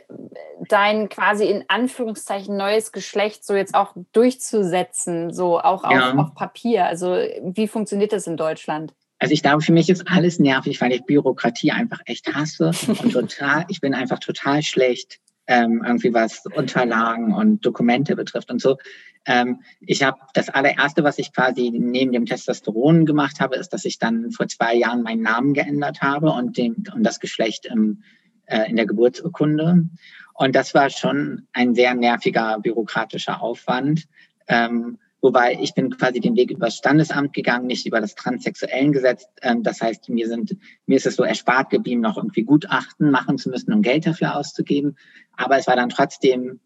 dein 0.68 1.10
quasi 1.10 1.46
in 1.46 1.64
Anführungszeichen 1.68 2.58
neues 2.58 2.92
Geschlecht 2.92 3.46
so 3.46 3.56
jetzt 3.56 3.76
auch 3.76 3.96
durchzusetzen, 4.12 5.34
so 5.34 5.60
auch 5.60 5.84
auf, 5.84 5.92
ja. 5.92 6.14
auf 6.16 6.36
Papier? 6.36 6.86
Also 6.86 7.16
wie 7.44 7.68
funktioniert 7.68 8.12
das 8.12 8.28
in 8.28 8.38
Deutschland? 8.38 8.94
Also 9.20 9.34
ich 9.34 9.44
glaube, 9.44 9.62
für 9.62 9.72
mich 9.72 9.90
ist 9.90 10.08
alles 10.08 10.40
nervig, 10.40 10.82
weil 10.82 10.92
ich 10.92 11.06
Bürokratie 11.06 11.72
einfach 11.72 12.00
echt 12.06 12.34
hasse 12.34 12.72
und 12.88 13.14
total, 13.14 13.66
ich 13.70 13.80
bin 13.80 13.94
einfach 13.94 14.20
total 14.20 14.64
schlecht, 14.64 15.20
ähm, 15.48 15.84
irgendwie 15.86 16.14
was 16.14 16.44
Unterlagen 16.56 17.34
und 17.34 17.66
Dokumente 17.66 18.16
betrifft 18.16 18.52
und 18.52 18.62
so. 18.62 18.78
Ähm, 19.26 19.62
ich 19.80 20.02
habe 20.04 20.18
das 20.34 20.50
allererste, 20.50 21.04
was 21.04 21.20
ich 21.20 21.34
quasi 21.34 21.70
neben 21.72 22.12
dem 22.12 22.26
Testosteron 22.26 23.06
gemacht 23.06 23.40
habe, 23.40 23.56
ist, 23.56 23.70
dass 23.70 23.86
ich 23.86 24.00
dann 24.00 24.32
vor 24.32 24.48
zwei 24.48 24.76
Jahren 24.76 25.04
meinen 25.04 25.22
Namen 25.22 25.54
geändert 25.54 26.02
habe 26.02 26.32
und, 26.32 26.58
den, 26.58 26.84
und 26.94 27.04
das 27.04 27.20
Geschlecht 27.20 27.68
im 27.68 28.04
äh, 28.52 28.70
in 28.70 28.76
der 28.76 28.86
Geburtsurkunde. 28.86 29.86
Und 30.34 30.56
das 30.56 30.74
war 30.74 30.90
schon 30.90 31.48
ein 31.54 31.76
sehr 31.76 31.94
nerviger 31.96 32.60
bürokratischer 32.60 33.42
Aufwand. 33.42 34.08
Ähm, 34.48 34.98
wobei 35.22 35.58
ich 35.62 35.74
bin 35.74 35.96
quasi 35.96 36.20
den 36.20 36.36
Weg 36.36 36.52
über 36.52 36.66
das 36.66 36.78
Standesamt 36.78 37.34
gegangen, 37.34 37.68
nicht 37.68 37.86
über 37.86 38.02
das 38.02 38.16
transsexuellen 38.16 38.92
Gesetz. 38.92 39.28
Ähm, 39.42 39.64
das 39.64 39.82
heißt, 39.82 40.10
mir 40.10 40.28
sind 40.28 40.58
mir 40.86 40.98
ist 40.98 41.06
es 41.06 41.16
so 41.16 41.24
erspart 41.24 41.70
geblieben, 41.70 42.02
noch 42.02 42.18
irgendwie 42.18 42.44
Gutachten 42.44 43.12
machen 43.12 43.38
zu 43.38 43.50
müssen, 43.50 43.74
um 43.74 43.82
Geld 43.82 44.06
dafür 44.06 44.36
auszugeben. 44.36 44.98
Aber 45.38 45.58
es 45.58 45.68
war 45.68 45.76
dann 45.76 45.90
trotzdem 45.90 46.60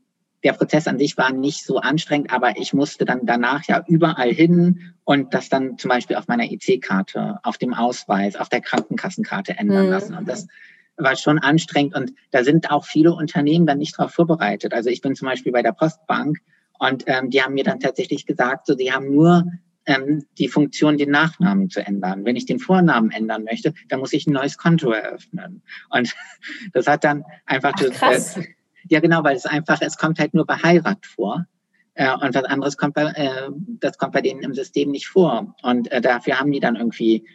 der 0.45 0.53
Prozess 0.53 0.87
an 0.87 0.99
sich 0.99 1.17
war 1.17 1.33
nicht 1.33 1.65
so 1.65 1.79
anstrengend, 1.79 2.31
aber 2.31 2.57
ich 2.57 2.71
musste 2.71 3.03
dann 3.03 3.25
danach 3.25 3.63
ja 3.67 3.83
überall 3.87 4.31
hin 4.31 4.93
und 5.03 5.33
das 5.33 5.49
dann 5.49 5.79
zum 5.79 5.89
Beispiel 5.89 6.17
auf 6.17 6.27
meiner 6.27 6.43
IC-Karte, 6.43 7.39
auf 7.41 7.57
dem 7.57 7.73
Ausweis, 7.73 8.35
auf 8.35 8.47
der 8.47 8.61
Krankenkassenkarte 8.61 9.57
ändern 9.57 9.87
mhm. 9.87 9.91
lassen. 9.91 10.13
Und 10.13 10.29
das 10.29 10.47
war 10.97 11.15
schon 11.15 11.39
anstrengend 11.39 11.95
und 11.95 12.13
da 12.31 12.43
sind 12.43 12.71
auch 12.71 12.85
viele 12.85 13.13
Unternehmen 13.13 13.65
dann 13.65 13.79
nicht 13.79 13.97
darauf 13.97 14.11
vorbereitet. 14.11 14.73
Also 14.73 14.89
ich 14.89 15.01
bin 15.01 15.15
zum 15.15 15.27
Beispiel 15.27 15.51
bei 15.51 15.61
der 15.61 15.73
Postbank 15.73 16.37
und 16.79 17.03
ähm, 17.07 17.29
die 17.29 17.41
haben 17.41 17.53
mir 17.53 17.63
dann 17.63 17.79
tatsächlich 17.79 18.25
gesagt, 18.25 18.67
so, 18.67 18.75
die 18.75 18.91
haben 18.91 19.13
nur 19.13 19.45
ähm, 19.85 20.25
die 20.37 20.47
Funktion, 20.47 20.97
den 20.97 21.11
Nachnamen 21.11 21.69
zu 21.69 21.85
ändern. 21.85 22.25
Wenn 22.25 22.35
ich 22.35 22.45
den 22.45 22.59
Vornamen 22.59 23.11
ändern 23.11 23.43
möchte, 23.43 23.73
dann 23.89 23.99
muss 23.99 24.13
ich 24.13 24.27
ein 24.27 24.33
neues 24.33 24.57
Konto 24.57 24.91
eröffnen. 24.91 25.61
Und 25.89 26.15
das 26.73 26.87
hat 26.87 27.03
dann 27.03 27.23
einfach 27.45 27.73
Ach, 27.75 27.91
krass. 27.91 28.37
Äh, 28.37 28.45
ja 28.89 28.99
genau, 28.99 29.23
weil 29.23 29.35
es 29.35 29.45
einfach, 29.45 29.81
es 29.81 29.97
kommt 29.97 30.19
halt 30.19 30.33
nur 30.33 30.45
bei 30.45 30.55
Heirat 30.55 31.05
vor. 31.05 31.45
Äh, 31.93 32.13
und 32.13 32.35
was 32.35 32.43
anderes 32.43 32.77
kommt 32.77 32.95
bei, 32.95 33.03
äh, 33.03 33.49
das 33.79 33.97
kommt 33.97 34.13
bei 34.13 34.21
denen 34.21 34.41
im 34.41 34.53
System 34.53 34.91
nicht 34.91 35.07
vor. 35.07 35.55
Und 35.61 35.91
äh, 35.91 36.01
dafür 36.01 36.39
haben 36.39 36.51
die 36.51 36.59
dann 36.59 36.75
irgendwie 36.75 37.25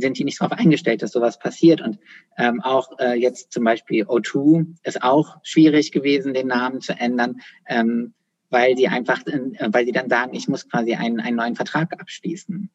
sind 0.00 0.18
die 0.18 0.24
nicht 0.24 0.40
darauf 0.40 0.58
eingestellt, 0.58 1.02
dass 1.02 1.12
sowas 1.12 1.38
passiert. 1.38 1.80
Und 1.80 1.98
ähm, 2.38 2.60
auch 2.62 2.98
äh, 2.98 3.14
jetzt 3.14 3.52
zum 3.52 3.64
Beispiel 3.64 4.04
O2 4.04 4.66
ist 4.82 5.02
auch 5.02 5.38
schwierig 5.42 5.92
gewesen, 5.92 6.34
den 6.34 6.48
Namen 6.48 6.80
zu 6.80 6.92
ändern, 6.92 7.40
ähm, 7.66 8.14
weil 8.50 8.74
die 8.74 8.88
einfach, 8.88 9.26
äh, 9.26 9.68
weil 9.68 9.86
sie 9.86 9.92
dann 9.92 10.08
sagen, 10.08 10.34
ich 10.34 10.48
muss 10.48 10.68
quasi 10.68 10.94
einen, 10.94 11.20
einen 11.20 11.36
neuen 11.36 11.56
Vertrag 11.56 11.92
abschließen. 12.00 12.70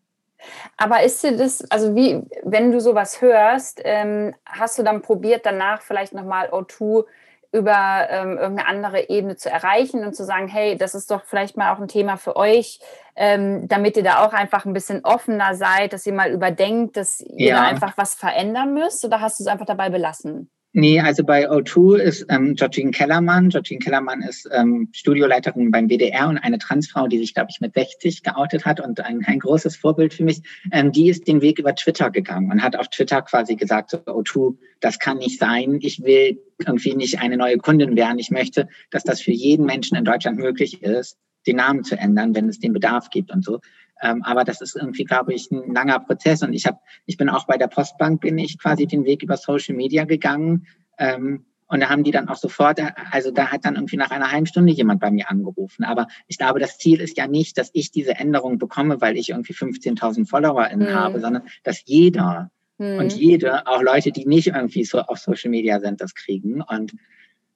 Aber 0.77 1.03
ist 1.03 1.23
dir 1.23 1.35
das, 1.35 1.69
also 1.69 1.95
wie, 1.95 2.21
wenn 2.43 2.71
du 2.71 2.79
sowas 2.79 3.21
hörst, 3.21 3.81
ähm, 3.83 4.33
hast 4.45 4.79
du 4.79 4.83
dann 4.83 5.01
probiert, 5.01 5.45
danach 5.45 5.81
vielleicht 5.81 6.13
nochmal 6.13 6.49
O2 6.49 7.05
über 7.51 8.07
ähm, 8.09 8.37
irgendeine 8.37 8.67
andere 8.67 9.09
Ebene 9.09 9.35
zu 9.35 9.49
erreichen 9.49 10.05
und 10.05 10.15
zu 10.15 10.23
sagen, 10.23 10.47
hey, 10.47 10.77
das 10.77 10.93
ist 10.93 11.09
doch 11.09 11.23
vielleicht 11.25 11.57
mal 11.57 11.73
auch 11.73 11.79
ein 11.79 11.87
Thema 11.87 12.17
für 12.17 12.35
euch, 12.35 12.79
ähm, 13.15 13.67
damit 13.67 13.97
ihr 13.97 14.03
da 14.03 14.23
auch 14.25 14.33
einfach 14.33 14.65
ein 14.65 14.73
bisschen 14.73 15.03
offener 15.03 15.55
seid, 15.55 15.93
dass 15.93 16.05
ihr 16.05 16.13
mal 16.13 16.31
überdenkt, 16.31 16.95
dass 16.95 17.19
ihr 17.21 17.49
ja. 17.49 17.55
da 17.55 17.67
einfach 17.67 17.97
was 17.97 18.13
verändern 18.13 18.73
müsst 18.73 19.03
oder 19.03 19.19
hast 19.19 19.39
du 19.39 19.43
es 19.43 19.47
einfach 19.47 19.65
dabei 19.65 19.89
belassen? 19.89 20.51
Nee, 20.71 20.99
also 20.99 21.23
bei 21.23 21.49
O2 21.49 21.97
ist 21.97 22.27
ähm, 22.29 22.53
Georgine 22.53 22.91
Kellermann. 22.91 23.49
Georgine 23.49 23.79
Kellermann 23.79 24.21
ist 24.21 24.47
ähm, 24.51 24.89
Studioleiterin 24.91 25.71
beim 25.71 25.89
WDR 25.89 26.29
und 26.29 26.37
eine 26.37 26.59
Transfrau, 26.59 27.07
die 27.07 27.17
sich, 27.17 27.33
glaube 27.33 27.47
ich, 27.49 27.59
mit 27.59 27.73
60 27.73 28.21
geoutet 28.21 28.65
hat 28.65 28.79
und 28.79 28.99
ein, 29.03 29.25
ein 29.25 29.39
großes 29.39 29.77
Vorbild 29.77 30.13
für 30.13 30.23
mich. 30.23 30.43
Ähm, 30.71 30.91
die 30.91 31.09
ist 31.09 31.27
den 31.27 31.41
Weg 31.41 31.57
über 31.57 31.73
Twitter 31.73 32.11
gegangen 32.11 32.51
und 32.51 32.61
hat 32.61 32.75
auf 32.75 32.87
Twitter 32.89 33.23
quasi 33.23 33.55
gesagt, 33.55 33.89
so, 33.89 33.97
O2, 33.97 34.57
das 34.79 34.99
kann 34.99 35.17
nicht 35.17 35.39
sein. 35.39 35.79
Ich 35.81 36.03
will 36.03 36.39
irgendwie 36.59 36.93
nicht 36.93 37.19
eine 37.19 37.37
neue 37.37 37.57
Kundin 37.57 37.95
werden. 37.95 38.19
Ich 38.19 38.29
möchte, 38.29 38.67
dass 38.91 39.03
das 39.03 39.21
für 39.21 39.31
jeden 39.31 39.65
Menschen 39.65 39.97
in 39.97 40.05
Deutschland 40.05 40.37
möglich 40.37 40.83
ist, 40.83 41.17
den 41.47 41.55
Namen 41.55 41.83
zu 41.83 41.97
ändern, 41.97 42.35
wenn 42.35 42.47
es 42.47 42.59
den 42.59 42.73
Bedarf 42.73 43.09
gibt 43.09 43.31
und 43.31 43.43
so. 43.43 43.59
Ähm, 44.01 44.23
aber 44.23 44.43
das 44.43 44.61
ist 44.61 44.75
irgendwie, 44.75 45.03
glaube 45.03 45.33
ich, 45.33 45.51
ein 45.51 45.73
langer 45.73 45.99
Prozess. 45.99 46.41
Und 46.43 46.53
ich 46.53 46.65
habe, 46.65 46.79
ich 47.05 47.17
bin 47.17 47.29
auch 47.29 47.45
bei 47.45 47.57
der 47.57 47.67
Postbank, 47.67 48.21
bin 48.21 48.37
ich 48.37 48.57
quasi 48.57 48.87
den 48.87 49.05
Weg 49.05 49.23
über 49.23 49.37
Social 49.37 49.75
Media 49.75 50.05
gegangen. 50.05 50.67
Ähm, 50.97 51.45
und 51.67 51.81
da 51.81 51.89
haben 51.89 52.03
die 52.03 52.11
dann 52.11 52.29
auch 52.29 52.35
sofort, 52.35 52.81
also 53.11 53.29
da 53.29 53.51
hat 53.51 53.63
dann 53.63 53.75
irgendwie 53.75 53.97
nach 53.97 54.09
einer 54.09 54.31
halben 54.31 54.47
Stunde 54.47 54.73
jemand 54.73 54.99
bei 54.99 55.11
mir 55.11 55.29
angerufen. 55.29 55.83
Aber 55.83 56.07
ich 56.27 56.39
glaube, 56.39 56.59
das 56.59 56.79
Ziel 56.79 56.99
ist 56.99 57.15
ja 57.15 57.27
nicht, 57.27 57.59
dass 57.59 57.69
ich 57.73 57.91
diese 57.91 58.15
Änderung 58.15 58.57
bekomme, 58.57 59.01
weil 59.01 59.17
ich 59.17 59.29
irgendwie 59.29 59.53
15.000 59.53 60.27
FollowerInnen 60.27 60.89
mhm. 60.89 60.95
habe, 60.95 61.19
sondern 61.19 61.43
dass 61.63 61.83
jeder 61.85 62.49
mhm. 62.79 62.97
und 62.97 63.13
jede, 63.13 63.67
auch 63.67 63.83
Leute, 63.83 64.11
die 64.11 64.25
nicht 64.25 64.47
irgendwie 64.47 64.83
so 64.83 64.99
auf 64.99 65.19
Social 65.19 65.51
Media 65.51 65.79
sind, 65.79 66.01
das 66.01 66.15
kriegen. 66.15 66.63
Und 66.63 66.93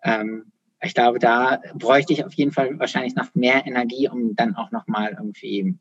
ähm, 0.03 0.51
ich 0.79 0.93
glaube, 0.93 1.17
da 1.17 1.61
bräuchte 1.73 2.13
ich 2.13 2.23
auf 2.23 2.33
jeden 2.33 2.51
Fall 2.51 2.77
wahrscheinlich 2.77 3.15
noch 3.15 3.33
mehr 3.33 3.65
Energie, 3.65 4.09
um 4.09 4.35
dann 4.35 4.55
auch 4.55 4.69
nochmal 4.71 5.15
irgendwie 5.17 5.59
äh, 5.59 5.73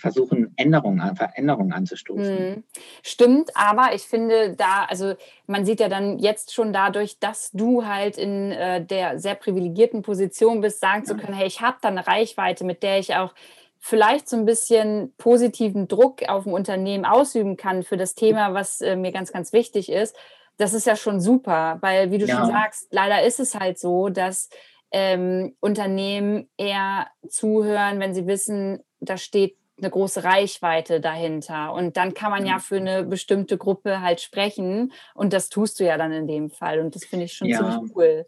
versuchen, 0.00 0.52
Änderungen, 0.56 1.16
Veränderungen 1.16 1.72
anzustoßen. 1.72 2.38
Hm. 2.38 2.64
Stimmt, 3.02 3.50
aber 3.54 3.94
ich 3.94 4.02
finde 4.02 4.54
da, 4.54 4.84
also 4.88 5.14
man 5.46 5.64
sieht 5.64 5.80
ja 5.80 5.88
dann 5.88 6.18
jetzt 6.18 6.52
schon 6.52 6.72
dadurch, 6.72 7.18
dass 7.18 7.50
du 7.52 7.86
halt 7.86 8.18
in 8.18 8.52
äh, 8.52 8.84
der 8.84 9.18
sehr 9.18 9.34
privilegierten 9.34 10.02
Position 10.02 10.60
bist, 10.60 10.80
sagen 10.80 11.04
zu 11.04 11.16
können, 11.16 11.34
hey, 11.34 11.46
ich 11.46 11.60
habe 11.60 11.78
da 11.80 11.88
eine 11.88 12.06
Reichweite, 12.06 12.64
mit 12.64 12.82
der 12.82 12.98
ich 12.98 13.14
auch 13.14 13.34
vielleicht 13.78 14.28
so 14.28 14.36
ein 14.36 14.44
bisschen 14.44 15.14
positiven 15.16 15.86
Druck 15.86 16.28
auf 16.28 16.46
ein 16.46 16.52
Unternehmen 16.52 17.04
ausüben 17.04 17.56
kann 17.56 17.82
für 17.82 17.96
das 17.96 18.14
Thema, 18.14 18.52
was 18.52 18.80
äh, 18.80 18.96
mir 18.96 19.12
ganz, 19.12 19.32
ganz 19.32 19.52
wichtig 19.52 19.90
ist. 19.90 20.16
Das 20.58 20.72
ist 20.72 20.86
ja 20.86 20.96
schon 20.96 21.20
super, 21.20 21.78
weil, 21.82 22.10
wie 22.10 22.18
du 22.18 22.26
ja. 22.26 22.36
schon 22.36 22.46
sagst, 22.46 22.88
leider 22.90 23.22
ist 23.22 23.40
es 23.40 23.54
halt 23.54 23.78
so, 23.78 24.08
dass 24.08 24.48
ähm, 24.90 25.56
Unternehmen 25.60 26.48
eher 26.56 27.08
zuhören, 27.28 28.00
wenn 28.00 28.14
sie 28.14 28.26
wissen, 28.26 28.80
da 29.00 29.16
steht 29.16 29.56
eine 29.78 29.90
große 29.90 30.24
Reichweite 30.24 31.00
dahinter. 31.00 31.72
Und 31.72 31.96
dann 31.96 32.14
kann 32.14 32.30
man 32.30 32.46
ja 32.46 32.58
für 32.58 32.76
eine 32.76 33.04
bestimmte 33.04 33.58
Gruppe 33.58 34.00
halt 34.00 34.20
sprechen. 34.20 34.92
Und 35.14 35.32
das 35.32 35.48
tust 35.48 35.78
du 35.80 35.84
ja 35.84 35.98
dann 35.98 36.12
in 36.12 36.26
dem 36.26 36.50
Fall. 36.50 36.80
Und 36.80 36.94
das 36.94 37.04
finde 37.04 37.26
ich 37.26 37.34
schon 37.34 37.48
ja. 37.48 37.58
ziemlich 37.58 37.94
cool. 37.94 38.26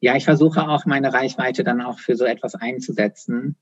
Ja, 0.00 0.16
ich 0.16 0.24
versuche 0.24 0.68
auch 0.68 0.86
meine 0.86 1.12
Reichweite 1.12 1.64
dann 1.64 1.82
auch 1.82 1.98
für 1.98 2.16
so 2.16 2.24
etwas 2.24 2.54
einzusetzen. 2.54 3.56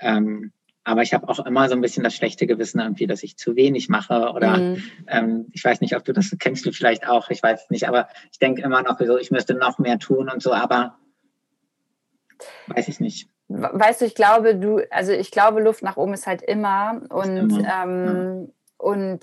Ähm, 0.00 0.52
aber 0.84 1.02
ich 1.02 1.14
habe 1.14 1.28
auch 1.28 1.38
immer 1.46 1.68
so 1.68 1.74
ein 1.74 1.80
bisschen 1.80 2.02
das 2.02 2.14
schlechte 2.14 2.46
Gewissen 2.46 2.80
irgendwie, 2.80 3.06
dass 3.06 3.22
ich 3.22 3.36
zu 3.36 3.54
wenig 3.54 3.88
mache 3.88 4.32
oder 4.34 4.56
mhm. 4.56 4.82
ähm, 5.06 5.46
ich 5.52 5.62
weiß 5.62 5.80
nicht, 5.80 5.94
ob 5.94 6.04
du 6.04 6.12
das 6.12 6.34
kennst 6.40 6.66
du 6.66 6.72
vielleicht 6.72 7.06
auch, 7.06 7.30
ich 7.30 7.40
weiß 7.40 7.70
nicht, 7.70 7.86
aber 7.86 8.08
ich 8.32 8.40
denke 8.40 8.62
immer 8.62 8.82
noch 8.82 8.98
so, 8.98 9.16
ich 9.16 9.30
müsste 9.30 9.54
noch 9.54 9.78
mehr 9.78 10.00
tun 10.00 10.28
und 10.28 10.42
so, 10.42 10.52
aber 10.52 10.98
weiß 12.68 12.88
ich 12.88 13.00
nicht 13.00 13.28
weißt 13.52 14.00
du, 14.00 14.04
ich 14.04 14.14
glaube, 14.14 14.56
du, 14.56 14.80
also 14.90 15.12
ich 15.12 15.30
glaube, 15.30 15.60
Luft 15.60 15.82
nach 15.82 15.96
oben 15.96 16.14
ist 16.14 16.26
halt 16.26 16.42
immer 16.42 17.00
und, 17.10 17.36
immer. 17.36 17.84
Ähm, 17.84 18.46
ja. 18.46 18.52
und 18.78 19.20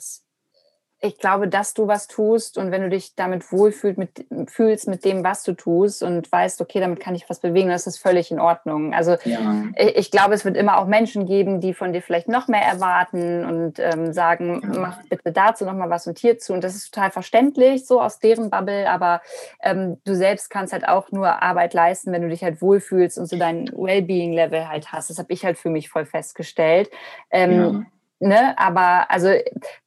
ich 1.01 1.17
glaube, 1.17 1.47
dass 1.47 1.73
du 1.73 1.87
was 1.87 2.07
tust 2.07 2.57
und 2.57 2.71
wenn 2.71 2.81
du 2.81 2.89
dich 2.89 3.15
damit 3.15 3.53
wohlfühlst 3.53 3.97
mit, 3.97 4.25
fühlst 4.47 4.87
mit 4.89 5.05
dem, 5.05 5.23
was 5.23 5.43
du 5.43 5.53
tust 5.53 6.03
und 6.03 6.29
weißt, 6.29 6.59
okay, 6.59 6.81
damit 6.81 6.99
kann 6.99 7.15
ich 7.15 7.29
was 7.29 7.39
bewegen, 7.39 7.69
das 7.69 7.87
ist 7.87 7.99
völlig 7.99 8.31
in 8.31 8.39
Ordnung. 8.39 8.93
Also 8.93 9.15
ja. 9.23 9.63
ich, 9.77 9.95
ich, 9.95 10.11
glaube, 10.11 10.33
es 10.33 10.43
wird 10.43 10.57
immer 10.57 10.77
auch 10.77 10.87
Menschen 10.87 11.25
geben, 11.25 11.61
die 11.61 11.73
von 11.73 11.93
dir 11.93 12.01
vielleicht 12.01 12.27
noch 12.27 12.49
mehr 12.49 12.63
erwarten 12.63 13.45
und 13.45 13.79
ähm, 13.79 14.11
sagen, 14.11 14.61
ja. 14.61 14.79
mach 14.79 15.01
bitte 15.03 15.31
dazu 15.31 15.63
noch 15.63 15.73
mal 15.73 15.89
was 15.89 16.05
und 16.05 16.19
hierzu. 16.19 16.51
Und 16.51 16.65
das 16.65 16.75
ist 16.75 16.93
total 16.93 17.11
verständlich, 17.11 17.85
so 17.85 18.01
aus 18.01 18.19
deren 18.19 18.49
Bubble, 18.49 18.89
aber 18.89 19.21
ähm, 19.63 20.01
du 20.03 20.15
selbst 20.15 20.49
kannst 20.49 20.73
halt 20.73 20.85
auch 20.85 21.11
nur 21.11 21.41
Arbeit 21.41 21.73
leisten, 21.73 22.11
wenn 22.11 22.23
du 22.23 22.29
dich 22.29 22.43
halt 22.43 22.61
wohlfühlst 22.61 23.17
und 23.17 23.27
so 23.27 23.37
dein 23.37 23.67
Wellbeing-Level 23.67 24.67
halt 24.67 24.91
hast. 24.91 25.09
Das 25.09 25.17
habe 25.17 25.31
ich 25.31 25.45
halt 25.45 25.57
für 25.57 25.69
mich 25.69 25.87
voll 25.87 26.05
festgestellt. 26.05 26.89
Ähm, 27.31 27.51
ja 27.53 27.85
Ne, 28.21 28.57
aber 28.57 29.09
also 29.09 29.29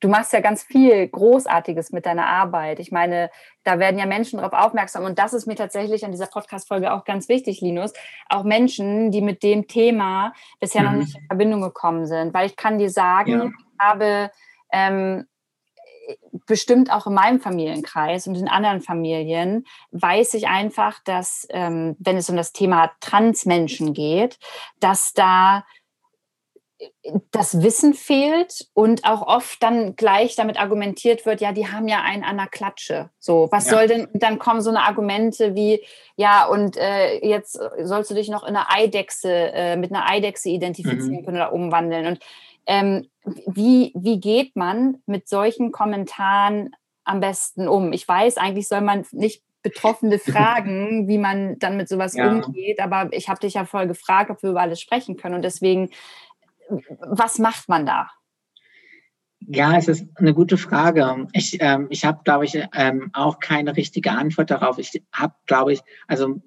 du 0.01 0.09
machst 0.09 0.33
ja 0.33 0.41
ganz 0.41 0.63
viel 0.63 1.07
Großartiges 1.07 1.93
mit 1.93 2.07
deiner 2.07 2.27
Arbeit. 2.27 2.79
Ich 2.79 2.91
meine, 2.91 3.31
da 3.63 3.79
werden 3.79 3.99
ja 3.99 4.07
Menschen 4.07 4.39
darauf 4.39 4.55
aufmerksam 4.55 5.05
und 5.05 5.19
das 5.19 5.35
ist 5.35 5.47
mir 5.47 5.55
tatsächlich 5.55 6.03
an 6.03 6.13
dieser 6.13 6.29
Podcast-Folge 6.29 6.95
auch 6.95 7.05
ganz 7.05 7.29
wichtig, 7.29 7.61
Linus. 7.61 7.93
Auch 8.31 8.45
Menschen, 8.45 9.11
die 9.11 9.21
mit 9.21 9.43
dem 9.43 9.69
Thema 9.69 10.33
bisher 10.61 10.81
mhm. 10.81 10.87
noch 10.87 10.95
nicht 10.95 11.15
in 11.15 11.27
Verbindung 11.27 11.61
gekommen 11.61 12.07
sind, 12.07 12.33
weil 12.33 12.47
ich 12.47 12.57
kann 12.57 12.79
dir 12.79 12.89
sagen, 12.89 13.31
ja. 13.31 13.45
ich 13.45 13.79
habe 13.79 14.31
ähm, 14.73 15.27
bestimmt 16.47 16.91
auch 16.91 17.07
in 17.07 17.15
meinem 17.15 17.41
Familienkreis 17.41 18.27
und 18.27 18.37
in 18.37 18.49
anderen 18.49 18.81
Familien 18.81 19.67
weiß 19.91 20.35
ich 20.35 20.49
einfach, 20.49 21.01
dass 21.05 21.47
ähm, 21.51 21.97
wenn 21.99 22.17
es 22.17 22.31
um 22.31 22.37
das 22.37 22.53
Thema 22.53 22.93
Transmenschen 23.01 23.93
geht, 23.93 24.39
dass 24.81 25.13
da 25.13 25.65
das 27.31 27.63
Wissen 27.63 27.95
fehlt 27.95 28.67
und 28.75 29.05
auch 29.05 29.23
oft 29.23 29.63
dann 29.63 29.97
gleich 29.97 30.37
damit 30.37 30.59
argumentiert 30.59 31.27
wird, 31.27 31.41
ja, 31.41 31.53
die 31.53 31.69
haben 31.69 31.89
ja 31.89 32.03
einen 32.03 32.25
an 32.25 32.37
der 32.37 32.47
Klatsche. 32.47 33.11
So, 33.19 33.49
was 33.51 33.67
ja. 33.67 33.73
soll 33.73 33.87
denn, 33.89 34.09
dann 34.15 34.39
kommen 34.39 34.61
so 34.61 34.71
eine 34.71 34.83
Argumente 34.83 35.55
wie, 35.55 35.85
ja, 36.17 36.47
und 36.47 36.77
äh, 36.77 37.25
jetzt 37.27 37.59
sollst 37.83 38.11
du 38.11 38.15
dich 38.15 38.29
noch 38.29 38.43
in 38.43 38.57
eine 38.57 38.71
Eidechse, 38.71 39.31
äh, 39.31 39.77
mit 39.77 39.93
einer 39.93 40.09
Eidechse 40.09 40.49
identifizieren 40.49 41.21
mhm. 41.21 41.25
können 41.25 41.37
oder 41.37 41.53
umwandeln. 41.53 42.07
Und 42.07 42.19
ähm, 42.67 43.09
wie, 43.47 43.93
wie 43.95 44.21
geht 44.21 44.57
man 44.57 44.99
mit 45.07 45.29
solchen 45.29 45.73
Kommentaren 45.73 46.75
am 47.05 47.21
besten 47.21 47.69
um? 47.69 47.93
Ich 47.93 48.07
weiß, 48.07 48.37
eigentlich 48.37 48.69
soll 48.69 48.81
man 48.81 49.05
nicht 49.13 49.43
Betroffene 49.63 50.19
fragen, 50.19 51.09
wie 51.09 51.19
man 51.19 51.59
dann 51.59 51.77
mit 51.77 51.89
sowas 51.89 52.15
ja. 52.15 52.31
umgeht. 52.31 52.81
Aber 52.81 53.09
ich 53.13 53.29
habe 53.29 53.41
dich 53.41 53.55
ja 53.55 53.65
voll 53.65 53.87
gefragt, 53.87 54.31
ob 54.31 54.43
wir 54.43 54.51
über 54.51 54.61
alles 54.61 54.81
sprechen 54.81 55.17
können. 55.17 55.37
Und 55.37 55.43
deswegen 55.43 55.91
was 57.01 57.39
macht 57.39 57.69
man 57.69 57.87
da? 57.87 58.09
Ja, 59.41 59.77
es 59.77 59.89
ist 59.89 60.07
eine 60.17 60.35
gute 60.35 60.57
Frage. 60.57 61.27
Ich, 61.33 61.59
ähm, 61.61 61.89
ich 61.91 62.05
habe, 62.05 62.21
glaube 62.25 62.45
ich, 62.45 62.57
ähm, 62.75 63.11
auch 63.13 63.41
keine 63.41 63.77
richtige 63.77 64.13
Antwort 64.13 64.51
darauf. 64.51 64.79
Ich 64.79 65.03
habe, 65.13 65.35
glaube 65.47 65.73
ich, 65.73 65.81
also 66.07 66.41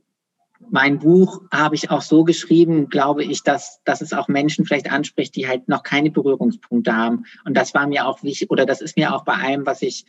mein 0.69 0.99
Buch 0.99 1.41
habe 1.51 1.75
ich 1.75 1.91
auch 1.91 2.01
so 2.01 2.23
geschrieben, 2.23 2.87
glaube 2.87 3.23
ich, 3.23 3.43
dass, 3.43 3.81
dass 3.83 4.01
es 4.01 4.13
auch 4.13 4.27
Menschen 4.27 4.65
vielleicht 4.65 4.91
anspricht, 4.91 5.35
die 5.35 5.47
halt 5.47 5.67
noch 5.67 5.83
keine 5.83 6.11
Berührungspunkte 6.11 6.95
haben. 6.95 7.25
Und 7.43 7.55
das 7.55 7.73
war 7.73 7.87
mir 7.87 8.07
auch 8.07 8.23
wichtig, 8.23 8.49
oder 8.49 8.65
das 8.65 8.81
ist 8.81 8.97
mir 8.97 9.13
auch 9.13 9.25
bei 9.25 9.33
allem, 9.33 9.65
was 9.65 9.81
ich 9.81 10.05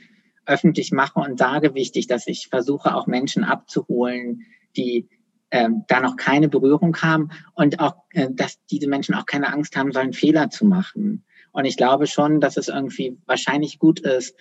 öffentlich 0.47 0.93
mache 0.93 1.19
und 1.19 1.39
sage, 1.39 1.75
wichtig, 1.75 2.07
dass 2.07 2.27
ich 2.29 2.49
versuche, 2.49 2.95
auch 2.95 3.07
Menschen 3.07 3.43
abzuholen, 3.43 4.43
die 4.77 5.09
ähm, 5.51 5.85
da 5.89 6.01
noch 6.01 6.17
keine 6.17 6.49
Berührung 6.49 6.97
haben 7.03 7.31
und 7.55 7.81
auch, 7.81 7.97
äh, 8.11 8.29
dass 8.31 8.59
diese 8.67 8.89
Menschen 8.89 9.15
auch 9.15 9.27
keine 9.27 9.53
Angst 9.53 9.77
haben 9.77 9.93
sollen, 9.93 10.13
Fehler 10.13 10.51
zu 10.51 10.65
machen. 10.65 11.25
Und 11.53 11.65
ich 11.65 11.77
glaube 11.77 12.07
schon, 12.07 12.41
dass 12.41 12.57
es 12.57 12.69
irgendwie 12.69 13.19
wahrscheinlich 13.27 13.79
gut 13.79 14.01
ist, 14.01 14.37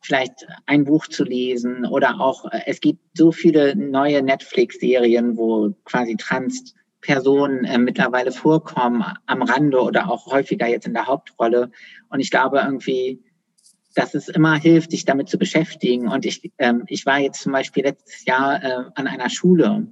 vielleicht 0.00 0.46
ein 0.66 0.84
Buch 0.84 1.06
zu 1.06 1.24
lesen 1.24 1.86
oder 1.86 2.20
auch, 2.20 2.50
äh, 2.50 2.62
es 2.66 2.80
gibt 2.80 3.00
so 3.16 3.32
viele 3.32 3.76
neue 3.76 4.22
Netflix-Serien, 4.22 5.36
wo 5.36 5.74
quasi 5.84 6.16
Trans-Personen 6.16 7.64
äh, 7.64 7.78
mittlerweile 7.78 8.32
vorkommen, 8.32 9.04
am 9.26 9.42
Rande 9.42 9.80
oder 9.80 10.10
auch 10.10 10.26
häufiger 10.26 10.66
jetzt 10.66 10.86
in 10.86 10.94
der 10.94 11.06
Hauptrolle. 11.06 11.70
Und 12.08 12.20
ich 12.20 12.30
glaube 12.30 12.58
irgendwie, 12.58 13.22
dass 13.94 14.14
es 14.14 14.28
immer 14.28 14.56
hilft, 14.56 14.90
sich 14.90 15.04
damit 15.04 15.28
zu 15.28 15.38
beschäftigen. 15.38 16.08
Und 16.08 16.26
ich, 16.26 16.52
ähm, 16.58 16.84
ich 16.88 17.06
war 17.06 17.18
jetzt 17.18 17.42
zum 17.42 17.52
Beispiel 17.52 17.84
letztes 17.84 18.24
Jahr 18.24 18.62
äh, 18.62 18.84
an 18.94 19.06
einer 19.06 19.30
Schule 19.30 19.86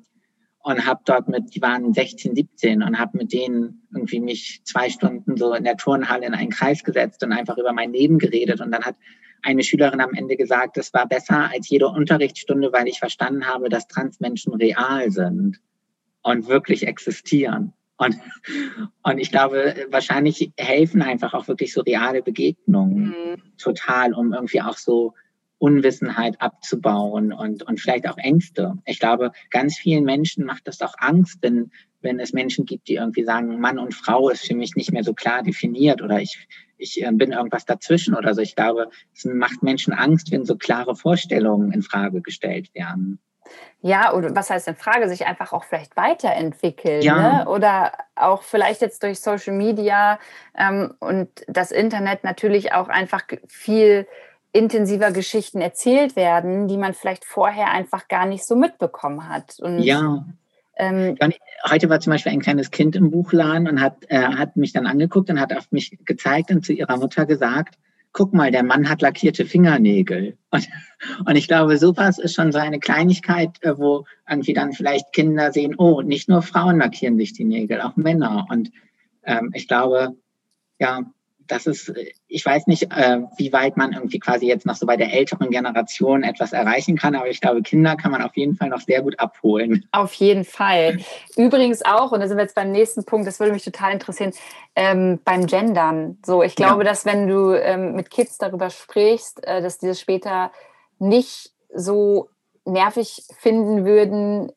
und 0.62 0.86
habe 0.86 1.00
dort 1.04 1.28
mit, 1.28 1.54
die 1.54 1.62
waren 1.62 1.92
16, 1.92 2.36
17 2.36 2.82
und 2.82 2.98
habe 2.98 3.18
mit 3.18 3.32
denen 3.32 3.82
irgendwie 3.92 4.20
mich 4.20 4.62
zwei 4.64 4.90
Stunden 4.90 5.36
so 5.36 5.54
in 5.54 5.64
der 5.64 5.76
Turnhalle 5.76 6.26
in 6.26 6.34
einen 6.34 6.50
Kreis 6.50 6.84
gesetzt 6.84 7.22
und 7.24 7.32
einfach 7.32 7.58
über 7.58 7.72
mein 7.72 7.92
Leben 7.92 8.18
geredet. 8.18 8.60
Und 8.60 8.70
dann 8.70 8.84
hat 8.84 8.96
eine 9.42 9.64
Schülerin 9.64 10.00
am 10.00 10.14
Ende 10.14 10.36
gesagt, 10.36 10.78
es 10.78 10.94
war 10.94 11.08
besser 11.08 11.50
als 11.50 11.68
jede 11.68 11.88
Unterrichtsstunde, 11.88 12.72
weil 12.72 12.86
ich 12.86 13.00
verstanden 13.00 13.46
habe, 13.46 13.68
dass 13.68 13.88
Transmenschen 13.88 14.54
real 14.54 15.10
sind 15.10 15.60
und 16.22 16.46
wirklich 16.46 16.86
existieren. 16.86 17.72
Und, 17.96 18.16
und 19.02 19.18
ich 19.18 19.30
glaube, 19.30 19.86
wahrscheinlich 19.90 20.52
helfen 20.56 21.02
einfach 21.02 21.34
auch 21.34 21.48
wirklich 21.48 21.72
so 21.72 21.80
reale 21.82 22.22
Begegnungen 22.22 23.08
mhm. 23.08 23.42
total, 23.58 24.14
um 24.14 24.32
irgendwie 24.32 24.62
auch 24.62 24.76
so 24.76 25.14
Unwissenheit 25.62 26.40
abzubauen 26.40 27.32
und, 27.32 27.62
und 27.62 27.80
vielleicht 27.80 28.08
auch 28.08 28.18
Ängste. 28.18 28.74
Ich 28.84 28.98
glaube, 28.98 29.30
ganz 29.50 29.76
vielen 29.78 30.02
Menschen 30.02 30.44
macht 30.44 30.66
das 30.66 30.82
auch 30.82 30.94
Angst, 30.98 31.38
wenn, 31.40 31.70
wenn 32.00 32.18
es 32.18 32.32
Menschen 32.32 32.66
gibt, 32.66 32.88
die 32.88 32.96
irgendwie 32.96 33.22
sagen, 33.22 33.60
Mann 33.60 33.78
und 33.78 33.94
Frau 33.94 34.28
ist 34.28 34.44
für 34.44 34.56
mich 34.56 34.74
nicht 34.74 34.90
mehr 34.90 35.04
so 35.04 35.14
klar 35.14 35.44
definiert 35.44 36.02
oder 36.02 36.20
ich, 36.20 36.48
ich 36.78 37.00
äh, 37.00 37.12
bin 37.12 37.30
irgendwas 37.30 37.64
dazwischen 37.64 38.16
oder 38.16 38.34
so. 38.34 38.42
Ich 38.42 38.56
glaube, 38.56 38.88
es 39.14 39.24
macht 39.24 39.62
Menschen 39.62 39.92
Angst, 39.92 40.32
wenn 40.32 40.44
so 40.44 40.56
klare 40.56 40.96
Vorstellungen 40.96 41.70
in 41.70 41.82
Frage 41.82 42.22
gestellt 42.22 42.74
werden. 42.74 43.20
Ja, 43.82 44.14
oder 44.14 44.34
was 44.34 44.50
heißt 44.50 44.66
in 44.66 44.74
Frage, 44.74 45.08
sich 45.08 45.26
einfach 45.26 45.52
auch 45.52 45.62
vielleicht 45.62 45.96
weiterentwickeln. 45.96 47.02
Ja. 47.02 47.44
Ne? 47.44 47.48
Oder 47.48 47.92
auch 48.16 48.42
vielleicht 48.42 48.80
jetzt 48.80 49.04
durch 49.04 49.20
Social 49.20 49.54
Media 49.54 50.18
ähm, 50.58 50.94
und 50.98 51.28
das 51.46 51.70
Internet 51.70 52.24
natürlich 52.24 52.72
auch 52.72 52.88
einfach 52.88 53.22
viel 53.46 54.08
intensiver 54.52 55.12
Geschichten 55.12 55.60
erzählt 55.60 56.14
werden, 56.16 56.68
die 56.68 56.76
man 56.76 56.94
vielleicht 56.94 57.24
vorher 57.24 57.70
einfach 57.70 58.08
gar 58.08 58.26
nicht 58.26 58.44
so 58.44 58.54
mitbekommen 58.54 59.28
hat. 59.28 59.58
Und, 59.60 59.80
ja. 59.80 60.26
Ähm, 60.76 61.16
heute 61.70 61.88
war 61.90 62.00
zum 62.00 62.12
Beispiel 62.12 62.32
ein 62.32 62.40
kleines 62.40 62.70
Kind 62.70 62.96
im 62.96 63.10
Buchladen 63.10 63.68
und 63.68 63.80
hat, 63.80 64.04
äh, 64.08 64.22
hat 64.22 64.56
mich 64.56 64.72
dann 64.72 64.86
angeguckt 64.86 65.28
und 65.30 65.38
hat 65.38 65.54
auf 65.54 65.70
mich 65.70 65.98
gezeigt 66.04 66.50
und 66.50 66.64
zu 66.64 66.72
ihrer 66.72 66.96
Mutter 66.96 67.26
gesagt, 67.26 67.76
guck 68.12 68.34
mal, 68.34 68.50
der 68.50 68.62
Mann 68.62 68.88
hat 68.88 69.02
lackierte 69.02 69.44
Fingernägel. 69.44 70.36
Und, 70.50 70.68
und 71.26 71.36
ich 71.36 71.48
glaube, 71.48 71.78
sowas 71.78 72.18
ist 72.18 72.34
schon 72.34 72.52
so 72.52 72.58
eine 72.58 72.78
Kleinigkeit, 72.78 73.62
äh, 73.62 73.76
wo 73.78 74.04
irgendwie 74.28 74.52
dann 74.54 74.72
vielleicht 74.72 75.12
Kinder 75.12 75.52
sehen, 75.52 75.74
oh, 75.76 76.02
nicht 76.02 76.28
nur 76.28 76.42
Frauen 76.42 76.78
lackieren 76.78 77.16
sich 77.16 77.32
die 77.32 77.44
Nägel, 77.44 77.80
auch 77.80 77.96
Männer. 77.96 78.46
Und 78.50 78.70
ähm, 79.24 79.50
ich 79.54 79.68
glaube, 79.68 80.16
ja, 80.78 81.02
das 81.46 81.66
ist, 81.66 81.92
ich 82.28 82.44
weiß 82.44 82.66
nicht, 82.66 82.84
äh, 82.84 83.20
wie 83.36 83.52
weit 83.52 83.76
man 83.76 83.92
irgendwie 83.92 84.18
quasi 84.18 84.46
jetzt 84.46 84.66
noch 84.66 84.76
so 84.76 84.86
bei 84.86 84.96
der 84.96 85.12
älteren 85.12 85.50
Generation 85.50 86.22
etwas 86.22 86.52
erreichen 86.52 86.96
kann, 86.96 87.14
aber 87.14 87.28
ich 87.28 87.40
glaube, 87.40 87.62
Kinder 87.62 87.96
kann 87.96 88.12
man 88.12 88.22
auf 88.22 88.36
jeden 88.36 88.56
Fall 88.56 88.68
noch 88.68 88.80
sehr 88.80 89.02
gut 89.02 89.18
abholen. 89.18 89.86
Auf 89.92 90.12
jeden 90.14 90.44
Fall. 90.44 90.98
Übrigens 91.36 91.84
auch, 91.84 92.12
und 92.12 92.20
da 92.20 92.28
sind 92.28 92.36
wir 92.36 92.42
jetzt 92.42 92.54
beim 92.54 92.72
nächsten 92.72 93.04
Punkt, 93.04 93.26
das 93.26 93.40
würde 93.40 93.52
mich 93.52 93.64
total 93.64 93.92
interessieren, 93.92 94.32
ähm, 94.74 95.20
beim 95.24 95.46
Gendern. 95.46 96.18
So, 96.24 96.42
ich 96.42 96.54
glaube, 96.54 96.84
ja. 96.84 96.90
dass 96.90 97.04
wenn 97.04 97.28
du 97.28 97.52
ähm, 97.52 97.94
mit 97.94 98.10
Kids 98.10 98.38
darüber 98.38 98.70
sprichst, 98.70 99.44
äh, 99.44 99.62
dass 99.62 99.78
dieses 99.78 100.00
später 100.00 100.50
nicht 100.98 101.52
so 101.74 102.28
nervig 102.64 103.24
finden 103.38 103.84
würden, 103.84 104.52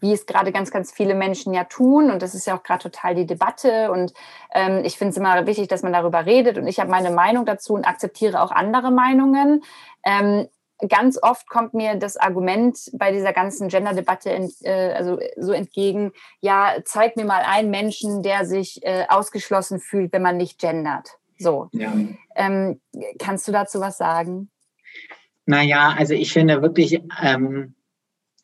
wie 0.00 0.12
es 0.12 0.26
gerade 0.26 0.52
ganz, 0.52 0.70
ganz 0.70 0.92
viele 0.92 1.14
Menschen 1.14 1.54
ja 1.54 1.64
tun. 1.64 2.10
Und 2.10 2.22
das 2.22 2.34
ist 2.34 2.46
ja 2.46 2.56
auch 2.56 2.62
gerade 2.62 2.82
total 2.82 3.14
die 3.14 3.26
Debatte. 3.26 3.90
Und 3.92 4.12
ähm, 4.54 4.82
ich 4.84 4.98
finde 4.98 5.12
es 5.12 5.16
immer 5.16 5.46
wichtig, 5.46 5.68
dass 5.68 5.82
man 5.82 5.92
darüber 5.92 6.26
redet. 6.26 6.58
Und 6.58 6.66
ich 6.66 6.80
habe 6.80 6.90
meine 6.90 7.10
Meinung 7.10 7.46
dazu 7.46 7.74
und 7.74 7.84
akzeptiere 7.84 8.42
auch 8.42 8.50
andere 8.50 8.90
Meinungen. 8.90 9.62
Ähm, 10.04 10.48
ganz 10.88 11.18
oft 11.22 11.48
kommt 11.48 11.74
mir 11.74 11.94
das 11.94 12.16
Argument 12.16 12.90
bei 12.94 13.12
dieser 13.12 13.32
ganzen 13.32 13.68
Gender-Debatte 13.68 14.30
äh, 14.62 14.92
also 14.92 15.18
so 15.36 15.52
entgegen, 15.52 16.12
ja, 16.40 16.74
zeig 16.84 17.16
mir 17.16 17.24
mal 17.24 17.42
einen 17.46 17.70
Menschen, 17.70 18.22
der 18.22 18.46
sich 18.46 18.84
äh, 18.84 19.06
ausgeschlossen 19.08 19.78
fühlt, 19.78 20.12
wenn 20.12 20.22
man 20.22 20.36
nicht 20.36 20.58
gendert. 20.58 21.18
So. 21.38 21.68
Ja. 21.72 21.92
Ähm, 22.34 22.80
kannst 23.18 23.46
du 23.48 23.52
dazu 23.52 23.80
was 23.80 23.98
sagen? 23.98 24.50
Naja, 25.46 25.94
also 25.96 26.14
ich 26.14 26.32
finde 26.32 26.62
wirklich, 26.62 27.00
ähm, 27.22 27.74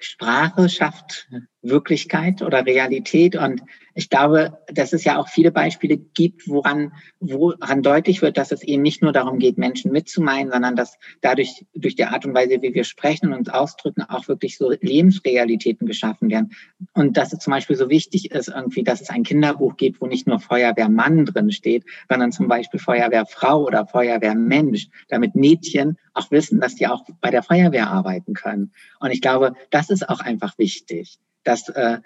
Sprache 0.01 0.69
schafft 0.69 1.29
Wirklichkeit 1.63 2.43
oder 2.43 2.65
Realität. 2.65 3.37
Und 3.37 3.63
ich 3.95 4.11
glaube, 4.11 4.59
dass 4.69 4.93
es 4.93 5.05
ja 5.05 5.19
auch 5.19 5.29
viele 5.29 5.51
Beispiele 5.51 5.97
gibt, 5.97 6.49
woran, 6.49 6.93
woran 7.19 7.83
deutlich 7.83 8.23
wird, 8.23 8.39
dass 8.39 8.53
es 8.53 8.63
eben 8.63 8.83
nicht 8.83 9.03
nur 9.03 9.13
darum 9.13 9.39
geht, 9.39 9.59
Menschen 9.59 9.93
mitzumeinen, 9.93 10.53
sondern 10.53 10.77
dass 10.77 10.99
dadurch, 11.21 11.67
durch 11.75 11.97
die 11.97 12.05
Art 12.05 12.25
und 12.25 12.35
Weise, 12.35 12.63
wie 12.63 12.75
wir 12.75 12.85
sprechen 12.85 13.33
und 13.33 13.39
uns 13.39 13.49
ausdrücken, 13.49 14.03
auch 14.03 14.29
wirklich 14.29 14.59
so 14.59 14.71
Lebensrealitäten 14.71 15.87
geschaffen 15.87 16.31
werden. 16.31 16.53
Und 16.93 17.17
dass 17.17 17.33
es 17.33 17.41
zum 17.41 17.53
Beispiel 17.53 17.77
so 17.77 17.89
wichtig 17.91 18.31
ist, 18.31 18.49
irgendwie, 18.49 18.85
dass 18.85 19.01
es 19.01 19.11
ein 19.11 19.23
Kinderbuch 19.23 19.77
gibt, 19.77 20.01
wo 20.01 20.07
nicht 20.07 20.27
nur 20.27 20.41
Feuerwehrmann 20.41 21.27
drin 21.27 21.51
steht, 21.51 21.85
sondern 22.09 22.33
zum 22.33 22.49
Beispiel 22.49 22.81
Feuerwehrfrau 22.81 23.65
oder 23.65 23.87
Feuerwehrmensch, 23.87 24.89
damit 25.09 25.35
Mädchen 25.35 25.99
auch 26.15 26.31
wissen, 26.31 26.61
dass 26.61 26.75
die 26.75 26.87
auch 26.87 27.05
bei 27.21 27.31
der 27.31 27.43
Feuerwehr 27.43 27.91
arbeiten 27.91 28.35
können. 28.35 28.73
Und 29.01 29.11
ich 29.11 29.21
glaube, 29.21 29.55
das 29.71 29.91
ist 29.91 30.09
auch 30.09 30.21
einfach 30.21 30.59
wichtig 30.59 31.19
dass 31.45 31.69
äh, 31.71 31.99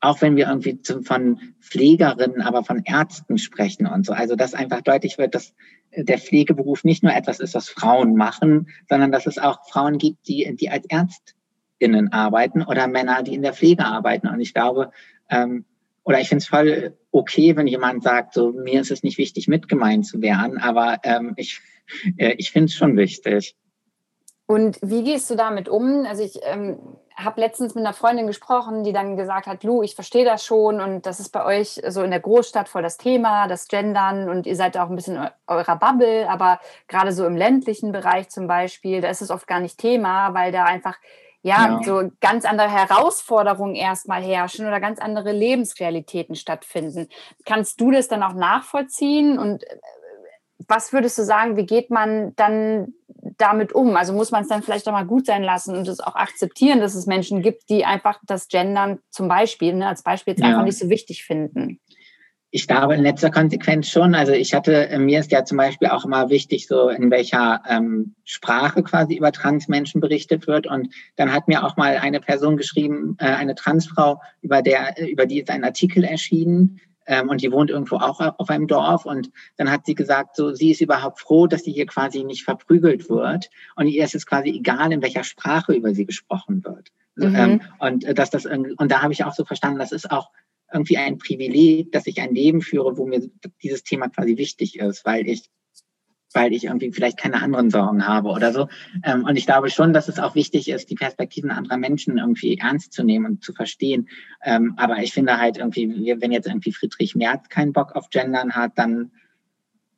auch 0.00 0.22
wenn 0.22 0.36
wir 0.36 0.48
irgendwie 0.48 0.78
von 1.04 1.40
Pflegerinnen, 1.60 2.40
aber 2.40 2.64
von 2.64 2.82
Ärzten 2.84 3.38
sprechen 3.38 3.86
und 3.86 4.06
so, 4.06 4.12
also 4.12 4.34
dass 4.34 4.54
einfach 4.54 4.80
deutlich 4.80 5.18
wird, 5.18 5.34
dass 5.34 5.54
der 5.94 6.18
Pflegeberuf 6.18 6.84
nicht 6.84 7.02
nur 7.02 7.14
etwas 7.14 7.40
ist, 7.40 7.54
was 7.54 7.68
Frauen 7.68 8.14
machen, 8.16 8.68
sondern 8.88 9.12
dass 9.12 9.26
es 9.26 9.38
auch 9.38 9.58
Frauen 9.68 9.98
gibt, 9.98 10.26
die, 10.28 10.56
die 10.58 10.70
als 10.70 10.86
Ärztinnen 10.86 12.12
arbeiten 12.12 12.62
oder 12.62 12.86
Männer, 12.86 13.22
die 13.22 13.34
in 13.34 13.42
der 13.42 13.52
Pflege 13.52 13.84
arbeiten. 13.84 14.28
Und 14.28 14.40
ich 14.40 14.54
glaube, 14.54 14.90
ähm, 15.28 15.64
oder 16.04 16.20
ich 16.20 16.28
finde 16.28 16.42
es 16.42 16.48
voll 16.48 16.96
okay, 17.10 17.56
wenn 17.56 17.66
jemand 17.66 18.02
sagt, 18.02 18.34
so 18.34 18.52
mir 18.52 18.80
ist 18.80 18.90
es 18.90 19.02
nicht 19.02 19.18
wichtig, 19.18 19.48
mitgemeint 19.48 20.06
zu 20.06 20.22
werden, 20.22 20.58
aber 20.58 20.98
ähm, 21.02 21.34
ich, 21.36 21.60
äh, 22.16 22.34
ich 22.38 22.52
finde 22.52 22.66
es 22.66 22.74
schon 22.74 22.96
wichtig. 22.96 23.56
Und 24.46 24.78
wie 24.82 25.04
gehst 25.04 25.30
du 25.30 25.36
damit 25.36 25.68
um? 25.68 26.06
Also 26.06 26.24
ich 26.24 26.40
ähm, 26.42 26.78
habe 27.16 27.40
letztens 27.40 27.74
mit 27.74 27.84
einer 27.84 27.94
Freundin 27.94 28.26
gesprochen, 28.26 28.84
die 28.84 28.92
dann 28.92 29.16
gesagt 29.16 29.46
hat, 29.46 29.64
Lu, 29.64 29.82
ich 29.82 29.94
verstehe 29.94 30.24
das 30.24 30.44
schon 30.44 30.80
und 30.80 31.06
das 31.06 31.20
ist 31.20 31.30
bei 31.30 31.44
euch 31.44 31.80
so 31.88 32.02
in 32.02 32.10
der 32.10 32.20
Großstadt 32.20 32.68
voll 32.68 32.82
das 32.82 32.96
Thema, 32.96 33.46
das 33.48 33.68
Gendern 33.68 34.28
und 34.28 34.46
ihr 34.46 34.56
seid 34.56 34.76
auch 34.76 34.88
ein 34.88 34.96
bisschen 34.96 35.28
eurer 35.46 35.76
Bubble, 35.76 36.28
aber 36.28 36.60
gerade 36.88 37.12
so 37.12 37.26
im 37.26 37.36
ländlichen 37.36 37.92
Bereich 37.92 38.28
zum 38.30 38.46
Beispiel, 38.46 39.00
da 39.00 39.08
ist 39.08 39.22
es 39.22 39.30
oft 39.30 39.46
gar 39.46 39.60
nicht 39.60 39.78
Thema, 39.78 40.34
weil 40.34 40.52
da 40.52 40.64
einfach 40.64 40.96
ja, 41.42 41.80
ja. 41.80 41.82
so 41.82 42.10
ganz 42.20 42.44
andere 42.44 42.70
Herausforderungen 42.70 43.74
erstmal 43.74 44.22
herrschen 44.22 44.66
oder 44.66 44.78
ganz 44.78 45.00
andere 45.00 45.32
Lebensrealitäten 45.32 46.36
stattfinden. 46.36 47.08
Kannst 47.46 47.80
du 47.80 47.90
das 47.90 48.08
dann 48.08 48.22
auch 48.22 48.34
nachvollziehen 48.34 49.38
und 49.38 49.64
äh, 49.64 49.76
was 50.68 50.92
würdest 50.92 51.18
du 51.18 51.24
sagen, 51.24 51.56
wie 51.56 51.66
geht 51.66 51.90
man 51.90 52.34
dann 52.36 52.94
damit 53.38 53.72
um? 53.72 53.96
Also 53.96 54.12
muss 54.12 54.30
man 54.30 54.42
es 54.42 54.48
dann 54.48 54.62
vielleicht 54.62 54.88
auch 54.88 54.92
mal 54.92 55.06
gut 55.06 55.26
sein 55.26 55.42
lassen 55.42 55.76
und 55.76 55.88
es 55.88 56.00
auch 56.00 56.16
akzeptieren, 56.16 56.80
dass 56.80 56.94
es 56.94 57.06
Menschen 57.06 57.42
gibt, 57.42 57.68
die 57.68 57.84
einfach 57.84 58.20
das 58.26 58.48
Gendern 58.48 58.98
zum 59.10 59.28
Beispiel, 59.28 59.74
ne, 59.74 59.88
als 59.88 60.02
Beispiel 60.02 60.32
jetzt 60.32 60.40
ja. 60.40 60.48
einfach 60.48 60.64
nicht 60.64 60.78
so 60.78 60.88
wichtig 60.88 61.24
finden. 61.24 61.80
Ich 62.52 62.66
glaube 62.66 62.94
in 62.96 63.02
letzter 63.02 63.30
Konsequenz 63.30 63.88
schon. 63.88 64.16
Also 64.16 64.32
ich 64.32 64.54
hatte, 64.54 64.88
äh, 64.88 64.98
mir 64.98 65.20
ist 65.20 65.30
ja 65.30 65.44
zum 65.44 65.56
Beispiel 65.56 65.88
auch 65.88 66.04
immer 66.04 66.30
wichtig, 66.30 66.66
so 66.66 66.88
in 66.88 67.08
welcher 67.10 67.62
ähm, 67.68 68.16
Sprache 68.24 68.82
quasi 68.82 69.14
über 69.14 69.30
Transmenschen 69.30 70.00
berichtet 70.00 70.48
wird. 70.48 70.66
Und 70.66 70.92
dann 71.14 71.32
hat 71.32 71.46
mir 71.46 71.64
auch 71.64 71.76
mal 71.76 71.98
eine 71.98 72.18
Person 72.18 72.56
geschrieben, 72.56 73.16
äh, 73.20 73.26
eine 73.26 73.54
Transfrau, 73.54 74.20
über 74.42 74.62
der, 74.62 74.96
über 75.08 75.26
die 75.26 75.40
ist 75.40 75.50
ein 75.50 75.62
Artikel 75.62 76.02
erschienen, 76.02 76.80
ähm, 77.10 77.28
und 77.28 77.42
die 77.42 77.50
wohnt 77.50 77.70
irgendwo 77.70 77.96
auch 77.96 78.20
auf 78.20 78.48
einem 78.50 78.68
Dorf 78.68 79.04
und 79.04 79.32
dann 79.56 79.68
hat 79.68 79.84
sie 79.84 79.96
gesagt, 79.96 80.36
so 80.36 80.54
sie 80.54 80.70
ist 80.70 80.80
überhaupt 80.80 81.18
froh, 81.18 81.48
dass 81.48 81.64
sie 81.64 81.72
hier 81.72 81.86
quasi 81.86 82.22
nicht 82.22 82.44
verprügelt 82.44 83.10
wird 83.10 83.50
und 83.74 83.88
ihr 83.88 84.04
ist 84.04 84.14
es 84.14 84.26
quasi 84.26 84.50
egal, 84.50 84.92
in 84.92 85.02
welcher 85.02 85.24
Sprache 85.24 85.72
über 85.74 85.92
sie 85.92 86.06
gesprochen 86.06 86.64
wird. 86.64 86.92
Mhm. 87.16 87.34
Ähm, 87.36 87.60
und 87.80 88.04
äh, 88.04 88.14
dass 88.14 88.30
das 88.30 88.46
und 88.46 88.76
da 88.78 89.02
habe 89.02 89.12
ich 89.12 89.24
auch 89.24 89.34
so 89.34 89.44
verstanden, 89.44 89.80
das 89.80 89.90
ist 89.90 90.08
auch 90.10 90.30
irgendwie 90.72 90.98
ein 90.98 91.18
Privileg, 91.18 91.90
dass 91.90 92.06
ich 92.06 92.20
ein 92.20 92.32
Leben 92.32 92.62
führe, 92.62 92.96
wo 92.96 93.06
mir 93.06 93.28
dieses 93.60 93.82
Thema 93.82 94.08
quasi 94.08 94.36
wichtig 94.36 94.78
ist, 94.78 95.04
weil 95.04 95.28
ich 95.28 95.50
weil 96.32 96.52
ich 96.52 96.64
irgendwie 96.64 96.92
vielleicht 96.92 97.18
keine 97.18 97.42
anderen 97.42 97.70
Sorgen 97.70 98.06
habe 98.06 98.28
oder 98.28 98.52
so. 98.52 98.68
Ähm, 99.04 99.24
und 99.24 99.36
ich 99.36 99.46
glaube 99.46 99.70
schon, 99.70 99.92
dass 99.92 100.08
es 100.08 100.18
auch 100.18 100.34
wichtig 100.34 100.68
ist, 100.68 100.90
die 100.90 100.94
Perspektiven 100.94 101.50
anderer 101.50 101.76
Menschen 101.76 102.18
irgendwie 102.18 102.58
ernst 102.58 102.92
zu 102.92 103.02
nehmen 103.02 103.26
und 103.26 103.44
zu 103.44 103.52
verstehen. 103.52 104.08
Ähm, 104.44 104.74
aber 104.76 104.98
ich 104.98 105.12
finde 105.12 105.38
halt 105.38 105.58
irgendwie, 105.58 106.16
wenn 106.20 106.32
jetzt 106.32 106.46
irgendwie 106.46 106.72
Friedrich 106.72 107.14
Merz 107.14 107.48
keinen 107.48 107.72
Bock 107.72 107.96
auf 107.96 108.10
Gendern 108.10 108.54
hat, 108.54 108.72
dann 108.76 109.10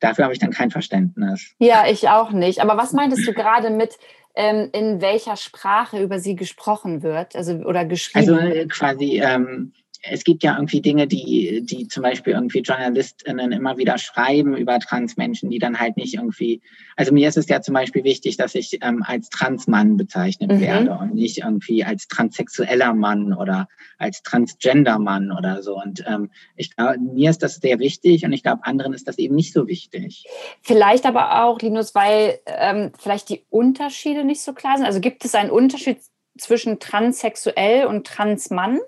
dafür 0.01 0.25
habe 0.25 0.35
ich 0.35 0.41
dann 0.41 0.51
kein 0.51 0.71
Verständnis. 0.71 1.55
Ja, 1.59 1.85
ich 1.89 2.09
auch 2.09 2.33
nicht. 2.33 2.61
Aber 2.61 2.77
was 2.77 2.93
meintest 2.93 3.27
du 3.27 3.33
gerade 3.33 3.71
mit, 3.71 3.99
ähm, 4.35 4.71
in 4.73 5.01
welcher 5.01 5.37
Sprache 5.37 6.03
über 6.03 6.19
sie 6.19 6.35
gesprochen 6.35 7.03
wird, 7.03 7.37
also 7.37 7.55
oder 7.57 7.85
geschrieben? 7.85 8.35
Also 8.35 8.37
äh, 8.37 8.67
quasi 8.67 9.21
ähm, 9.23 9.73
es 10.03 10.25
gibt 10.25 10.43
ja 10.43 10.57
irgendwie 10.57 10.81
Dinge, 10.81 11.07
die, 11.07 11.63
die 11.65 11.87
zum 11.87 12.03
Beispiel 12.03 12.33
irgendwie 12.33 12.61
JournalistInnen 12.61 13.53
immer 13.53 13.79
wieder 13.79 13.99
schreiben 13.99 14.57
über 14.57 14.81
Transmenschen, 14.81 15.49
die 15.49 15.61
dann 15.61 15.79
halt 15.79 15.97
nicht 15.97 16.15
irgendwie, 16.15 16.61
also 16.97 17.13
mir 17.13 17.29
ist 17.29 17.37
es 17.37 17.49
ja 17.49 17.61
zum 17.63 17.75
Beispiel 17.75 18.03
wichtig, 18.03 18.37
dass 18.37 18.55
ich 18.57 18.79
ähm, 18.83 19.05
als 19.07 19.31
Transmann 19.31 19.97
bezeichnet 19.97 20.51
mhm. 20.51 20.61
werde 20.61 20.99
und 20.99 21.15
nicht 21.15 21.39
irgendwie 21.39 21.85
als 21.85 22.09
transsexueller 22.09 22.95
Mann 22.95 23.33
oder 23.33 23.69
als 23.99 24.23
Transgender-Mann 24.23 25.31
oder 25.31 25.63
so. 25.63 25.81
Und 25.81 26.05
ähm, 26.07 26.31
ich 26.57 26.75
glaube, 26.75 26.99
mir 26.99 27.31
ist 27.31 27.43
das 27.43 27.57
sehr 27.57 27.79
wichtig 27.79 28.25
und 28.25 28.33
ich 28.33 28.43
glaube, 28.43 28.65
anderen 28.65 28.95
ist 28.95 29.07
das 29.07 29.19
eben 29.19 29.37
nicht 29.37 29.53
so 29.53 29.69
wichtig. 29.69 30.25
Vielleicht 30.63 31.07
aber 31.07 31.45
auch, 31.45 31.61
Linus, 31.61 31.95
weil 31.95 32.41
ähm, 32.47 32.91
vielleicht 32.99 33.29
die 33.29 33.45
Unterschiede 33.51 34.25
nicht 34.25 34.43
so 34.43 34.53
klar 34.53 34.79
sind. 34.79 34.87
Also 34.87 35.01
gibt 35.01 35.25
es 35.25 35.35
einen 35.37 35.51
Unterschied 35.51 35.99
zwischen 36.37 36.81
transsexuell 36.81 37.87
und 37.87 38.07
transmann? 38.07 38.81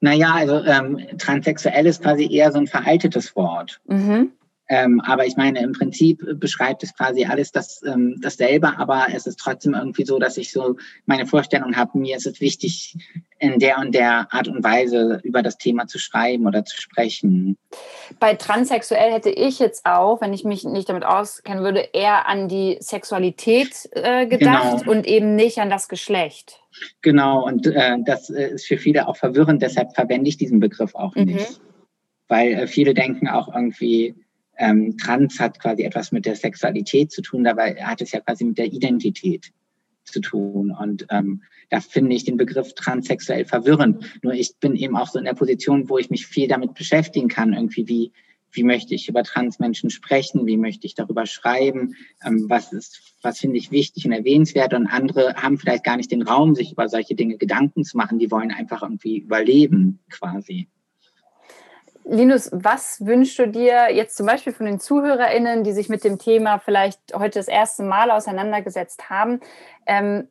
Naja, 0.00 0.34
also 0.34 0.64
ähm, 0.64 1.00
transsexuell 1.18 1.86
ist 1.86 2.02
quasi 2.02 2.26
eher 2.32 2.50
so 2.50 2.58
ein 2.58 2.66
veraltetes 2.66 3.36
Wort. 3.36 3.80
Mhm. 3.86 4.32
Ähm, 4.72 5.02
aber 5.04 5.26
ich 5.26 5.36
meine, 5.36 5.60
im 5.60 5.72
Prinzip 5.72 6.24
beschreibt 6.40 6.82
es 6.82 6.96
quasi 6.96 7.26
alles 7.26 7.52
das, 7.52 7.82
ähm, 7.82 8.16
dasselbe, 8.22 8.78
aber 8.78 9.08
es 9.12 9.26
ist 9.26 9.38
trotzdem 9.38 9.74
irgendwie 9.74 10.06
so, 10.06 10.18
dass 10.18 10.38
ich 10.38 10.50
so 10.50 10.76
meine 11.04 11.26
Vorstellung 11.26 11.76
habe, 11.76 11.98
mir 11.98 12.16
ist 12.16 12.26
es 12.26 12.40
wichtig, 12.40 12.96
in 13.38 13.58
der 13.58 13.76
und 13.80 13.94
der 13.94 14.32
Art 14.32 14.48
und 14.48 14.64
Weise 14.64 15.20
über 15.24 15.42
das 15.42 15.58
Thema 15.58 15.88
zu 15.88 15.98
schreiben 15.98 16.46
oder 16.46 16.64
zu 16.64 16.80
sprechen. 16.80 17.58
Bei 18.18 18.32
transsexuell 18.32 19.12
hätte 19.12 19.28
ich 19.28 19.58
jetzt 19.58 19.84
auch, 19.84 20.22
wenn 20.22 20.32
ich 20.32 20.42
mich 20.42 20.64
nicht 20.64 20.88
damit 20.88 21.04
auskennen 21.04 21.62
würde, 21.62 21.90
eher 21.92 22.26
an 22.26 22.48
die 22.48 22.78
Sexualität 22.80 23.90
äh, 23.92 24.26
gedacht 24.26 24.78
genau. 24.78 24.90
und 24.90 25.06
eben 25.06 25.36
nicht 25.36 25.58
an 25.58 25.68
das 25.68 25.90
Geschlecht. 25.90 26.62
Genau, 27.02 27.44
und 27.44 27.66
äh, 27.66 27.98
das 28.06 28.30
ist 28.30 28.66
für 28.66 28.78
viele 28.78 29.06
auch 29.06 29.18
verwirrend, 29.18 29.60
deshalb 29.60 29.94
verwende 29.94 30.30
ich 30.30 30.38
diesen 30.38 30.60
Begriff 30.60 30.94
auch 30.94 31.14
mhm. 31.14 31.24
nicht. 31.24 31.60
Weil 32.28 32.52
äh, 32.54 32.66
viele 32.66 32.94
denken 32.94 33.28
auch 33.28 33.54
irgendwie, 33.54 34.14
ähm, 34.62 34.96
Trans 34.96 35.40
hat 35.40 35.58
quasi 35.58 35.82
etwas 35.82 36.12
mit 36.12 36.24
der 36.24 36.36
Sexualität 36.36 37.10
zu 37.10 37.20
tun, 37.20 37.42
dabei 37.42 37.74
hat 37.82 38.00
es 38.00 38.12
ja 38.12 38.20
quasi 38.20 38.44
mit 38.44 38.58
der 38.58 38.72
Identität 38.72 39.50
zu 40.04 40.20
tun. 40.20 40.70
Und 40.70 41.04
ähm, 41.10 41.42
da 41.68 41.80
finde 41.80 42.14
ich 42.14 42.24
den 42.24 42.36
Begriff 42.36 42.72
transsexuell 42.74 43.44
verwirrend. 43.44 44.04
Nur 44.22 44.34
ich 44.34 44.56
bin 44.60 44.76
eben 44.76 44.96
auch 44.96 45.08
so 45.08 45.18
in 45.18 45.24
der 45.24 45.34
Position, 45.34 45.88
wo 45.88 45.98
ich 45.98 46.10
mich 46.10 46.26
viel 46.28 46.46
damit 46.46 46.74
beschäftigen 46.74 47.26
kann, 47.26 47.54
irgendwie 47.54 47.88
wie, 47.88 48.12
wie 48.52 48.62
möchte 48.62 48.94
ich 48.94 49.08
über 49.08 49.24
Transmenschen 49.24 49.90
sprechen, 49.90 50.46
wie 50.46 50.56
möchte 50.56 50.86
ich 50.86 50.94
darüber 50.94 51.26
schreiben, 51.26 51.96
ähm, 52.24 52.46
was 52.48 52.72
ist, 52.72 53.16
was 53.20 53.40
finde 53.40 53.56
ich 53.58 53.72
wichtig 53.72 54.06
und 54.06 54.12
erwähnenswert. 54.12 54.74
Und 54.74 54.86
andere 54.86 55.34
haben 55.34 55.58
vielleicht 55.58 55.82
gar 55.82 55.96
nicht 55.96 56.12
den 56.12 56.22
Raum, 56.22 56.54
sich 56.54 56.70
über 56.70 56.88
solche 56.88 57.16
Dinge 57.16 57.36
Gedanken 57.36 57.82
zu 57.82 57.96
machen. 57.96 58.20
Die 58.20 58.30
wollen 58.30 58.52
einfach 58.52 58.82
irgendwie 58.82 59.18
überleben, 59.18 59.98
quasi. 60.08 60.68
Linus, 62.04 62.50
was 62.52 63.04
wünschst 63.04 63.38
du 63.38 63.48
dir 63.48 63.92
jetzt 63.92 64.16
zum 64.16 64.26
Beispiel 64.26 64.52
von 64.52 64.66
den 64.66 64.80
ZuhörerInnen, 64.80 65.64
die 65.64 65.72
sich 65.72 65.88
mit 65.88 66.04
dem 66.04 66.18
Thema 66.18 66.58
vielleicht 66.58 67.00
heute 67.14 67.38
das 67.38 67.48
erste 67.48 67.82
Mal 67.82 68.10
auseinandergesetzt 68.10 69.08
haben? 69.08 69.40
Ähm, 69.86 70.28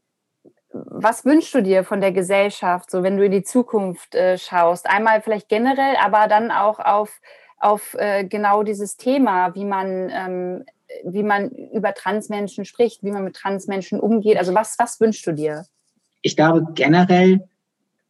was 0.74 1.26
wünschst 1.26 1.53
du 1.53 1.61
dir 1.61 1.84
von 1.84 2.01
der 2.01 2.11
Gesellschaft, 2.11 2.89
so 2.89 3.03
wenn 3.03 3.17
du 3.17 3.26
in 3.26 3.32
die 3.32 3.43
Zukunft 3.43 4.15
äh, 4.15 4.38
schaust? 4.38 4.89
Einmal 4.89 5.22
vielleicht 5.22 5.49
generell, 5.49 5.95
aber 6.01 6.28
dann 6.28 6.51
auch 6.51 6.80
auf, 6.80 7.19
auf 7.57 7.95
äh, 7.95 8.24
genau 8.26 8.63
dieses 8.63 8.97
Thema, 8.97 9.53
wie 9.55 9.65
man, 9.65 10.09
ähm, 10.09 10.65
wie 11.03 11.24
man 11.24 11.49
über 11.49 11.93
Transmenschen 11.93 12.65
spricht, 12.65 13.03
wie 13.03 13.11
man 13.11 13.24
mit 13.24 13.36
Transmenschen 13.36 13.99
umgeht. 13.99 14.38
Also 14.38 14.53
was, 14.53 14.78
was 14.80 14.99
wünschst 14.99 15.28
du 15.28 15.34
dir? 15.34 15.65
Ich 16.22 16.36
glaube 16.36 16.67
generell, 16.74 17.47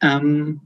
ähm, 0.00 0.60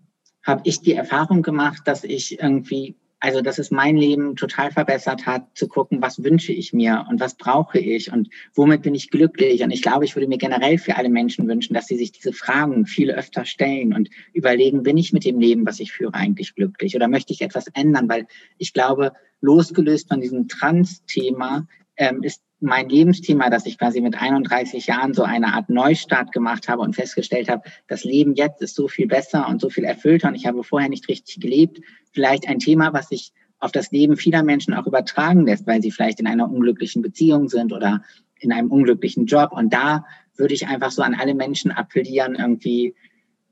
habe 0.47 0.63
ich 0.65 0.81
die 0.81 0.95
Erfahrung 0.95 1.43
gemacht, 1.43 1.83
dass 1.87 2.05
ich 2.05 2.41
irgendwie, 2.41 2.95
also 3.19 3.41
dass 3.41 3.59
es 3.59 3.73
mein 3.73 3.97
Leben 3.97 4.37
total 4.37 4.71
verbessert 4.71 5.27
hat, 5.27 5.49
zu 5.55 5.67
gucken, 5.67 6.01
was 6.01 6.23
wünsche 6.23 6.53
ich 6.53 6.73
mir 6.73 7.05
und 7.11 7.19
was 7.19 7.35
brauche 7.35 7.81
ich 7.81 8.13
und 8.13 8.29
womit 8.55 8.83
bin 8.83 8.95
ich 8.95 9.11
glücklich. 9.11 9.65
Und 9.65 9.73
ich 9.73 9.83
glaube, 9.83 10.05
ich 10.05 10.15
würde 10.15 10.29
mir 10.29 10.39
generell 10.39 10.79
für 10.79 10.97
alle 10.97 11.09
Menschen 11.09 11.49
wünschen, 11.49 11.75
dass 11.75 11.89
sie 11.89 11.97
sich 11.97 12.13
diese 12.13 12.33
Fragen 12.33 12.87
viel 12.87 13.11
öfter 13.11 13.45
stellen 13.45 13.93
und 13.93 14.09
überlegen, 14.33 14.85
bin 14.85 14.97
ich 14.97 15.13
mit 15.13 15.25
dem 15.25 15.41
Leben, 15.41 15.67
was 15.67 15.81
ich 15.81 15.93
führe, 15.93 16.15
eigentlich 16.15 16.55
glücklich 16.55 16.95
oder 16.95 17.09
möchte 17.09 17.33
ich 17.33 17.43
etwas 17.43 17.67
ändern? 17.75 18.09
Weil 18.09 18.29
ich 18.57 18.73
glaube, 18.73 19.13
losgelöst 19.41 20.09
von 20.09 20.21
diesem 20.21 20.47
Trans-Thema 20.47 21.67
ähm, 21.97 22.23
ist 22.23 22.46
mein 22.61 22.89
Lebensthema, 22.89 23.51
dass 23.51 23.67
ich 23.67 23.79
quasi 23.79 24.01
mit 24.01 24.21
31 24.21 24.87
Jahren 24.87 25.13
so 25.13 25.23
eine 25.23 25.55
Art 25.55 25.69
Neustart 25.69 26.33
gemacht 26.33 26.69
habe 26.69 26.83
und 26.83 26.97
festgestellt 26.97 27.49
habe, 27.51 27.63
das 27.87 28.05
Leben 28.05 28.35
jetzt 28.35 28.63
ist 28.63 28.75
so 28.75 28.89
viel 28.89 29.07
besser 29.07 29.47
und 29.49 29.61
so 29.61 29.69
viel 29.69 29.85
erfüllter 29.85 30.29
und 30.29 30.35
ich 30.35 30.47
habe 30.47 30.65
vorher 30.65 30.89
nicht 30.89 31.09
richtig 31.09 31.41
gelebt. 31.41 31.81
Vielleicht 32.13 32.49
ein 32.49 32.59
Thema, 32.59 32.93
was 32.93 33.09
sich 33.09 33.33
auf 33.59 33.73
das 33.73 33.91
Leben 33.91 34.17
vieler 34.17 34.43
Menschen 34.43 34.75
auch 34.75 34.87
übertragen 34.87 35.47
lässt, 35.47 35.67
weil 35.67 35.83
sie 35.83 35.91
vielleicht 35.91 36.21
in 36.21 36.27
einer 36.27 36.51
unglücklichen 36.51 37.03
Beziehung 37.03 37.49
sind 37.49 37.73
oder 37.73 38.03
in 38.39 38.53
einem 38.53 38.71
unglücklichen 38.71 39.27
Job. 39.27 39.53
Und 39.53 39.73
da 39.73 40.05
würde 40.37 40.55
ich 40.55 40.67
einfach 40.67 40.91
so 40.91 41.03
an 41.03 41.15
alle 41.15 41.35
Menschen 41.35 41.71
appellieren, 41.71 42.35
irgendwie, 42.35 42.95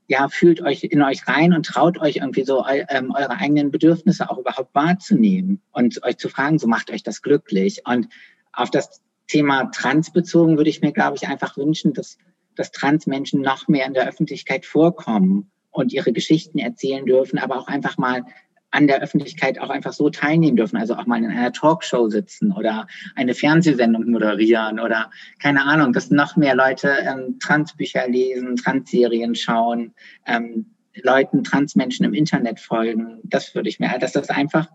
ja, 0.07 0.27
fühlt 0.29 0.61
euch 0.61 0.83
in 0.83 1.01
euch 1.01 1.27
rein 1.27 1.53
und 1.53 1.65
traut 1.65 1.99
euch 1.99 2.17
irgendwie 2.17 2.43
so 2.43 2.63
ähm, 2.67 3.11
eure 3.11 3.31
eigenen 3.31 3.71
Bedürfnisse 3.71 4.29
auch 4.29 4.37
überhaupt 4.37 4.75
wahrzunehmen 4.75 5.61
und 5.71 6.03
euch 6.03 6.17
zu 6.17 6.29
fragen, 6.29 6.59
so 6.59 6.67
macht 6.67 6.91
euch 6.91 7.01
das 7.01 7.23
glücklich. 7.23 7.81
Und 7.85 8.07
auf 8.55 8.71
das 8.71 9.01
Thema 9.27 9.65
Trans 9.71 10.11
bezogen 10.11 10.57
würde 10.57 10.69
ich 10.69 10.81
mir, 10.81 10.91
glaube 10.91 11.17
ich, 11.17 11.27
einfach 11.27 11.57
wünschen, 11.57 11.93
dass, 11.93 12.17
dass 12.55 12.71
Transmenschen 12.71 13.41
noch 13.41 13.67
mehr 13.67 13.85
in 13.85 13.93
der 13.93 14.07
Öffentlichkeit 14.07 14.65
vorkommen 14.65 15.51
und 15.71 15.93
ihre 15.93 16.13
Geschichten 16.13 16.59
erzählen 16.59 17.05
dürfen, 17.05 17.39
aber 17.39 17.57
auch 17.57 17.67
einfach 17.67 17.97
mal 17.97 18.23
an 18.71 18.87
der 18.87 19.01
Öffentlichkeit 19.01 19.59
auch 19.59 19.69
einfach 19.69 19.93
so 19.93 20.09
teilnehmen 20.09 20.57
dürfen, 20.57 20.77
also 20.77 20.95
auch 20.95 21.05
mal 21.05 21.23
in 21.23 21.31
einer 21.31 21.53
Talkshow 21.53 22.09
sitzen 22.09 22.51
oder 22.51 22.87
eine 23.15 23.33
Fernsehsendung 23.33 24.09
moderieren 24.11 24.79
oder 24.79 25.09
keine 25.39 25.63
Ahnung, 25.63 25.93
dass 25.93 26.11
noch 26.11 26.35
mehr 26.35 26.55
Leute 26.55 26.93
ähm, 27.01 27.39
Transbücher 27.39 28.07
lesen, 28.07 28.57
Transserien 28.57 29.33
schauen, 29.33 29.93
ähm, 30.25 30.65
Leuten, 31.01 31.43
Transmenschen 31.43 32.05
im 32.05 32.13
Internet 32.13 32.59
folgen. 32.59 33.19
Das 33.23 33.55
würde 33.55 33.69
ich 33.69 33.79
mir, 33.79 33.97
dass 33.97 34.13
das 34.13 34.29
einfach 34.29 34.67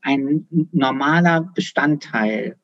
ein 0.00 0.46
normaler 0.72 1.50
Bestandteil 1.54 2.56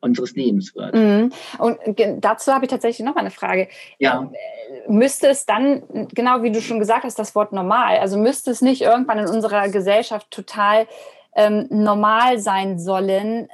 unseres 0.00 0.34
Lebens 0.34 0.74
wird. 0.74 0.94
Mhm. 0.94 1.32
Und 1.58 1.78
dazu 2.18 2.52
habe 2.52 2.64
ich 2.64 2.70
tatsächlich 2.70 3.06
noch 3.06 3.16
eine 3.16 3.30
Frage. 3.30 3.68
Ja. 3.98 4.20
Ähm, 4.20 4.34
äh, 4.34 4.90
müsste 4.92 5.28
es 5.28 5.46
dann, 5.46 5.82
genau 6.14 6.42
wie 6.42 6.52
du 6.52 6.60
schon 6.60 6.78
gesagt 6.78 7.04
hast, 7.04 7.18
das 7.18 7.34
Wort 7.34 7.52
normal, 7.52 7.98
also 7.98 8.16
müsste 8.16 8.50
es 8.50 8.62
nicht 8.62 8.82
irgendwann 8.82 9.18
in 9.18 9.28
unserer 9.28 9.68
Gesellschaft 9.68 10.30
total 10.30 10.86
ähm, 11.34 11.66
normal 11.70 12.38
sein 12.38 12.78
sollen, 12.78 13.48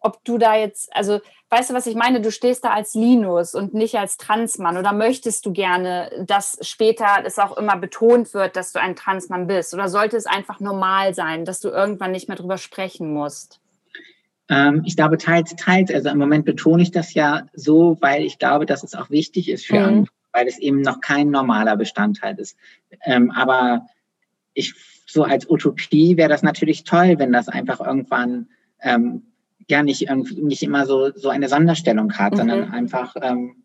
ob 0.00 0.24
du 0.24 0.38
da 0.38 0.56
jetzt, 0.56 0.94
also 0.96 1.20
weißt 1.50 1.70
du, 1.70 1.74
was 1.74 1.86
ich 1.86 1.94
meine? 1.94 2.20
Du 2.20 2.30
stehst 2.30 2.64
da 2.64 2.70
als 2.70 2.94
Linus 2.94 3.54
und 3.54 3.74
nicht 3.74 3.98
als 3.98 4.16
Transmann 4.16 4.78
oder 4.78 4.92
möchtest 4.92 5.44
du 5.44 5.52
gerne, 5.52 6.24
dass 6.26 6.58
später 6.62 7.06
es 7.24 7.38
auch 7.38 7.56
immer 7.56 7.76
betont 7.76 8.32
wird, 8.32 8.56
dass 8.56 8.72
du 8.72 8.80
ein 8.80 8.96
Transmann 8.96 9.46
bist? 9.46 9.74
Oder 9.74 9.88
sollte 9.88 10.16
es 10.16 10.26
einfach 10.26 10.60
normal 10.60 11.14
sein, 11.14 11.44
dass 11.44 11.60
du 11.60 11.68
irgendwann 11.68 12.12
nicht 12.12 12.28
mehr 12.28 12.36
drüber 12.36 12.56
sprechen 12.56 13.12
musst? 13.12 13.59
Ähm, 14.50 14.82
ich 14.84 14.96
glaube, 14.96 15.16
teils, 15.16 15.54
teils. 15.56 15.90
Also 15.92 16.10
im 16.10 16.18
Moment 16.18 16.44
betone 16.44 16.82
ich 16.82 16.90
das 16.90 17.14
ja 17.14 17.46
so, 17.54 17.96
weil 18.00 18.24
ich 18.24 18.38
glaube, 18.38 18.66
dass 18.66 18.82
es 18.82 18.94
auch 18.94 19.08
wichtig 19.08 19.48
ist 19.48 19.64
für 19.64 19.78
mhm. 19.78 19.84
andere, 19.84 20.14
weil 20.32 20.48
es 20.48 20.58
eben 20.58 20.80
noch 20.80 21.00
kein 21.00 21.30
normaler 21.30 21.76
Bestandteil 21.76 22.38
ist. 22.38 22.56
Ähm, 23.04 23.30
aber 23.30 23.86
ich, 24.52 24.74
so 25.06 25.22
als 25.22 25.48
Utopie 25.48 26.16
wäre 26.16 26.28
das 26.28 26.42
natürlich 26.42 26.82
toll, 26.82 27.14
wenn 27.18 27.32
das 27.32 27.48
einfach 27.48 27.80
irgendwann 27.80 28.48
ähm, 28.82 29.22
ja 29.68 29.84
nicht, 29.84 30.10
nicht 30.10 30.62
immer 30.64 30.84
so, 30.84 31.12
so 31.14 31.28
eine 31.28 31.48
Sonderstellung 31.48 32.12
hat, 32.14 32.32
mhm. 32.32 32.36
sondern 32.36 32.72
einfach 32.72 33.14
ähm, 33.22 33.59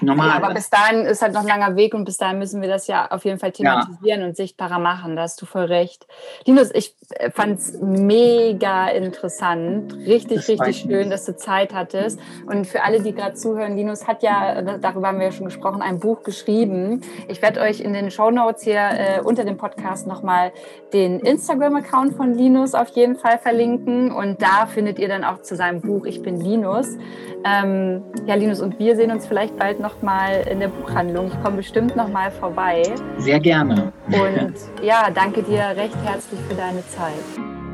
normal. 0.00 0.28
Ja, 0.28 0.34
aber 0.36 0.54
bis 0.54 0.70
dahin 0.70 1.04
ist 1.06 1.22
halt 1.22 1.32
noch 1.32 1.42
ein 1.42 1.46
langer 1.46 1.76
Weg 1.76 1.94
und 1.94 2.04
bis 2.04 2.16
dahin 2.16 2.38
müssen 2.38 2.60
wir 2.60 2.68
das 2.68 2.86
ja 2.86 3.10
auf 3.10 3.24
jeden 3.24 3.38
Fall 3.38 3.52
thematisieren 3.52 4.20
ja. 4.20 4.26
und 4.26 4.36
sichtbarer 4.36 4.78
machen. 4.78 5.16
Da 5.16 5.22
hast 5.22 5.40
du 5.40 5.46
voll 5.46 5.64
recht. 5.64 6.06
Linus, 6.46 6.70
ich 6.74 6.94
äh, 7.10 7.30
fand 7.30 7.58
es 7.58 7.78
mega 7.80 8.88
interessant. 8.88 9.94
Richtig, 9.94 10.38
das 10.38 10.48
richtig 10.48 10.76
schön, 10.78 11.10
dass 11.10 11.24
du 11.24 11.36
Zeit 11.36 11.74
hattest. 11.74 12.18
Und 12.46 12.66
für 12.66 12.82
alle, 12.82 13.00
die 13.00 13.14
gerade 13.14 13.34
zuhören, 13.34 13.76
Linus 13.76 14.06
hat 14.06 14.22
ja, 14.22 14.62
darüber 14.78 15.08
haben 15.08 15.18
wir 15.18 15.26
ja 15.26 15.32
schon 15.32 15.46
gesprochen, 15.46 15.82
ein 15.82 16.00
Buch 16.00 16.22
geschrieben. 16.22 17.02
Ich 17.28 17.42
werde 17.42 17.60
euch 17.60 17.80
in 17.80 17.92
den 17.92 18.10
Show 18.10 18.30
Notes 18.30 18.62
hier 18.62 18.80
äh, 18.80 19.20
unter 19.22 19.44
dem 19.44 19.56
Podcast 19.56 20.06
nochmal 20.06 20.52
den 20.92 21.20
Instagram-Account 21.20 22.16
von 22.16 22.34
Linus 22.34 22.74
auf 22.74 22.88
jeden 22.90 23.16
Fall 23.16 23.38
verlinken. 23.38 24.12
Und 24.12 24.40
da 24.42 24.66
findet 24.66 24.98
ihr 24.98 25.08
dann 25.08 25.24
auch 25.24 25.42
zu 25.42 25.56
seinem 25.56 25.80
Buch 25.80 26.06
Ich 26.06 26.22
bin 26.22 26.40
Linus. 26.40 26.96
Ähm, 27.44 28.02
ja, 28.26 28.34
Linus, 28.34 28.60
und 28.60 28.78
wir 28.78 28.96
sehen 28.96 29.10
uns 29.10 29.26
vielleicht 29.26 29.58
bald 29.58 29.73
noch 29.80 30.02
mal 30.02 30.46
in 30.50 30.60
der 30.60 30.68
Buchhandlung. 30.68 31.28
Ich 31.28 31.42
komme 31.42 31.56
bestimmt 31.58 31.96
noch 31.96 32.08
mal 32.08 32.30
vorbei. 32.30 32.82
Sehr 33.18 33.40
gerne. 33.40 33.92
Und 34.06 34.54
ja, 34.82 35.10
danke 35.12 35.42
dir 35.42 35.74
recht 35.76 35.96
herzlich 36.04 36.40
für 36.48 36.54
deine 36.54 36.86
Zeit. 36.88 37.12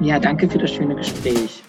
Ja, 0.00 0.18
danke 0.18 0.48
für 0.48 0.58
das 0.58 0.70
schöne 0.70 0.94
Gespräch. 0.94 1.62